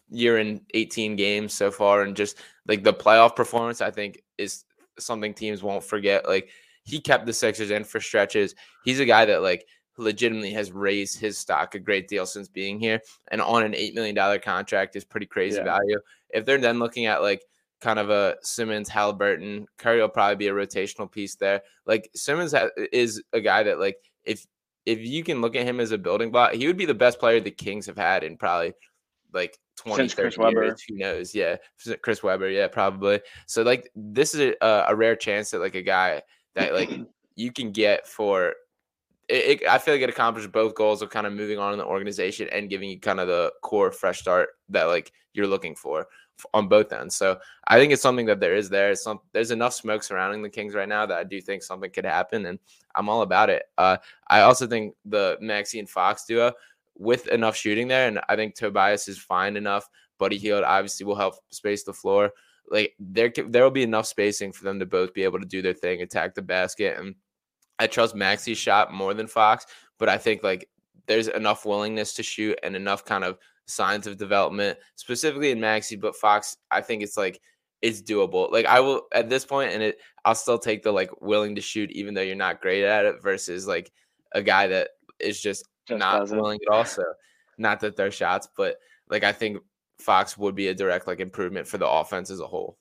year 0.10 0.38
and 0.38 0.60
18 0.74 1.16
games 1.16 1.54
so 1.54 1.72
far 1.72 2.02
and 2.02 2.14
just 2.14 2.40
like 2.68 2.84
the 2.84 2.94
playoff 2.94 3.38
performance 3.38 3.80
I 3.80 3.90
think 3.90 4.22
is 4.38 4.66
something 5.00 5.34
teams 5.34 5.64
won't 5.64 5.84
forget. 5.86 6.28
Like 6.28 6.50
he 6.84 7.00
kept 7.00 7.26
the 7.26 7.32
Sixers 7.32 7.72
in 7.72 7.86
for 7.86 8.02
stretches. 8.02 8.54
He's 8.84 9.00
a 9.00 9.06
guy 9.06 9.24
that 9.24 9.42
like 9.42 9.66
legitimately 9.98 10.52
has 10.52 10.74
raised 10.74 11.18
his 11.18 11.38
stock 11.38 11.74
a 11.74 11.80
great 11.80 12.10
deal 12.10 12.26
since 12.26 12.50
being 12.50 12.82
here 12.82 13.00
and 13.32 13.42
on 13.42 13.64
an 13.64 13.74
8 13.76 13.96
million 13.96 14.16
dollar 14.16 14.40
contract 14.40 14.98
is 14.98 15.06
pretty 15.06 15.28
crazy 15.28 15.56
Yeah. 15.58 15.64
value. 15.64 16.00
If 16.32 16.44
they're 16.46 16.58
then 16.58 16.80
looking 16.80 17.06
at 17.06 17.22
like 17.22 17.44
kind 17.84 18.00
of 18.00 18.10
a 18.10 18.38
Simmons, 18.42 18.88
Halliburton. 18.88 19.68
Curry 19.78 20.00
will 20.00 20.08
probably 20.08 20.38
be 20.38 20.48
a 20.48 20.54
rotational 20.54 21.12
piece 21.12 21.36
there. 21.36 21.62
Like 21.86 22.10
Simmons 22.16 22.54
ha- 22.54 22.70
is 22.94 23.22
a 23.34 23.42
guy 23.42 23.62
that 23.64 23.78
like 23.78 23.98
if 24.24 24.48
if 24.86 25.00
you 25.00 25.24
can 25.24 25.42
look 25.42 25.56
at 25.56 25.66
him 25.66 25.82
as 25.82 25.92
a 25.92 25.98
building 25.98 26.32
block, 26.32 26.54
he 26.54 26.66
would 26.66 26.78
be 26.78 26.86
the 26.86 26.94
best 26.94 27.20
player 27.20 27.42
the 27.42 27.52
Kings 27.52 27.86
have 27.86 27.98
had 27.98 28.24
in 28.24 28.38
probably 28.38 28.74
like 29.34 29.60
20, 29.76 29.98
Since 29.98 30.14
30 30.14 30.36
Chris 30.36 30.54
years. 30.54 30.84
Who 30.88 30.98
knows? 30.98 31.36
Yeah, 31.36 31.58
Chris 32.02 32.24
Webber. 32.24 32.50
Yeah, 32.50 32.68
probably. 32.68 33.20
So 33.48 33.64
like 33.64 33.92
this 33.96 34.34
is 34.34 34.56
a, 34.62 34.86
a 34.88 34.96
rare 34.96 35.18
chance 35.18 35.52
that 35.52 35.60
like 35.60 35.76
a 35.76 35.82
guy 35.82 36.22
that 36.56 36.74
like 36.74 36.90
you 37.36 37.52
can 37.52 37.72
get 37.72 38.08
for. 38.08 38.54
It, 39.30 39.62
it, 39.62 39.68
I 39.68 39.78
feel 39.78 39.94
like 39.94 40.04
it 40.04 40.10
accomplished 40.10 40.52
both 40.52 40.76
goals 40.76 41.02
of 41.02 41.10
kind 41.10 41.26
of 41.26 41.34
moving 41.34 41.58
on 41.58 41.72
in 41.72 41.80
the 41.80 41.86
organization 41.86 42.50
and 42.52 42.70
giving 42.70 42.90
you 42.90 43.00
kind 43.00 43.20
of 43.20 43.28
the 43.28 43.52
core 43.62 43.92
fresh 43.92 44.20
start 44.20 44.50
that 44.70 44.84
like 44.84 45.12
you're 45.34 45.48
looking 45.48 45.76
for 45.76 46.08
on 46.54 46.68
both 46.68 46.92
ends. 46.92 47.16
So 47.16 47.40
I 47.68 47.78
think 47.78 47.94
it's 47.94 48.02
something 48.02 48.26
that 48.28 48.40
there 48.40 48.56
is 48.56 48.70
there. 48.70 48.94
Some 48.96 49.20
there's 49.32 49.52
enough 49.52 49.74
smoke 49.74 50.04
surrounding 50.04 50.42
the 50.42 50.50
Kings 50.50 50.74
right 50.74 50.90
now 50.90 51.06
that 51.06 51.18
I 51.18 51.24
do 51.24 51.40
think 51.42 51.64
something 51.64 51.92
could 51.92 52.06
happen, 52.06 52.46
and 52.46 52.60
I'm 52.96 53.10
all 53.10 53.22
about 53.22 53.50
it. 53.50 53.64
Uh, 53.78 53.98
I 54.28 54.42
also 54.42 54.68
think 54.68 54.96
the 55.06 55.38
Maxey 55.42 55.80
and 55.80 55.90
Fox 55.90 56.26
duo 56.26 56.54
with 56.98 57.28
enough 57.28 57.56
shooting 57.56 57.88
there, 57.88 58.08
and 58.08 58.20
I 58.30 58.36
think 58.36 58.56
Tobias 58.56 59.08
is 59.08 59.18
fine 59.18 59.58
enough. 59.58 59.88
Buddy 60.20 60.38
Hield 60.38 60.64
obviously 60.64 61.06
will 61.06 61.16
help 61.16 61.36
space 61.50 61.84
the 61.84 61.94
floor. 61.94 62.32
Like 62.70 62.96
there, 63.00 63.32
there 63.48 63.64
will 63.64 63.72
be 63.72 63.84
enough 63.84 64.06
spacing 64.06 64.54
for 64.54 64.64
them 64.64 64.80
to 64.80 64.86
both 64.86 65.14
be 65.14 65.24
able 65.24 65.40
to 65.40 65.46
do 65.46 65.62
their 65.62 65.74
thing, 65.74 66.02
attack 66.02 66.34
the 66.34 66.42
basket, 66.42 66.98
and 66.98 67.16
I 67.80 67.88
trust 67.88 68.16
Maxey's 68.16 68.58
shot 68.58 68.94
more 68.94 69.14
than 69.14 69.28
Fox, 69.28 69.66
but 69.98 70.10
I 70.10 70.18
think 70.18 70.44
like 70.44 70.70
there's 71.08 71.28
enough 71.28 71.66
willingness 71.66 72.14
to 72.16 72.24
shoot 72.24 72.58
and 72.64 72.76
enough 72.76 73.04
kind 73.04 73.24
of 73.24 73.38
signs 73.68 74.08
of 74.08 74.18
development, 74.18 74.78
specifically 74.96 75.52
in 75.52 75.60
Maxey. 75.60 75.96
But 75.96 76.16
Fox, 76.16 76.58
I 76.72 76.82
think 76.82 77.04
it's 77.04 77.18
like 77.18 77.40
it's 77.82 78.02
doable. 78.02 78.52
Like 78.52 78.66
I 78.66 78.80
will 78.80 79.04
at 79.14 79.30
this 79.30 79.46
point, 79.46 79.72
and 79.74 79.84
it 79.84 80.00
I'll 80.26 80.36
still 80.36 80.58
take 80.60 80.84
the 80.84 80.92
like 80.92 81.10
willing 81.22 81.56
to 81.56 81.62
shoot, 81.62 81.92
even 81.92 82.14
though 82.14 82.22
you're 82.22 82.36
not 82.36 82.62
great 82.62 82.84
at 82.84 83.06
it, 83.06 83.22
versus 83.22 83.68
like 83.68 83.92
a 84.34 84.42
guy 84.42 84.68
that 84.68 84.90
is 85.20 85.40
just, 85.42 85.66
Just 85.88 86.00
not 86.00 86.20
doesn't. 86.20 86.38
willing 86.38 86.60
at 86.68 86.74
all. 86.74 86.86
So 86.86 87.04
not 87.58 87.80
that 87.82 87.96
they're 87.96 88.12
shots, 88.12 88.48
but 88.58 88.78
like 89.10 89.24
I 89.24 89.32
think 89.32 89.58
Fox 90.00 90.38
would 90.38 90.56
be 90.56 90.70
a 90.70 90.74
direct 90.74 91.08
like 91.08 91.20
improvement 91.20 91.68
for 91.68 91.78
the 91.78 91.88
offense 91.88 92.30
as 92.32 92.40
a 92.40 92.48
whole. 92.48 92.78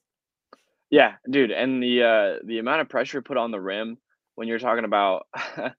Yeah, 0.91 1.15
dude, 1.31 1.51
and 1.51 1.83
the 1.83 2.03
uh 2.03 2.47
the 2.47 2.59
amount 2.59 2.81
of 2.83 2.89
pressure 2.89 3.23
put 3.23 3.37
on 3.37 3.51
the 3.51 3.61
rim 3.61 3.99
when 4.35 4.49
you're 4.49 4.59
talking 4.59 4.85
about 4.85 5.27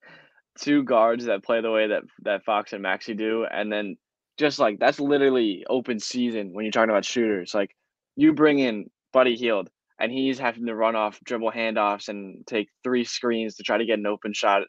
two 0.59 0.83
guards 0.83 1.25
that 1.25 1.43
play 1.43 1.61
the 1.61 1.71
way 1.71 1.87
that 1.87 2.03
that 2.23 2.43
Fox 2.45 2.73
and 2.73 2.81
Maxey 2.81 3.13
do, 3.13 3.45
and 3.45 3.71
then 3.71 3.97
just 4.37 4.59
like 4.59 4.79
that's 4.79 4.99
literally 4.99 5.65
open 5.69 5.99
season 5.99 6.53
when 6.53 6.65
you're 6.65 6.71
talking 6.71 6.89
about 6.89 7.05
shooters. 7.05 7.53
Like 7.53 7.75
you 8.15 8.33
bring 8.33 8.59
in 8.59 8.89
Buddy 9.11 9.35
Hield 9.35 9.69
and 9.99 10.11
he's 10.11 10.39
having 10.39 10.65
to 10.65 10.75
run 10.75 10.95
off 10.95 11.19
dribble 11.23 11.51
handoffs 11.51 12.09
and 12.09 12.45
take 12.47 12.69
three 12.83 13.03
screens 13.03 13.55
to 13.55 13.63
try 13.63 13.77
to 13.77 13.85
get 13.85 13.99
an 13.99 14.07
open 14.07 14.33
shot 14.33 14.63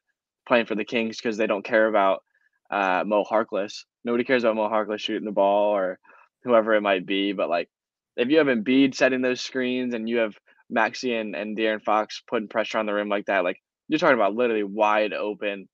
playing 0.47 0.67
for 0.67 0.75
the 0.75 0.85
Kings 0.85 1.17
because 1.17 1.37
they 1.37 1.47
don't 1.47 1.65
care 1.65 1.89
about 1.89 2.23
uh, 2.71 3.05
Mo 3.07 3.25
Harkless. 3.25 3.85
Nobody 4.05 4.25
cares 4.25 4.45
about 4.45 4.57
Mo 4.57 4.69
Harkless 4.69 5.01
shooting 5.01 5.25
the 5.25 5.33
ball 5.33 5.75
or 5.75 5.99
whoever 6.43 6.75
it 6.75 6.83
might 6.83 7.07
be. 7.07 7.33
But 7.33 7.49
like 7.49 7.69
if 8.17 8.29
you 8.29 8.39
have 8.39 8.47
Embiid 8.47 8.95
setting 8.95 9.23
those 9.23 9.41
screens 9.41 9.95
and 9.95 10.09
you 10.09 10.19
have 10.19 10.35
Maxey 10.71 11.15
and, 11.15 11.35
and 11.35 11.57
De'Aaron 11.57 11.83
Fox 11.83 12.23
putting 12.29 12.49
pressure 12.49 12.79
on 12.79 12.87
the 12.87 12.93
rim 12.93 13.09
like 13.09 13.27
that, 13.27 13.45
like 13.45 13.61
you're 13.89 13.99
talking 13.99 14.15
about 14.17 14.35
literally 14.35 14.63
wide 14.63 15.13
open, 15.13 15.69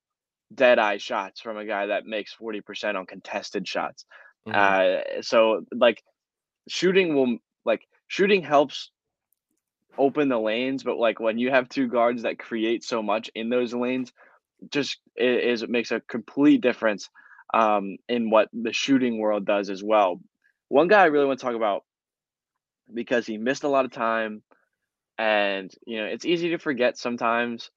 dead 0.54 0.78
eye 0.78 0.98
shots 0.98 1.40
from 1.40 1.56
a 1.56 1.64
guy 1.66 1.86
that 1.86 2.06
makes 2.06 2.32
40% 2.32 2.96
on 2.96 3.06
contested 3.06 3.66
shots. 3.66 4.04
Mhm. 4.46 4.54
Uh, 4.56 5.22
so 5.22 5.64
like 5.72 6.02
shooting 6.68 7.14
will 7.14 7.38
like 7.64 7.86
shooting 8.08 8.42
helps 8.42 8.90
open 9.98 10.28
the 10.28 10.38
lanes, 10.38 10.82
but 10.82 10.96
like 10.98 11.20
when 11.20 11.38
you 11.38 11.50
have 11.50 11.68
two 11.68 11.88
guards 11.88 12.22
that 12.22 12.38
create 12.38 12.84
so 12.84 13.02
much 13.02 13.30
in 13.34 13.50
those 13.50 13.74
lanes, 13.74 14.12
just 14.70 14.98
it 15.16 15.44
is 15.44 15.62
it 15.62 15.70
makes 15.70 15.90
a 15.92 16.00
complete 16.00 16.60
difference 16.60 17.08
um, 17.54 17.96
in 18.08 18.30
what 18.30 18.48
the 18.52 18.72
shooting 18.72 19.18
world 19.18 19.44
does 19.46 19.70
as 19.70 19.82
well. 19.82 20.20
One 20.68 20.88
guy 20.88 21.02
I 21.02 21.06
really 21.06 21.26
want 21.26 21.40
to 21.40 21.46
talk 21.46 21.54
about 21.56 21.84
because 22.92 23.26
he 23.26 23.38
missed 23.38 23.64
a 23.64 23.68
lot 23.68 23.84
of 23.84 23.92
time, 23.92 24.42
and 25.18 25.70
you 25.86 25.98
know 25.98 26.06
it's 26.06 26.24
easy 26.24 26.50
to 26.50 26.58
forget 26.58 26.98
sometimes. 26.98 27.70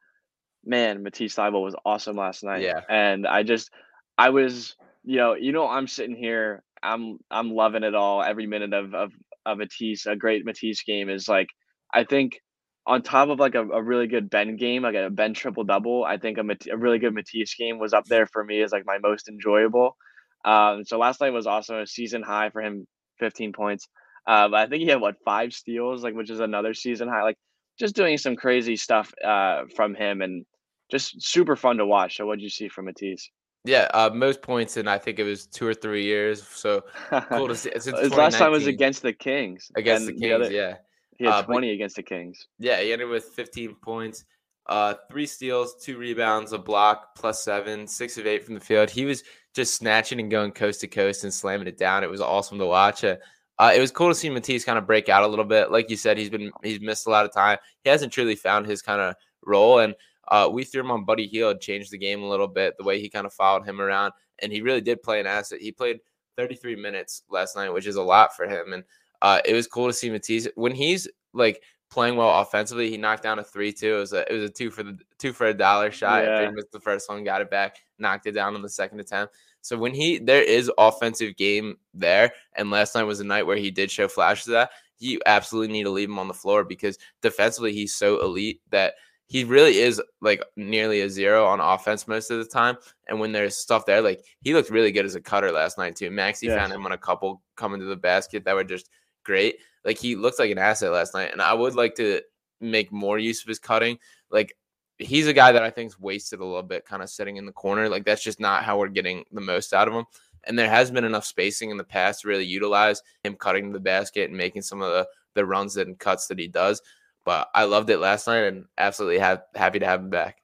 Man, 0.65 1.04
Matisse 1.04 1.36
Thybulle 1.36 1.63
was 1.63 1.76
awesome 1.86 2.15
last 2.15 2.43
night. 2.43 2.62
Yeah. 2.62 2.82
and 2.89 3.28
I 3.28 3.43
just 3.43 3.71
I 4.17 4.30
was 4.30 4.76
you 5.04 5.17
know 5.17 5.36
you 5.36 5.52
know 5.52 5.67
I'm 5.67 5.88
sitting 5.88 6.15
here 6.15 6.63
I'm 6.82 7.19
I'm 7.30 7.52
loving 7.52 7.84
it 7.84 7.95
all 7.95 8.21
every 8.21 8.47
minute 8.47 8.73
of 8.73 8.93
of 8.93 9.12
of 9.45 9.58
Matisse 9.58 10.06
a 10.06 10.15
great 10.15 10.45
Matisse 10.45 10.84
game 10.84 11.10
is 11.10 11.28
like 11.28 11.49
I 11.93 12.04
think 12.04 12.39
on 12.86 13.02
top 13.02 13.30
of 13.30 13.39
like 13.39 13.56
a, 13.56 13.62
a 13.62 13.82
really 13.82 14.08
good 14.08 14.30
Ben 14.30 14.58
game, 14.58 14.84
like 14.84 14.95
a 14.95 15.10
Ben 15.10 15.34
triple 15.34 15.63
double, 15.63 16.04
I 16.04 16.17
think 16.17 16.38
a, 16.38 16.43
a 16.71 16.78
really 16.78 16.99
good 16.99 17.13
Matisse 17.13 17.56
game 17.56 17.80
was 17.80 17.93
up 17.93 18.06
there 18.06 18.26
for 18.26 18.43
me 18.43 18.62
as 18.62 18.71
like 18.71 18.86
my 18.86 18.97
most 18.97 19.30
enjoyable. 19.30 19.95
Um, 20.43 20.84
so 20.84 20.97
last 20.97 21.21
night 21.21 21.32
was 21.32 21.47
also 21.47 21.82
a 21.82 21.88
season 21.88 22.21
high 22.21 22.49
for 22.49 22.62
him, 22.62 22.86
15 23.19 23.54
points. 23.54 23.88
Uh, 24.28 24.49
but 24.49 24.60
I 24.60 24.67
think 24.67 24.82
he 24.82 24.89
had 24.89 24.99
what 24.99 25.15
five 25.23 25.54
steals, 25.54 26.04
like 26.04 26.13
which 26.13 26.30
is 26.30 26.41
another 26.41 26.73
season 26.73 27.08
high. 27.08 27.23
Like 27.23 27.38
just 27.80 27.95
doing 27.95 28.17
some 28.17 28.36
crazy 28.36 28.76
stuff 28.76 29.13
uh, 29.23 29.63
from 29.76 29.95
him 29.95 30.21
and 30.21 30.45
just 30.89 31.22
super 31.22 31.56
fun 31.56 31.78
to 31.78 31.86
watch. 31.86 32.17
So 32.17 32.26
what 32.26 32.39
did 32.39 32.43
you 32.43 32.50
see 32.50 32.67
from 32.67 32.86
Matisse? 32.86 33.30
Yeah, 33.65 33.88
uh, 33.93 34.10
most 34.13 34.41
points 34.41 34.76
in 34.78 34.88
I 34.88 34.98
think 34.98 35.19
it 35.19 35.24
was 35.24 35.48
two 35.48 35.65
or 35.65 35.74
three 35.74 36.04
years. 36.04 36.46
So 36.46 36.84
cool 37.30 37.48
to 37.48 37.56
see. 37.56 37.72
His 37.74 37.88
last 37.88 38.38
time 38.38 38.52
was 38.52 38.67
against 38.67 39.02
the 39.02 39.13
Kings. 39.13 39.72
Against 39.76 40.08
the 40.08 40.12
Kings, 40.12 40.22
the 40.22 40.34
other, 40.34 40.52
yeah. 40.52 40.76
He 41.17 41.26
had 41.26 41.34
uh, 41.34 41.43
20 41.43 41.67
but, 41.67 41.74
against 41.74 41.96
the 41.96 42.04
Kings. 42.04 42.48
Yeah, 42.60 42.82
he 42.82 42.91
ended 42.91 43.08
with 43.08 43.26
15 43.26 43.76
points, 43.76 44.26
uh, 44.67 44.96
three 45.10 45.26
steals, 45.26 45.76
two 45.82 45.98
rebounds, 45.98 46.52
a 46.52 46.58
block, 46.58 47.15
plus 47.15 47.43
seven, 47.43 47.88
six 47.88 48.17
of 48.17 48.28
eight 48.28 48.43
from 48.43 48.56
the 48.56 48.60
field. 48.60 48.89
He 48.89 49.06
was 49.06 49.24
just 49.54 49.76
snatching 49.76 50.19
and 50.19 50.32
going 50.32 50.52
coast 50.52 50.82
to 50.82 50.88
coast 50.88 51.24
and 51.24 51.34
slamming 51.34 51.67
it 51.67 51.78
down. 51.78 52.04
It 52.04 52.10
was 52.10 52.22
awesome 52.22 52.60
to 52.60 52.65
watch. 52.65 53.04
Uh, 53.04 53.17
uh, 53.60 53.72
it 53.76 53.80
was 53.80 53.91
cool 53.91 54.10
to 54.10 54.15
see 54.15 54.30
Matisse 54.30 54.65
kind 54.65 54.78
of 54.78 54.88
break 54.88 55.10
out 55.10 55.24
a 55.24 55.28
little 55.28 55.46
bit. 55.46 55.72
Like 55.72 55.89
you 55.89 55.96
said, 55.96 56.17
he's 56.17 56.30
been 56.30 56.52
he's 56.63 56.82
missed 56.82 57.08
a 57.08 57.10
lot 57.10 57.26
of 57.26 57.34
time. 57.34 57.58
He 57.84 57.89
hasn't 57.89 58.12
truly 58.12 58.36
found 58.36 58.65
his 58.65 58.82
kind 58.82 59.00
of 59.00 59.15
role, 59.46 59.80
and 59.80 59.93
uh, 60.34 60.50
we 60.50 60.63
threw 60.63 60.82
him 60.82 60.89
on 60.89 61.06
Buddy 61.06 61.28
Hield, 61.28 61.62
changed 61.62 61.91
the 61.91 61.98
game 61.98 62.24
a 62.24 62.28
little 62.28 62.48
bit. 62.48 62.74
The 62.80 62.84
way 62.84 63.00
he 63.00 63.08
kind 63.08 63.28
of 63.28 63.34
followed 63.34 63.67
him 63.67 63.80
around, 63.80 64.13
and 64.39 64.52
he 64.52 64.62
really 64.62 64.82
did 64.82 65.04
play 65.04 65.19
an 65.19 65.28
asset. 65.28 65.62
He 65.62 65.72
played 65.72 66.00
33 66.38 66.76
minutes 66.76 67.22
last 67.30 67.56
night, 67.56 67.72
which 67.72 67.86
is 67.86 67.98
a 67.98 68.02
lot 68.02 68.36
for 68.36 68.48
him, 68.48 68.74
and 68.74 68.84
uh, 69.22 69.41
it 69.46 69.54
was 69.54 69.67
cool 69.67 69.86
to 69.86 69.93
see 69.93 70.10
Matisse 70.10 70.48
when 70.56 70.72
he's 70.72 71.08
like 71.34 71.62
playing 71.91 72.15
well 72.15 72.41
offensively. 72.41 72.89
He 72.89 72.98
knocked 72.98 73.22
down 73.22 73.38
a 73.38 73.43
three 73.43 73.72
two. 73.72 73.98
It 73.98 74.00
was 74.00 74.13
a 74.13 74.28
it 74.28 74.34
was 74.34 74.50
a 74.50 74.54
two 74.54 74.72
for 74.72 74.82
the 74.82 74.98
two 75.19 75.34
for 75.34 75.46
a 75.46 75.54
dollar 75.54 75.91
shot. 75.91 76.24
Yeah. 76.24 76.48
He 76.48 76.52
missed 76.52 76.72
the 76.72 76.80
first 76.80 77.08
one, 77.10 77.24
got 77.24 77.41
it 77.41 77.52
back, 77.52 77.78
knocked 78.00 78.26
it 78.26 78.32
down 78.32 78.56
on 78.56 78.63
the 78.63 78.69
second 78.69 79.02
attempt. 79.02 79.36
So 79.62 79.78
when 79.78 79.93
he 79.93 80.17
there 80.17 80.41
is 80.41 80.72
offensive 80.80 81.38
game 81.38 81.78
there, 81.93 82.34
and 82.56 82.72
last 82.72 82.96
night 82.96 83.04
was 83.04 83.19
a 83.19 83.24
night 83.24 83.46
where 83.46 83.58
he 83.58 83.69
did 83.69 83.91
show 83.91 84.08
flashes 84.08 84.48
of 84.48 84.54
that, 84.54 84.72
you 84.98 85.19
absolutely 85.28 85.72
need 85.72 85.84
to 85.84 85.91
leave 85.91 86.10
him 86.10 86.17
on 86.17 86.28
the 86.28 86.34
floor 86.34 86.63
because 86.63 86.98
defensively 87.22 87.72
he's 87.72 87.93
so 87.93 88.19
elite 88.24 88.62
that 88.72 88.96
he 89.27 89.43
really 89.43 89.79
is 89.79 90.01
like 90.21 90.43
nearly 90.55 91.01
a 91.01 91.09
zero 91.09 91.45
on 91.45 91.59
offense 91.59 92.07
most 92.07 92.29
of 92.29 92.38
the 92.38 92.45
time. 92.45 92.77
And 93.07 93.19
when 93.19 93.31
there's 93.31 93.57
stuff 93.57 93.86
there, 93.86 94.01
like 94.01 94.23
he 94.41 94.53
looked 94.53 94.69
really 94.69 94.91
good 94.91 95.05
as 95.05 95.15
a 95.15 95.21
cutter 95.21 95.51
last 95.51 95.77
night 95.77 95.95
too. 95.95 96.12
Maxey 96.12 96.47
yes. 96.47 96.57
found 96.57 96.73
him 96.73 96.86
on 96.86 96.91
a 96.91 96.97
couple 96.97 97.41
coming 97.55 97.79
to 97.79 97.86
the 97.86 97.95
basket 97.95 98.43
that 98.45 98.55
were 98.55 98.63
just 98.63 98.89
great. 99.23 99.57
Like 99.86 99.97
he 99.97 100.15
looked 100.15 100.39
like 100.39 100.51
an 100.51 100.57
asset 100.57 100.91
last 100.91 101.13
night, 101.13 101.31
and 101.31 101.41
I 101.41 101.53
would 101.53 101.75
like 101.75 101.95
to 101.95 102.21
make 102.62 102.91
more 102.91 103.19
use 103.19 103.41
of 103.41 103.47
his 103.47 103.59
cutting. 103.59 103.97
Like 104.29 104.55
he's 104.97 105.27
a 105.27 105.33
guy 105.33 105.51
that 105.51 105.63
I 105.63 105.69
think's 105.69 105.99
wasted 105.99 106.39
a 106.39 106.45
little 106.45 106.63
bit, 106.63 106.86
kind 106.86 107.01
of 107.01 107.09
sitting 107.09 107.38
in 107.38 107.45
the 107.45 107.51
corner. 107.51 107.89
Like 107.89 108.05
that's 108.05 108.23
just 108.23 108.39
not 108.39 108.63
how 108.63 108.77
we're 108.77 108.88
getting 108.88 109.23
the 109.31 109.41
most 109.41 109.73
out 109.73 109.88
of 109.88 109.93
him. 109.93 110.05
And 110.45 110.59
there 110.59 110.69
has 110.69 110.91
been 110.91 111.05
enough 111.05 111.25
spacing 111.25 111.69
in 111.69 111.77
the 111.77 111.83
past 111.83 112.21
to 112.21 112.27
really 112.27 112.45
utilize 112.45 113.01
him 113.23 113.36
cutting 113.36 113.71
the 113.71 113.79
basket 113.79 114.29
and 114.29 114.38
making 114.38 114.62
some 114.62 114.81
of 114.81 114.91
the 114.91 115.07
the 115.36 115.45
runs 115.45 115.77
and 115.77 115.97
cuts 115.97 116.27
that 116.27 116.39
he 116.39 116.47
does. 116.47 116.81
But 117.25 117.49
I 117.53 117.63
loved 117.63 117.89
it 117.89 117.99
last 117.99 118.27
night 118.27 118.43
and 118.43 118.65
absolutely 118.77 119.19
have, 119.19 119.43
happy 119.55 119.79
to 119.79 119.86
have 119.86 120.01
him 120.01 120.09
back. 120.09 120.38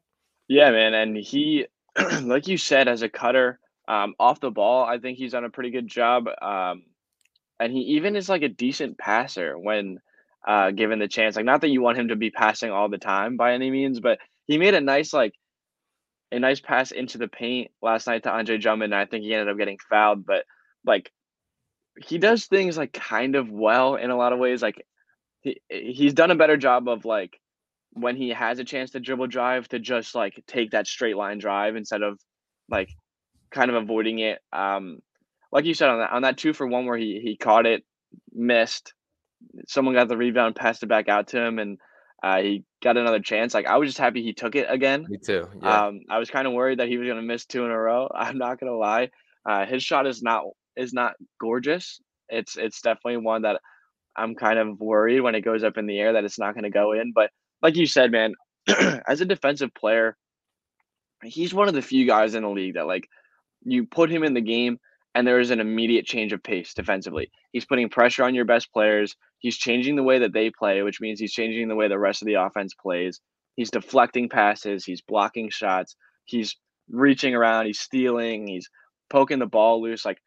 Yeah, 0.48 0.72
man, 0.72 0.94
and 0.94 1.18
he, 1.18 1.68
like 2.22 2.48
you 2.48 2.58
said, 2.58 2.88
as 2.88 3.02
a 3.02 3.10
cutter 3.10 3.60
um, 3.88 4.16
off 4.20 4.40
the 4.40 4.52
ball, 4.52 4.86
I 4.86 4.98
think 4.98 5.18
he's 5.18 5.34
done 5.34 5.46
a 5.46 5.50
pretty 5.50 5.72
good 5.72 5.88
job. 5.88 6.28
Um, 6.42 6.84
and 7.60 7.74
he 7.74 7.80
even 7.80 8.16
is 8.16 8.30
like 8.30 8.42
a 8.42 8.50
decent 8.50 8.98
passer 8.98 9.58
when 9.58 10.00
uh, 10.48 10.72
given 10.72 11.00
the 11.00 11.08
chance. 11.08 11.36
Like, 11.36 11.46
not 11.46 11.62
that 11.62 11.70
you 11.70 11.82
want 11.82 11.98
him 11.98 12.08
to 12.10 12.16
be 12.16 12.32
passing 12.32 12.72
all 12.72 12.90
the 12.90 12.98
time 12.98 13.36
by 13.36 13.54
any 13.54 13.70
means, 13.70 14.00
but 14.00 14.20
he 14.48 14.58
made 14.58 14.74
a 14.74 14.82
nice 14.82 15.14
like 15.14 15.34
a 16.32 16.40
nice 16.40 16.60
pass 16.60 16.92
into 16.92 17.18
the 17.18 17.28
paint 17.28 17.72
last 17.82 18.08
night 18.08 18.24
to 18.24 18.32
Andre 18.32 18.58
Drummond. 18.58 18.94
And 18.94 19.02
I 19.02 19.06
think 19.06 19.24
he 19.24 19.34
ended 19.34 19.50
up 19.50 19.58
getting 19.58 19.80
fouled, 19.90 20.26
but 20.26 20.46
like 20.86 21.12
he 22.02 22.18
does 22.18 22.46
things 22.46 22.78
like 22.78 22.94
kind 22.94 23.36
of 23.36 23.52
well 23.52 23.96
in 23.96 24.10
a 24.10 24.18
lot 24.18 24.34
of 24.34 24.40
ways. 24.40 24.62
Like 24.62 24.86
he 25.42 25.62
he's 25.70 26.14
done 26.14 26.32
a 26.32 26.36
better 26.36 26.58
job 26.58 26.88
of 26.88 27.06
like 27.06 27.40
when 27.94 28.16
he 28.16 28.30
has 28.30 28.60
a 28.60 28.64
chance 28.64 28.92
to 28.92 29.00
dribble 29.00 29.28
drive 29.28 29.68
to 29.70 29.80
just 29.80 30.16
like 30.16 30.42
take 30.48 30.72
that 30.72 30.88
straight 30.88 31.18
line 31.18 31.40
drive 31.40 31.76
instead 31.76 32.02
of 32.02 32.20
like 32.70 32.90
kind 33.52 33.70
of 33.70 33.76
avoiding 33.76 34.20
it. 34.20 34.40
Um, 34.54 35.00
like 35.52 35.66
you 35.66 35.74
said 35.74 35.90
on 35.90 36.00
that 36.00 36.12
on 36.12 36.22
that 36.24 36.38
two 36.38 36.54
for 36.54 36.68
one 36.68 36.86
where 36.86 36.98
he 36.98 37.20
he 37.24 37.36
caught 37.38 37.66
it, 37.66 37.84
missed. 38.34 38.94
Someone 39.68 39.96
got 39.96 40.10
the 40.10 40.18
rebound, 40.18 40.56
passed 40.56 40.84
it 40.84 40.88
back 40.88 41.08
out 41.08 41.30
to 41.30 41.42
him, 41.42 41.60
and 41.60 41.78
uh, 42.22 42.42
he 42.42 42.64
got 42.84 42.98
another 42.98 43.20
chance. 43.20 43.54
Like 43.54 43.66
I 43.66 43.78
was 43.78 43.90
just 43.90 43.98
happy 43.98 44.22
he 44.22 44.34
took 44.34 44.56
it 44.56 44.68
again. 44.70 45.06
Me 45.10 45.18
too. 45.18 45.48
Yeah. 45.62 45.88
Um, 45.88 46.02
I 46.10 46.20
was 46.20 46.30
kind 46.30 46.46
of 46.46 46.54
worried 46.54 46.80
that 46.80 46.90
he 46.90 46.98
was 46.98 47.08
going 47.08 47.18
to 47.18 47.24
miss 47.24 47.46
two 47.46 47.66
in 47.66 47.72
a 47.72 47.78
row. 47.78 48.10
I'm 48.16 48.38
not 48.38 48.60
going 48.60 48.72
to 48.72 48.78
lie. 48.78 49.10
Uh, 49.46 49.66
his 49.66 49.84
shot 49.84 50.06
is 50.06 50.22
not 50.22 50.44
is 50.76 50.94
not 50.94 51.14
gorgeous. 51.40 52.02
It's 52.28 52.58
it's 52.58 52.82
definitely 52.82 53.18
one 53.18 53.44
that 53.44 53.62
I'm 54.20 54.36
kind 54.36 54.60
of 54.60 54.80
worried 54.80 55.22
when 55.22 55.36
it 55.36 55.42
goes 55.42 55.64
up 55.64 55.78
in 55.78 55.88
the 55.88 56.00
air 56.00 56.14
that 56.14 56.24
it's 56.24 56.40
not 56.40 56.54
going 56.54 56.64
to 56.64 56.70
go 56.70 56.92
in. 56.92 57.12
But 57.14 57.32
like 57.62 57.76
you 57.76 57.86
said, 57.86 58.12
man, 58.12 58.34
as 59.08 59.22
a 59.22 59.26
defensive 59.26 59.74
player, 59.74 60.16
he's 61.24 61.54
one 61.54 61.68
of 61.68 61.74
the 61.74 61.82
few 61.82 62.06
guys 62.06 62.36
in 62.36 62.44
the 62.44 62.50
league 62.50 62.76
that 62.76 62.88
like 62.88 63.08
you 63.64 63.86
put 63.86 64.12
him 64.12 64.24
in 64.24 64.34
the 64.34 64.42
game 64.42 64.78
and 65.16 65.26
there 65.26 65.40
is 65.40 65.52
an 65.52 65.60
immediate 65.60 66.06
change 66.06 66.34
of 66.34 66.44
pace 66.44 66.74
defensively. 66.74 67.32
He's 67.52 67.66
putting 67.66 67.90
pressure 67.90 68.24
on 68.24 68.36
your 68.36 68.46
best 68.46 68.72
players. 68.72 69.16
He's 69.40 69.58
changing 69.58 69.96
the 69.96 70.04
way 70.04 70.20
that 70.20 70.34
they 70.34 70.52
play, 70.52 70.82
which 70.84 71.02
means 71.02 71.20
he's 71.20 71.34
changing 71.34 71.68
the 71.68 71.76
way 71.76 71.88
the 71.88 72.00
rest 72.00 72.22
of 72.22 72.28
the 72.28 72.36
offense 72.36 72.74
plays. 72.74 73.20
He's 73.56 73.72
deflecting 73.72 74.30
passes. 74.30 74.86
He's 74.86 75.02
blocking 75.02 75.50
shots. 75.50 75.96
He's 76.26 76.56
reaching 76.90 77.36
around. 77.36 77.66
He's 77.66 77.80
stealing. 77.80 78.48
He's 78.48 78.70
poking 79.10 79.40
the 79.40 79.48
ball 79.48 79.82
loose. 79.82 80.06
Like 80.06 80.20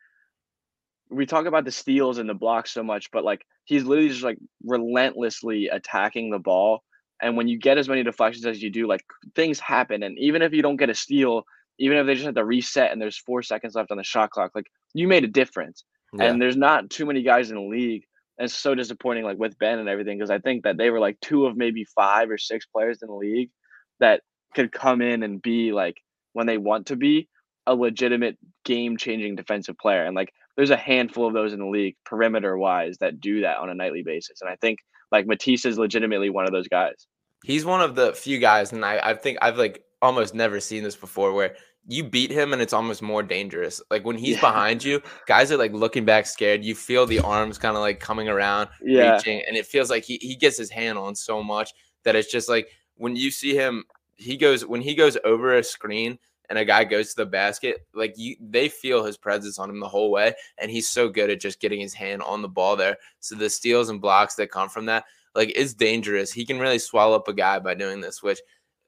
we 1.13 1.27
talk 1.27 1.47
about 1.47 1.65
the 1.65 1.71
steals 1.71 2.19
and 2.19 2.29
the 2.29 2.35
blocks 2.35 2.73
so 2.73 2.83
much, 2.83 3.11
but 3.11 3.25
like 3.25 3.45
he's 3.65 3.85
literally 3.85 4.09
just 4.09 4.23
like 4.23 4.39
relentlessly 4.65 5.69
attacking 5.69 6.31
the 6.31 6.39
ball. 6.39 6.83
And 7.21 7.37
when 7.37 7.49
you 7.49 7.59
get 7.59 7.79
as 7.79 7.89
many 7.89 8.03
deflections 8.03 8.47
as 8.47 8.63
you 8.63 8.71
do, 8.71 8.89
like 8.89 9.05
things 9.37 9.61
happen. 9.61 10.03
And 10.03 10.19
even 10.19 10.43
if 10.43 10.53
you 10.53 10.63
don't 10.63 10.77
get 10.77 10.91
a 10.91 10.95
steal, 10.95 11.45
even 11.79 11.99
if 11.99 12.07
they 12.07 12.15
just 12.15 12.27
have 12.27 12.35
to 12.35 12.45
reset 12.45 12.91
and 12.91 13.01
there's 13.01 13.19
four 13.19 13.43
seconds 13.43 13.75
left 13.75 13.91
on 13.91 13.99
the 13.99 14.05
shot 14.05 14.31
clock, 14.31 14.53
like 14.55 14.67
you 14.95 15.07
made 15.07 15.25
a 15.25 15.29
difference. 15.29 15.85
Yeah. 16.13 16.25
And 16.25 16.43
there's 16.43 16.57
not 16.57 16.91
too 16.91 17.07
many 17.07 17.23
guys 17.23 17.51
in 17.51 17.57
the 17.57 17.63
league. 17.63 18.05
And 18.39 18.47
it's 18.47 18.55
so 18.55 18.75
disappointing, 18.75 19.25
like 19.25 19.39
with 19.39 19.59
Ben 19.59 19.79
and 19.79 19.89
everything, 19.89 20.19
because 20.19 20.31
I 20.31 20.39
think 20.39 20.65
that 20.65 20.79
they 20.79 20.91
were 20.91 21.01
like 21.01 21.21
two 21.21 21.47
of 21.47 21.57
maybe 21.57 21.85
five 21.85 22.31
or 22.31 22.39
six 22.39 22.67
players 22.67 22.99
in 23.03 23.09
the 23.09 23.15
league 23.15 23.51
that 24.01 24.23
could 24.55 24.73
come 24.73 25.01
in 25.01 25.23
and 25.23 25.41
be 25.41 25.73
like 25.73 25.97
when 26.33 26.47
they 26.47 26.59
want 26.59 26.87
to 26.87 26.97
be 26.97 27.29
a 27.67 27.75
legitimate 27.75 28.37
game 28.65 28.97
changing 28.97 29.37
defensive 29.37 29.79
player. 29.79 30.05
And 30.05 30.17
like 30.17 30.33
there's 30.57 30.71
a 30.71 30.77
handful 30.77 31.27
of 31.27 31.35
those 31.35 31.53
in 31.53 31.61
the 31.61 31.67
league, 31.67 31.97
perimeter 32.05 32.57
wise, 32.57 32.99
that 32.99 33.21
do 33.21 33.41
that 33.41 33.59
on 33.59 33.71
a 33.71 33.75
nightly 33.75 34.03
basis. 34.03 34.41
And 34.41 34.51
I 34.51 34.57
think 34.57 34.79
like 35.11 35.27
Matisse 35.27 35.65
is 35.65 35.79
legitimately 35.79 36.31
one 36.31 36.47
of 36.47 36.53
those 36.53 36.69
guys. 36.69 37.07
He's 37.45 37.65
one 37.65 37.81
of 37.81 37.95
the 37.95 38.13
few 38.13 38.39
guys, 38.39 38.73
and 38.73 38.85
I, 38.85 38.99
I 39.03 39.15
think 39.15 39.39
I've 39.43 39.59
like 39.59 39.83
almost 40.01 40.35
never 40.35 40.61
seen 40.61 40.83
this 40.83 40.97
before 40.97 41.33
where 41.33 41.57
you 41.87 42.05
beat 42.05 42.31
him 42.31 42.53
and 42.53 42.63
it's 42.63 42.73
almost 42.73 43.03
more 43.03 43.23
dangerous. 43.23 43.81
Like 43.91 44.05
when 44.05 44.17
he's 44.17 44.37
yeah. 44.37 44.41
behind 44.41 44.85
you, 44.85 45.03
guys 45.27 45.51
are 45.51 45.57
like 45.57 45.73
looking 45.73 46.05
back 46.05 46.27
scared. 46.27 46.65
You 46.65 46.75
feel 46.75 47.07
the 47.07 47.21
arms 47.21 47.59
kind 47.59 47.77
of 47.77 47.83
like 47.83 47.99
coming 47.99 48.29
around, 48.29 48.69
yeah. 48.83 49.15
reaching, 49.15 49.43
and 49.47 49.57
it 49.57 49.67
feels 49.67 49.91
like 49.91 50.05
he, 50.05 50.19
he 50.21 50.37
gets 50.37 50.57
his 50.57 50.71
hand 50.71 50.99
on 50.99 51.15
so 51.15 51.43
much 51.43 51.73
that 52.05 52.15
it's 52.15 52.31
just 52.31 52.49
like 52.49 52.69
when 52.95 53.17
you 53.17 53.31
see 53.31 53.55
him, 53.55 53.85
he 54.15 54.37
goes 54.37 54.65
when 54.65 54.81
he 54.81 54.95
goes 54.95 55.17
over 55.25 55.57
a 55.57 55.65
screen 55.65 56.19
and 56.49 56.59
a 56.59 56.65
guy 56.65 56.85
goes 56.85 57.11
to 57.11 57.17
the 57.17 57.27
basket, 57.27 57.87
like 57.95 58.15
you 58.17 58.37
they 58.41 58.69
feel 58.69 59.05
his 59.05 59.17
presence 59.17 59.59
on 59.59 59.71
him 59.71 59.81
the 59.81 59.89
whole 59.89 60.11
way. 60.11 60.35
And 60.59 60.71
he's 60.71 60.89
so 60.89 61.09
good 61.09 61.31
at 61.31 61.41
just 61.41 61.61
getting 61.61 61.81
his 61.81 61.95
hand 61.95 62.23
on 62.23 62.43
the 62.43 62.49
ball 62.49 62.77
there. 62.77 62.97
So 63.21 63.35
the 63.35 63.49
steals 63.49 63.89
and 63.89 64.01
blocks 64.01 64.35
that 64.35 64.51
come 64.51 64.69
from 64.69 64.87
that, 64.87 65.05
like 65.35 65.51
is 65.51 65.75
dangerous. 65.75 66.33
He 66.33 66.45
can 66.45 66.59
really 66.59 66.79
swallow 66.79 67.17
up 67.17 67.29
a 67.29 67.33
guy 67.33 67.59
by 67.59 67.75
doing 67.75 68.01
this, 68.01 68.23
which 68.23 68.41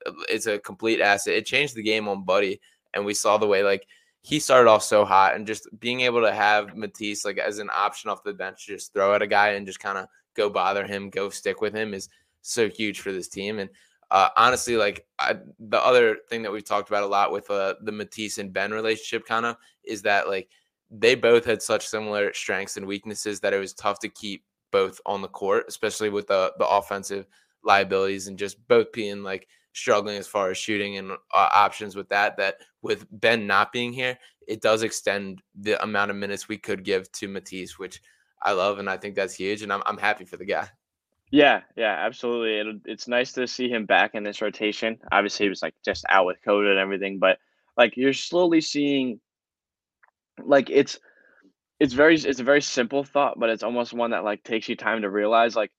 uh, 0.06 0.12
it's 0.28 0.46
a 0.46 0.58
complete 0.58 1.00
asset. 1.00 1.34
It 1.34 1.46
changed 1.46 1.74
the 1.74 1.82
game 1.82 2.08
on 2.08 2.24
Buddy, 2.24 2.60
and 2.92 3.04
we 3.04 3.14
saw 3.14 3.38
the 3.38 3.46
way 3.46 3.62
like 3.62 3.86
he 4.22 4.40
started 4.40 4.70
off 4.70 4.82
so 4.82 5.04
hot, 5.04 5.34
and 5.34 5.46
just 5.46 5.68
being 5.80 6.00
able 6.00 6.22
to 6.22 6.32
have 6.32 6.76
Matisse 6.76 7.24
like 7.24 7.38
as 7.38 7.58
an 7.58 7.70
option 7.74 8.10
off 8.10 8.24
the 8.24 8.32
bench, 8.32 8.66
just 8.66 8.92
throw 8.92 9.14
at 9.14 9.22
a 9.22 9.26
guy 9.26 9.50
and 9.50 9.66
just 9.66 9.80
kind 9.80 9.98
of 9.98 10.08
go 10.34 10.50
bother 10.50 10.86
him, 10.86 11.10
go 11.10 11.30
stick 11.30 11.60
with 11.60 11.74
him 11.74 11.94
is 11.94 12.08
so 12.42 12.68
huge 12.68 13.00
for 13.00 13.12
this 13.12 13.28
team. 13.28 13.58
And 13.58 13.70
uh, 14.10 14.28
honestly, 14.36 14.76
like 14.76 15.06
I, 15.18 15.36
the 15.58 15.84
other 15.84 16.18
thing 16.28 16.42
that 16.42 16.52
we've 16.52 16.64
talked 16.64 16.88
about 16.88 17.02
a 17.02 17.06
lot 17.06 17.32
with 17.32 17.50
uh, 17.50 17.74
the 17.82 17.92
Matisse 17.92 18.38
and 18.38 18.52
Ben 18.52 18.70
relationship, 18.72 19.26
kind 19.26 19.46
of 19.46 19.56
is 19.84 20.02
that 20.02 20.28
like 20.28 20.48
they 20.90 21.14
both 21.14 21.44
had 21.44 21.62
such 21.62 21.86
similar 21.86 22.32
strengths 22.32 22.76
and 22.76 22.86
weaknesses 22.86 23.40
that 23.40 23.52
it 23.52 23.58
was 23.58 23.74
tough 23.74 23.98
to 24.00 24.08
keep 24.08 24.44
both 24.70 25.00
on 25.06 25.22
the 25.22 25.28
court, 25.28 25.64
especially 25.68 26.10
with 26.10 26.26
the 26.26 26.52
the 26.58 26.66
offensive 26.66 27.26
liabilities 27.62 28.26
and 28.28 28.38
just 28.38 28.66
both 28.68 28.92
being 28.92 29.22
like 29.22 29.48
struggling 29.72 30.16
as 30.16 30.26
far 30.26 30.50
as 30.50 30.58
shooting 30.58 30.96
and 30.98 31.12
uh, 31.12 31.16
options 31.32 31.96
with 31.96 32.08
that. 32.08 32.36
That 32.36 32.56
with 32.82 33.06
Ben 33.10 33.46
not 33.46 33.72
being 33.72 33.92
here, 33.92 34.18
it 34.46 34.60
does 34.60 34.82
extend 34.82 35.42
the 35.58 35.82
amount 35.82 36.10
of 36.10 36.16
minutes 36.16 36.48
we 36.48 36.58
could 36.58 36.84
give 36.84 37.10
to 37.12 37.28
Matisse, 37.28 37.78
which 37.78 38.00
I 38.42 38.52
love 38.52 38.78
and 38.78 38.88
I 38.88 38.96
think 38.96 39.14
that's 39.14 39.34
huge. 39.34 39.62
And 39.62 39.72
I'm 39.72 39.82
I'm 39.86 39.98
happy 39.98 40.24
for 40.24 40.36
the 40.36 40.44
guy. 40.44 40.68
Yeah, 41.30 41.62
yeah, 41.76 41.94
absolutely. 42.06 42.58
It, 42.58 42.80
it's 42.84 43.08
nice 43.08 43.32
to 43.32 43.46
see 43.48 43.68
him 43.68 43.86
back 43.86 44.14
in 44.14 44.22
this 44.22 44.40
rotation. 44.40 44.98
Obviously, 45.10 45.46
he 45.46 45.50
was 45.50 45.62
like 45.62 45.74
just 45.84 46.04
out 46.08 46.26
with 46.26 46.38
COVID 46.46 46.70
and 46.70 46.78
everything, 46.78 47.18
but 47.18 47.38
like 47.76 47.96
you're 47.96 48.12
slowly 48.12 48.60
seeing, 48.60 49.20
like 50.44 50.70
it's 50.70 50.98
it's 51.80 51.94
very 51.94 52.16
it's 52.16 52.40
a 52.40 52.44
very 52.44 52.62
simple 52.62 53.04
thought, 53.04 53.38
but 53.38 53.50
it's 53.50 53.62
almost 53.62 53.92
one 53.92 54.12
that 54.12 54.24
like 54.24 54.44
takes 54.44 54.68
you 54.68 54.76
time 54.76 55.02
to 55.02 55.10
realize. 55.10 55.56
Like 55.56 55.72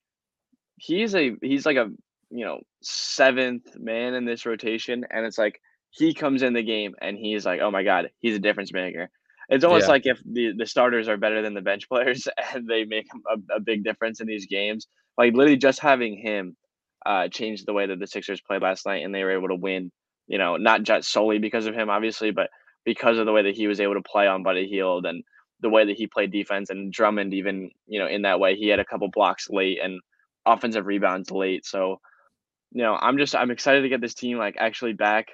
he's 0.77 1.15
a 1.15 1.33
he's 1.41 1.65
like 1.65 1.77
a 1.77 1.89
you 2.31 2.45
know 2.45 2.61
seventh 2.83 3.77
man 3.77 4.13
in 4.15 4.25
this 4.25 4.45
rotation, 4.45 5.05
and 5.11 5.25
it's 5.25 5.37
like 5.39 5.61
he 5.91 6.13
comes 6.13 6.43
in 6.43 6.53
the 6.53 6.63
game 6.63 6.95
and 7.01 7.17
he's 7.17 7.45
like, 7.45 7.61
oh 7.61 7.71
my 7.71 7.83
god, 7.83 8.11
he's 8.19 8.35
a 8.35 8.39
difference 8.39 8.73
maker. 8.73 9.09
It's 9.49 9.65
almost 9.65 9.87
Yeah. 9.87 9.93
like 9.93 10.05
if 10.05 10.19
the 10.25 10.53
the 10.57 10.65
starters 10.67 11.09
are 11.09 11.17
better 11.17 11.41
than 11.41 11.53
the 11.55 11.61
bench 11.61 11.89
players 11.89 12.27
and 12.53 12.67
they 12.67 12.85
make 12.85 13.07
a, 13.29 13.55
a 13.57 13.59
big 13.59 13.83
difference 13.83 14.21
in 14.21 14.27
these 14.27 14.47
games. 14.47 14.87
Like 15.17 15.33
literally 15.33 15.57
just 15.57 15.79
having 15.79 16.17
him 16.17 16.55
uh 17.05 17.27
changed 17.27 17.65
the 17.65 17.73
way 17.73 17.85
that 17.87 17.99
the 17.99 18.07
Sixers 18.07 18.41
played 18.41 18.61
last 18.61 18.85
night 18.85 19.03
and 19.03 19.13
they 19.13 19.23
were 19.23 19.37
able 19.37 19.49
to 19.49 19.55
win, 19.55 19.91
you 20.27 20.37
know, 20.37 20.57
not 20.57 20.83
just 20.83 21.11
solely 21.11 21.39
because 21.39 21.65
of 21.67 21.75
him 21.75 21.89
obviously, 21.89 22.31
but 22.31 22.49
because 22.85 23.17
of 23.17 23.25
the 23.25 23.31
way 23.31 23.43
that 23.43 23.55
he 23.55 23.67
was 23.67 23.79
able 23.79 23.95
to 23.95 24.01
play 24.01 24.27
on 24.27 24.43
Buddy 24.43 24.67
Hield 24.67 25.05
and 25.05 25.23
the 25.61 25.69
way 25.69 25.85
that 25.85 25.95
he 25.97 26.07
played 26.07 26.31
defense 26.31 26.69
and 26.69 26.91
Drummond 26.91 27.33
even, 27.33 27.71
you 27.87 27.99
know, 27.99 28.07
in 28.07 28.23
that 28.23 28.39
way 28.39 28.55
he 28.55 28.67
had 28.67 28.79
a 28.79 28.85
couple 28.85 29.09
blocks 29.11 29.49
late 29.49 29.79
and 29.81 29.99
offensive 30.45 30.85
rebounds 30.85 31.31
late. 31.31 31.65
So, 31.65 31.99
you 32.71 32.83
know, 32.83 32.95
I'm 32.99 33.17
just 33.17 33.35
I'm 33.35 33.51
excited 33.51 33.81
to 33.81 33.89
get 33.89 34.01
this 34.01 34.13
team 34.13 34.37
like 34.37 34.55
actually 34.59 34.93
back. 34.93 35.27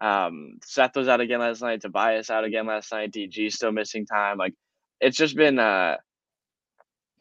Um, 0.00 0.58
Seth 0.64 0.96
was 0.96 1.08
out 1.08 1.20
again 1.20 1.40
last 1.40 1.60
night. 1.60 1.80
Tobias 1.80 2.30
out 2.30 2.44
again 2.44 2.66
last 2.66 2.92
night. 2.92 3.12
DG 3.12 3.52
still 3.52 3.72
missing 3.72 4.06
time. 4.06 4.38
Like, 4.38 4.54
it's 5.00 5.16
just 5.16 5.36
been 5.36 5.58
uh 5.58 5.96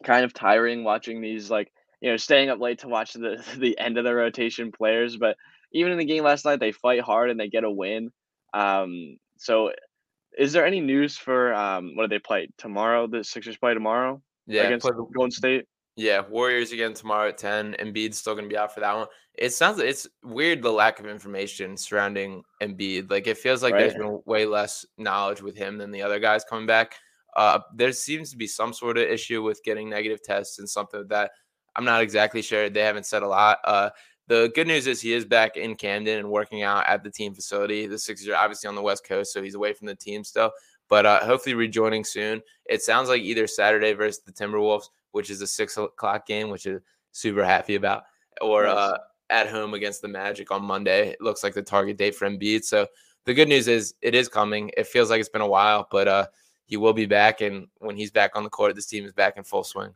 kind 0.04 0.26
of 0.26 0.34
tiring 0.34 0.84
watching 0.84 1.22
these 1.22 1.50
like 1.50 1.72
you 2.02 2.10
know 2.12 2.18
staying 2.18 2.50
up 2.50 2.60
late 2.60 2.80
to 2.80 2.88
watch 2.88 3.14
the 3.14 3.44
the 3.58 3.78
end 3.80 3.98
of 3.98 4.04
the 4.04 4.14
rotation 4.14 4.72
players. 4.72 5.18
But 5.18 5.38
even 5.72 5.92
in 5.92 5.98
the 5.98 6.06
game 6.06 6.24
last 6.24 6.46
night, 6.46 6.60
they 6.60 6.72
fight 6.72 7.02
hard 7.02 7.30
and 7.30 7.40
they 7.40 7.50
get 7.50 7.64
a 7.64 7.72
win. 7.72 8.12
Um, 8.54 9.18
so 9.38 9.72
is 10.38 10.54
there 10.54 10.66
any 10.66 10.80
news 10.80 11.18
for 11.18 11.54
um 11.54 11.96
what 11.96 12.04
do 12.04 12.10
they 12.10 12.20
play 12.20 12.50
tomorrow? 12.58 13.08
The 13.08 13.24
Sixers 13.24 13.58
play 13.58 13.74
tomorrow 13.74 14.22
Yeah, 14.46 14.64
against 14.64 14.86
play 14.86 14.96
the- 14.96 15.08
Golden 15.16 15.32
State. 15.32 15.66
Yeah, 16.00 16.22
Warriors 16.30 16.72
again 16.72 16.94
tomorrow 16.94 17.30
at 17.30 17.40
10. 17.40 17.76
Embiid's 17.80 18.20
still 18.20 18.36
going 18.36 18.46
to 18.46 18.50
be 18.54 18.56
out 18.58 18.72
for 18.72 18.82
that 18.82 18.96
one. 18.96 19.08
It 19.34 19.52
sounds 19.52 19.80
it's 19.80 20.08
weird 20.24 20.62
the 20.62 20.72
lack 20.72 21.00
of 21.00 21.08
information 21.08 21.76
surrounding 21.76 22.44
Embiid. 22.62 23.10
Like 23.10 23.26
it 23.26 23.40
feels 23.40 23.64
like 23.64 23.74
there's 23.74 23.96
been 23.96 24.22
way 24.28 24.46
less 24.46 24.86
knowledge 25.00 25.42
with 25.42 25.56
him 25.58 25.80
than 25.80 25.90
the 25.90 26.04
other 26.04 26.20
guys 26.20 26.44
coming 26.48 26.68
back. 26.68 26.96
Uh, 27.36 27.60
there 27.76 27.92
seems 27.92 28.30
to 28.30 28.38
be 28.38 28.46
some 28.46 28.74
sort 28.74 29.00
of 29.00 29.06
issue 29.06 29.42
with 29.42 29.64
getting 29.64 29.90
negative 29.90 30.22
tests 30.24 30.60
and 30.60 30.70
something 30.70 31.04
that 31.10 31.32
I'm 31.78 31.86
not 31.86 32.02
exactly 32.02 32.42
sure. 32.42 32.70
They 32.70 32.82
haven't 32.82 33.06
said 33.06 33.24
a 33.24 33.28
lot. 33.28 33.60
Uh, 33.64 33.92
the 34.28 34.52
good 34.56 34.68
news 34.68 34.88
is 34.88 35.00
he 35.00 35.14
is 35.14 35.24
back 35.24 35.56
in 35.56 35.76
Camden 35.76 36.20
and 36.20 36.30
working 36.30 36.64
out 36.64 36.86
at 36.88 37.04
the 37.04 37.10
team 37.10 37.34
facility. 37.34 37.88
The 37.88 37.98
Sixers 38.00 38.28
are 38.28 38.36
obviously 38.36 38.68
on 38.68 38.76
the 38.76 38.82
West 38.82 39.08
Coast, 39.08 39.32
so 39.32 39.42
he's 39.42 39.56
away 39.56 39.74
from 39.74 39.88
the 39.88 39.96
team 39.96 40.24
still, 40.24 40.52
but 40.90 41.06
uh, 41.06 41.24
hopefully 41.24 41.56
rejoining 41.56 42.04
soon. 42.04 42.42
It 42.66 42.82
sounds 42.82 43.08
like 43.10 43.22
either 43.22 43.48
Saturday 43.48 43.94
versus 43.94 44.22
the 44.26 44.34
Timberwolves, 44.34 44.90
which 45.12 45.30
is 45.30 45.42
a 45.42 45.48
six 45.48 45.78
o'clock 45.78 46.26
game, 46.26 46.50
which 46.50 46.66
is 46.66 46.82
super 47.14 47.46
happy 47.46 47.76
about, 47.76 48.04
or 48.42 48.64
Nice. 48.66 48.76
uh, 48.76 48.98
at 49.30 49.48
home 49.48 49.74
against 49.74 50.02
the 50.02 50.08
Magic 50.08 50.52
on 50.52 50.64
Monday. 50.64 51.10
It 51.10 51.22
looks 51.22 51.44
like 51.44 51.54
the 51.54 51.62
target 51.64 51.98
date 51.98 52.16
for 52.16 52.28
Embiid. 52.30 52.64
So 52.64 52.88
the 53.26 53.34
good 53.34 53.48
news 53.48 53.68
is 53.68 53.94
it 54.02 54.16
is 54.16 54.28
coming. 54.28 54.72
It 54.76 54.88
feels 54.88 55.10
like 55.10 55.20
it's 55.20 55.30
been 55.30 55.42
a 55.42 55.48
while, 55.48 55.88
but 55.90 56.08
uh, 56.08 56.28
he 56.66 56.76
will 56.76 56.94
be 56.94 57.06
back, 57.06 57.40
and 57.42 57.68
when 57.78 57.96
he's 57.96 58.12
back 58.12 58.32
on 58.36 58.44
the 58.44 58.50
court, 58.50 58.76
this 58.76 58.88
team 58.88 59.06
is 59.06 59.14
back 59.14 59.38
in 59.38 59.44
full 59.44 59.64
swing. 59.64 59.94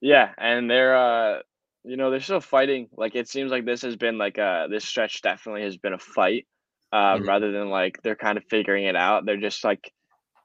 Yeah, 0.00 0.32
and 0.38 0.70
they're 0.70 0.96
uh 0.96 1.40
you 1.84 1.96
know, 1.96 2.10
they're 2.10 2.20
still 2.20 2.40
fighting. 2.40 2.88
Like 2.96 3.14
it 3.14 3.28
seems 3.28 3.50
like 3.50 3.64
this 3.64 3.82
has 3.82 3.96
been 3.96 4.18
like 4.18 4.38
uh 4.38 4.68
this 4.68 4.84
stretch 4.84 5.22
definitely 5.22 5.62
has 5.62 5.76
been 5.76 5.94
a 5.94 5.98
fight. 5.98 6.46
Um 6.92 7.26
Mhm. 7.26 7.28
rather 7.28 7.52
than 7.52 7.68
like 7.70 8.00
they're 8.02 8.16
kind 8.16 8.38
of 8.38 8.44
figuring 8.50 8.84
it 8.84 8.96
out. 8.96 9.26
They're 9.26 9.36
just 9.40 9.64
like 9.64 9.92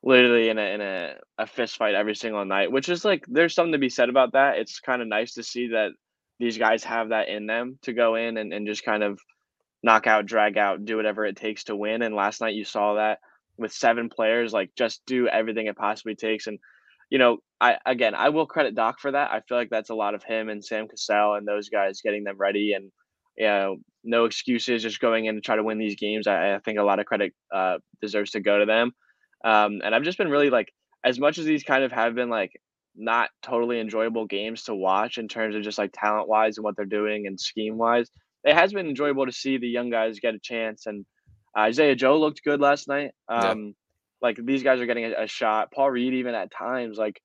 literally 0.03 0.49
in 0.49 0.59
a 0.59 0.73
in 0.75 0.81
a, 0.81 1.15
a 1.39 1.47
fist 1.47 1.77
fight 1.77 1.95
every 1.95 2.15
single 2.15 2.45
night, 2.45 2.71
which 2.71 2.89
is 2.89 3.05
like 3.05 3.25
there's 3.27 3.55
something 3.55 3.73
to 3.73 3.79
be 3.79 3.89
said 3.89 4.09
about 4.09 4.33
that. 4.33 4.57
It's 4.59 4.79
kind 4.79 5.01
of 5.01 5.07
nice 5.07 5.33
to 5.35 5.43
see 5.43 5.69
that 5.69 5.91
these 6.39 6.57
guys 6.57 6.83
have 6.85 7.09
that 7.09 7.29
in 7.29 7.47
them 7.47 7.79
to 7.83 7.93
go 7.93 8.15
in 8.15 8.37
and, 8.37 8.53
and 8.53 8.67
just 8.67 8.85
kind 8.85 9.03
of 9.03 9.19
knock 9.83 10.07
out, 10.07 10.25
drag 10.25 10.57
out, 10.57 10.85
do 10.85 10.95
whatever 10.97 11.25
it 11.25 11.35
takes 11.35 11.65
to 11.65 11.75
win. 11.75 12.01
And 12.01 12.15
last 12.15 12.41
night 12.41 12.55
you 12.55 12.63
saw 12.65 12.95
that 12.95 13.19
with 13.57 13.71
seven 13.73 14.09
players, 14.09 14.53
like 14.53 14.71
just 14.75 15.01
do 15.05 15.27
everything 15.27 15.67
it 15.67 15.75
possibly 15.75 16.15
takes. 16.15 16.47
And 16.47 16.59
you 17.09 17.19
know, 17.19 17.37
I 17.61 17.77
again, 17.85 18.15
I 18.15 18.29
will 18.29 18.45
credit 18.45 18.75
Doc 18.75 18.99
for 18.99 19.11
that. 19.11 19.31
I 19.31 19.41
feel 19.41 19.57
like 19.57 19.69
that's 19.69 19.89
a 19.89 19.95
lot 19.95 20.15
of 20.15 20.23
him 20.23 20.49
and 20.49 20.63
Sam 20.63 20.87
Cassell 20.87 21.35
and 21.35 21.47
those 21.47 21.69
guys 21.69 22.01
getting 22.01 22.23
them 22.23 22.37
ready 22.37 22.73
and 22.73 22.91
you 23.37 23.45
know, 23.47 23.77
no 24.03 24.25
excuses, 24.25 24.83
just 24.83 24.99
going 24.99 25.25
in 25.25 25.35
to 25.35 25.41
try 25.41 25.55
to 25.55 25.63
win 25.63 25.77
these 25.77 25.95
games. 25.95 26.27
I, 26.27 26.55
I 26.55 26.59
think 26.59 26.77
a 26.77 26.83
lot 26.83 26.99
of 26.99 27.05
credit 27.05 27.33
uh, 27.53 27.77
deserves 28.01 28.31
to 28.31 28.41
go 28.41 28.59
to 28.59 28.65
them. 28.65 28.91
Um, 29.43 29.81
and 29.83 29.93
I've 29.95 30.03
just 30.03 30.17
been 30.17 30.29
really 30.29 30.49
like, 30.49 30.71
as 31.03 31.19
much 31.19 31.37
as 31.37 31.45
these 31.45 31.63
kind 31.63 31.83
of 31.83 31.91
have 31.91 32.15
been 32.15 32.29
like 32.29 32.51
not 32.95 33.29
totally 33.41 33.79
enjoyable 33.79 34.25
games 34.25 34.63
to 34.63 34.75
watch 34.75 35.17
in 35.17 35.27
terms 35.27 35.55
of 35.55 35.63
just 35.63 35.77
like 35.77 35.91
talent 35.93 36.29
wise 36.29 36.57
and 36.57 36.63
what 36.63 36.75
they're 36.75 36.85
doing 36.85 37.27
and 37.27 37.39
scheme 37.39 37.77
wise, 37.77 38.09
it 38.43 38.53
has 38.53 38.71
been 38.71 38.87
enjoyable 38.87 39.25
to 39.25 39.31
see 39.31 39.57
the 39.57 39.67
young 39.67 39.89
guys 39.89 40.19
get 40.19 40.35
a 40.35 40.39
chance. 40.39 40.85
And 40.85 41.05
Isaiah 41.57 41.95
Joe 41.95 42.19
looked 42.19 42.43
good 42.43 42.61
last 42.61 42.87
night. 42.87 43.11
Yeah. 43.29 43.55
Like 44.23 44.37
these 44.41 44.63
guys 44.63 44.79
are 44.79 44.85
getting 44.85 45.05
a, 45.05 45.23
a 45.23 45.27
shot. 45.27 45.71
Paul 45.71 45.91
Reed, 45.91 46.13
even 46.13 46.33
at 46.33 46.49
times, 46.49 46.97
like 46.97 47.21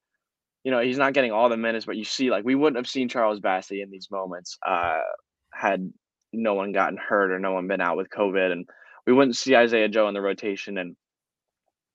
you 0.64 0.72
know, 0.72 0.80
he's 0.80 0.98
not 0.98 1.14
getting 1.14 1.32
all 1.32 1.48
the 1.48 1.56
minutes, 1.56 1.86
but 1.86 1.96
you 1.96 2.04
see, 2.04 2.30
like 2.30 2.44
we 2.44 2.56
wouldn't 2.56 2.76
have 2.76 2.88
seen 2.88 3.08
Charles 3.08 3.40
Bassey 3.40 3.82
in 3.82 3.90
these 3.90 4.08
moments 4.10 4.58
uh, 4.66 4.98
had 5.54 5.90
no 6.32 6.54
one 6.54 6.72
gotten 6.72 6.98
hurt 6.98 7.30
or 7.30 7.38
no 7.38 7.52
one 7.52 7.68
been 7.68 7.80
out 7.80 7.96
with 7.96 8.10
COVID, 8.10 8.52
and 8.52 8.68
we 9.06 9.12
wouldn't 9.12 9.36
see 9.36 9.56
Isaiah 9.56 9.88
Joe 9.88 10.08
in 10.08 10.14
the 10.14 10.20
rotation. 10.20 10.76
And 10.76 10.96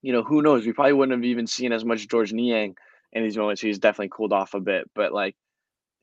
you 0.02 0.14
know, 0.14 0.24
who 0.24 0.42
knows? 0.42 0.66
We 0.66 0.74
probably 0.74 0.94
wouldn't 0.94 1.18
have 1.18 1.26
even 1.26 1.48
seen 1.48 1.72
as 1.74 1.86
much 1.86 2.08
Georges 2.08 2.34
Niang 2.34 2.76
in 3.12 3.24
these 3.24 3.38
moments. 3.38 3.62
He's 3.62 3.80
definitely 3.80 4.10
cooled 4.16 4.34
off 4.34 4.54
a 4.54 4.62
bit, 4.62 4.90
but 4.96 5.14
like 5.14 5.36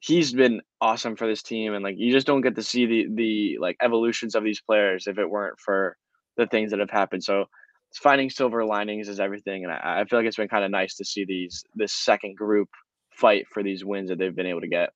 he's 0.01 0.33
been 0.33 0.61
awesome 0.81 1.17
for 1.17 1.27
this 1.27 1.43
team, 1.43 1.73
and 1.75 1.83
like 1.83 1.97
you 1.99 2.13
just 2.13 2.27
don't 2.27 2.43
get 2.43 2.57
to 2.57 2.63
see 2.63 2.87
the 2.87 3.07
the 3.15 3.59
like 3.59 3.77
evolutions 3.83 4.35
of 4.35 4.45
these 4.45 4.61
players 4.61 5.07
if 5.07 5.19
it 5.19 5.29
weren't 5.29 5.59
for 5.59 5.97
the 6.37 6.47
things 6.47 6.71
that 6.71 6.81
have 6.81 6.91
happened. 6.91 7.25
So 7.25 7.47
finding 7.95 8.31
silver 8.31 8.65
linings 8.65 9.09
is 9.09 9.21
everything, 9.21 9.65
and 9.65 9.73
I, 9.73 10.01
I 10.01 10.05
feel 10.05 10.19
like 10.19 10.27
it's 10.27 10.37
been 10.37 10.49
kind 10.49 10.65
of 10.65 10.71
nice 10.71 10.95
to 10.97 11.05
see 11.05 11.25
these 11.25 11.65
this 11.75 11.93
second 11.93 12.37
group 12.37 12.69
fight 13.11 13.47
for 13.53 13.63
these 13.63 13.85
wins 13.85 14.09
that 14.09 14.19
they've 14.19 14.35
been 14.35 14.47
able 14.47 14.61
to 14.61 14.69
get. 14.69 14.91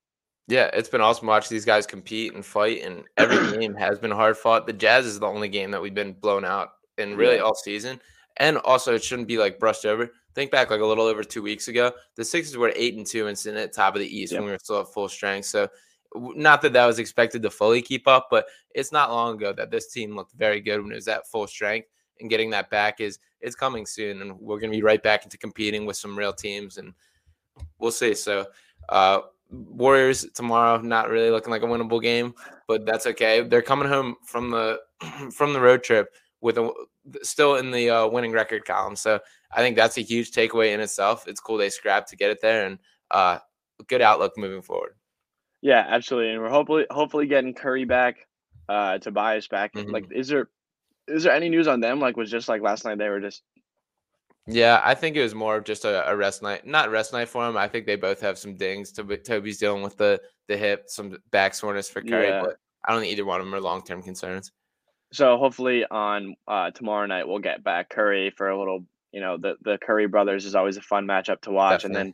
Yeah, 0.47 0.69
it's 0.73 0.89
been 0.89 1.01
awesome 1.01 1.25
to 1.25 1.27
watch 1.27 1.49
these 1.49 1.65
guys 1.65 1.87
compete 1.87 2.33
and 2.33 2.45
fight, 2.45 2.83
and 2.83 3.03
every 3.17 3.57
game 3.59 3.73
has 3.75 3.99
been 3.99 4.11
hard 4.11 4.37
fought. 4.37 4.67
The 4.67 4.73
Jazz 4.73 5.05
is 5.05 5.19
the 5.19 5.27
only 5.27 5.49
game 5.49 5.71
that 5.71 5.81
we've 5.81 5.93
been 5.93 6.13
blown 6.13 6.45
out 6.45 6.69
in 6.97 7.17
really 7.17 7.39
all 7.39 7.55
season. 7.55 7.99
And 8.37 8.57
also, 8.59 8.93
it 8.93 9.03
shouldn't 9.03 9.27
be 9.27 9.37
like 9.37 9.59
brushed 9.59 9.85
over. 9.85 10.11
Think 10.33 10.51
back 10.51 10.69
like 10.69 10.81
a 10.81 10.85
little 10.85 11.05
over 11.05 11.23
two 11.23 11.41
weeks 11.41 11.69
ago, 11.69 11.93
the 12.15 12.25
Sixers 12.25 12.57
were 12.57 12.73
eight 12.75 12.95
and 12.95 13.05
two 13.05 13.27
and 13.27 13.37
sitting 13.37 13.59
at 13.59 13.71
top 13.71 13.95
of 13.95 14.01
the 14.01 14.17
East 14.17 14.33
Yep. 14.33 14.41
when 14.41 14.45
we 14.47 14.51
were 14.51 14.59
still 14.59 14.81
at 14.81 14.93
full 14.93 15.07
strength. 15.07 15.45
So, 15.45 15.69
not 16.13 16.61
that 16.61 16.73
that 16.73 16.85
was 16.85 16.99
expected 16.99 17.41
to 17.43 17.49
fully 17.49 17.81
keep 17.81 18.07
up, 18.07 18.27
but 18.29 18.45
it's 18.73 18.91
not 18.91 19.11
long 19.11 19.35
ago 19.35 19.53
that 19.53 19.71
this 19.71 19.91
team 19.91 20.15
looked 20.15 20.33
very 20.33 20.59
good 20.61 20.81
when 20.81 20.91
it 20.91 20.95
was 20.95 21.07
at 21.07 21.27
full 21.27 21.47
strength. 21.47 21.87
And 22.19 22.29
getting 22.29 22.49
that 22.51 22.69
back 22.69 23.01
is 23.01 23.19
is 23.41 23.55
coming 23.55 23.85
soon, 23.85 24.21
and 24.21 24.39
we're 24.39 24.59
going 24.59 24.71
to 24.71 24.77
be 24.77 24.83
right 24.83 25.01
back 25.01 25.23
into 25.23 25.37
competing 25.37 25.85
with 25.85 25.97
some 25.97 26.17
real 26.17 26.33
teams, 26.33 26.77
and 26.77 26.93
we'll 27.79 27.91
see. 27.91 28.15
So, 28.15 28.47
uh, 28.89 29.21
Warriors 29.51 30.25
tomorrow, 30.33 30.81
not 30.81 31.09
really 31.09 31.29
looking 31.29 31.51
like 31.51 31.61
a 31.61 31.67
winnable 31.67 32.01
game, 32.01 32.33
but 32.67 32.85
that's 32.85 33.05
okay. 33.05 33.41
They're 33.41 33.61
coming 33.61 33.87
home 33.87 34.15
from 34.23 34.49
the 34.49 34.79
from 35.31 35.53
the 35.53 35.61
road 35.61 35.83
trip 35.83 36.13
with 36.41 36.57
a 36.57 36.71
still 37.21 37.55
in 37.55 37.71
the 37.71 37.89
uh, 37.89 38.07
winning 38.07 38.31
record 38.31 38.65
column. 38.65 38.95
So 38.95 39.19
I 39.51 39.61
think 39.61 39.75
that's 39.75 39.97
a 39.97 40.01
huge 40.01 40.31
takeaway 40.31 40.73
in 40.73 40.79
itself. 40.79 41.27
It's 41.27 41.39
cool 41.39 41.57
they 41.57 41.69
scrapped 41.69 42.09
to 42.09 42.15
get 42.15 42.31
it 42.31 42.41
there, 42.41 42.65
and 42.65 42.79
uh, 43.11 43.39
good 43.87 44.01
outlook 44.01 44.37
moving 44.37 44.61
forward. 44.61 44.95
Yeah, 45.61 45.85
absolutely, 45.87 46.31
and 46.31 46.41
we're 46.41 46.49
hopefully 46.49 46.85
hopefully 46.89 47.27
getting 47.27 47.53
Curry 47.53 47.85
back, 47.85 48.27
uh, 48.67 48.97
Tobias 48.97 49.47
back. 49.47 49.71
Like, 49.75 50.11
is 50.11 50.27
there 50.27 50.49
is 51.07 51.23
there 51.23 51.33
any 51.33 51.49
news 51.49 51.67
on 51.67 51.79
them? 51.79 51.99
Like, 51.99 52.17
was 52.17 52.31
just 52.31 52.47
like 52.49 52.61
last 52.61 52.85
night 52.85 52.97
they 52.97 53.09
were 53.09 53.19
just 53.21 53.43
Yeah, 54.47 54.81
I 54.83 54.93
think 54.95 55.15
it 55.15 55.21
was 55.23 55.35
more 55.35 55.55
of 55.57 55.63
just 55.63 55.85
a, 55.85 56.07
a 56.09 56.15
rest 56.15 56.43
night, 56.43 56.65
not 56.65 56.91
rest 56.91 57.13
night 57.13 57.29
for 57.29 57.47
him. 57.47 57.57
I 57.57 57.67
think 57.67 57.85
they 57.85 57.95
both 57.95 58.21
have 58.21 58.37
some 58.37 58.55
dings. 58.55 58.91
Toby, 58.91 59.17
Toby's 59.17 59.57
dealing 59.57 59.83
with 59.83 59.97
the 59.97 60.19
the 60.47 60.57
hip, 60.57 60.83
some 60.87 61.17
back 61.31 61.53
soreness 61.55 61.89
for 61.89 62.01
Curry, 62.01 62.27
Yeah. 62.27 62.41
but 62.41 62.57
I 62.85 62.91
don't 62.91 63.01
think 63.01 63.11
either 63.11 63.25
one 63.25 63.39
of 63.39 63.45
them 63.47 63.55
are 63.55 63.61
long 63.61 63.83
term 63.83 64.03
concerns. 64.03 64.51
So 65.11 65.37
hopefully 65.37 65.85
on 65.89 66.35
uh, 66.47 66.71
tomorrow 66.71 67.05
night 67.07 67.27
we'll 67.27 67.39
get 67.39 67.63
back 67.63 67.89
Curry 67.89 68.31
for 68.31 68.49
a 68.49 68.57
little. 68.59 68.85
You 69.11 69.21
know, 69.21 69.37
the 69.37 69.55
the 69.63 69.77
Curry 69.77 70.07
brothers 70.07 70.45
is 70.45 70.55
always 70.55 70.77
a 70.77 70.81
fun 70.81 71.07
matchup 71.07 71.41
to 71.41 71.51
watch, 71.51 71.85
and 71.85 71.95
then 71.95 72.13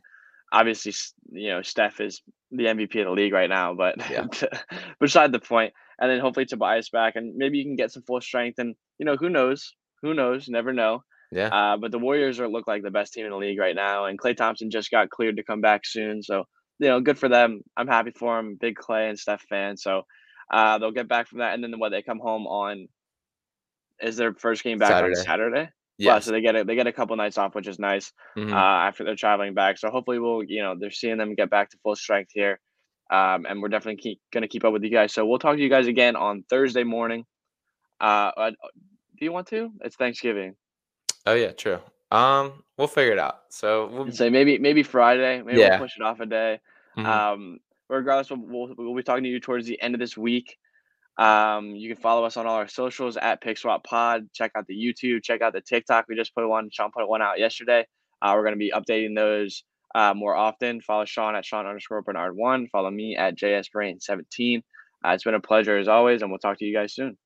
obviously 0.52 0.94
you 1.32 1.48
know 1.48 1.60
Steph 1.62 2.00
is 2.00 2.22
the 2.52 2.64
MVP 2.64 3.00
of 3.00 3.06
the 3.06 3.10
league 3.10 3.32
right 3.32 3.48
now. 3.50 3.74
But 3.74 3.98
Yeah. 4.10 4.26
beside 5.00 5.32
the 5.32 5.40
point, 5.40 5.72
and 6.02 6.10
then 6.10 6.20
hopefully 6.20 6.44
Tobias 6.44 6.90
back, 6.90 7.16
and 7.16 7.34
maybe 7.36 7.56
you 7.56 7.64
can 7.64 7.76
get 7.76 7.92
some 7.92 8.02
full 8.02 8.20
strength, 8.20 8.58
and 8.58 8.74
you 8.98 9.06
know 9.06 9.16
who 9.16 9.30
knows, 9.30 9.72
who 10.02 10.12
knows, 10.12 10.48
never 10.50 10.74
know. 10.74 11.02
Yeah. 11.30 11.46
Uh, 11.48 11.76
but 11.78 11.92
the 11.92 11.98
Warriors 11.98 12.38
are 12.40 12.48
look 12.48 12.66
like 12.66 12.82
the 12.82 12.90
best 12.90 13.14
team 13.14 13.24
in 13.24 13.30
the 13.30 13.38
league 13.38 13.58
right 13.58 13.74
now, 13.74 14.04
and 14.04 14.20
Klay 14.20 14.36
Thompson 14.36 14.70
just 14.70 14.90
got 14.90 15.08
cleared 15.08 15.36
to 15.38 15.42
come 15.44 15.62
back 15.62 15.86
soon, 15.86 16.22
so 16.22 16.44
you 16.78 16.88
know, 16.88 17.00
good 17.00 17.18
for 17.18 17.28
them. 17.28 17.62
I'm 17.76 17.86
happy 17.86 18.10
for 18.10 18.36
them. 18.36 18.58
Big 18.60 18.74
Clay 18.74 19.08
and 19.08 19.18
Steph 19.18 19.42
fan. 19.48 19.76
So 19.76 20.02
uh, 20.52 20.78
they'll 20.78 20.90
get 20.90 21.08
back 21.08 21.28
from 21.28 21.38
that, 21.38 21.54
and 21.54 21.62
then 21.62 21.78
what 21.78 21.90
they 21.90 22.02
come 22.02 22.18
home 22.18 22.46
on 22.46 22.88
is 24.00 24.16
their 24.16 24.34
first 24.34 24.64
game 24.64 24.78
back 24.78 24.88
Saturday. 24.90 25.16
on 25.16 25.24
Saturday. 25.24 25.68
Yeah. 25.98 26.18
So 26.18 26.32
they 26.32 26.40
get 26.40 26.56
it. 26.56 26.66
They 26.66 26.74
get 26.74 26.88
a 26.88 26.92
couple 26.92 27.14
nights 27.16 27.38
off, 27.38 27.54
which 27.54 27.68
is 27.68 27.78
nice 27.78 28.12
Mhm. 28.36 28.52
uh, 28.52 28.88
after 28.88 29.04
they're 29.04 29.14
traveling 29.14 29.54
back. 29.54 29.78
So 29.78 29.90
hopefully 29.90 30.18
we'll, 30.18 30.42
you 30.42 30.60
know, 30.62 30.74
they're 30.76 30.90
seeing 30.90 31.18
them 31.18 31.34
get 31.36 31.50
back 31.50 31.70
to 31.70 31.78
full 31.84 31.94
strength 31.94 32.30
here, 32.34 32.58
um, 33.12 33.46
and 33.48 33.60
we're 33.62 33.68
definitely 33.68 34.00
keep, 34.02 34.20
gonna 34.32 34.48
keep 34.48 34.64
up 34.64 34.72
with 34.72 34.82
you 34.82 34.90
guys. 34.90 35.12
So 35.12 35.24
we'll 35.26 35.38
talk 35.38 35.56
to 35.56 35.62
you 35.62 35.68
guys 35.68 35.86
again 35.86 36.16
on 36.16 36.44
Thursday 36.48 36.82
morning. 36.84 37.24
Uh, 38.00 38.32
uh, 38.36 38.50
do 38.50 39.24
you 39.24 39.32
want 39.32 39.46
to? 39.48 39.70
It's 39.84 39.94
Thanksgiving. 39.96 40.56
oh 41.26 41.34
yeah, 41.34 41.52
true. 41.52 41.78
Um, 42.10 42.64
we'll 42.76 42.88
figure 42.88 43.12
it 43.12 43.18
out. 43.18 43.40
So 43.50 43.86
we'll, 43.92 44.10
Say 44.12 44.28
maybe 44.30 44.58
maybe 44.58 44.82
Friday. 44.82 45.42
Maybe 45.42 45.60
Yeah. 45.60 45.70
we'll 45.70 45.86
push 45.86 45.96
it 45.96 46.02
off 46.02 46.20
a 46.20 46.26
day. 46.26 46.60
mhm. 46.98 47.06
Um, 47.06 47.58
regardless, 47.88 48.30
we'll, 48.30 48.40
we'll, 48.40 48.74
we'll 48.76 48.94
be 48.96 49.02
talking 49.02 49.24
to 49.24 49.30
you 49.30 49.40
towards 49.40 49.66
the 49.66 49.80
end 49.80 49.94
of 49.94 50.00
this 50.00 50.16
week. 50.16 50.56
Um, 51.18 51.70
you 51.76 51.92
can 51.94 52.02
follow 52.02 52.24
us 52.24 52.36
on 52.38 52.46
all 52.46 52.56
our 52.56 52.68
socials 52.68 53.16
at 53.18 53.42
PickSwap 53.42 53.84
Pod. 53.84 54.28
Check 54.34 54.52
out 54.56 54.66
the 54.66 54.74
YouTube. 54.74 55.22
Check 55.22 55.42
out 55.42 55.52
the 55.52 55.60
TikTok. 55.60 56.06
We 56.08 56.16
just 56.16 56.34
put 56.34 56.46
one. 56.48 56.70
Sean 56.72 56.90
put 56.90 57.08
one 57.08 57.20
out 57.22 57.38
yesterday. 57.38 57.86
Uh, 58.22 58.32
we're 58.34 58.42
going 58.44 58.54
to 58.54 58.58
be 58.58 58.72
updating 58.74 59.14
those 59.14 59.62
uh, 59.94 60.14
more 60.14 60.34
often. 60.34 60.80
Follow 60.80 61.04
Sean 61.04 61.34
at 61.34 61.44
Sean 61.44 61.66
underscore 61.66 62.02
Bernard 62.02 62.36
one. 62.36 62.68
Follow 62.68 62.90
me 62.90 63.16
at 63.16 63.36
JS 63.36 63.70
Brain 63.72 64.00
seventeen. 64.00 64.62
Uh, 65.04 65.10
it's 65.10 65.24
been 65.24 65.34
a 65.34 65.40
pleasure 65.40 65.78
as 65.78 65.88
always, 65.88 66.22
and 66.22 66.30
we'll 66.30 66.38
talk 66.38 66.58
to 66.58 66.64
you 66.64 66.74
guys 66.74 66.94
soon. 66.94 67.16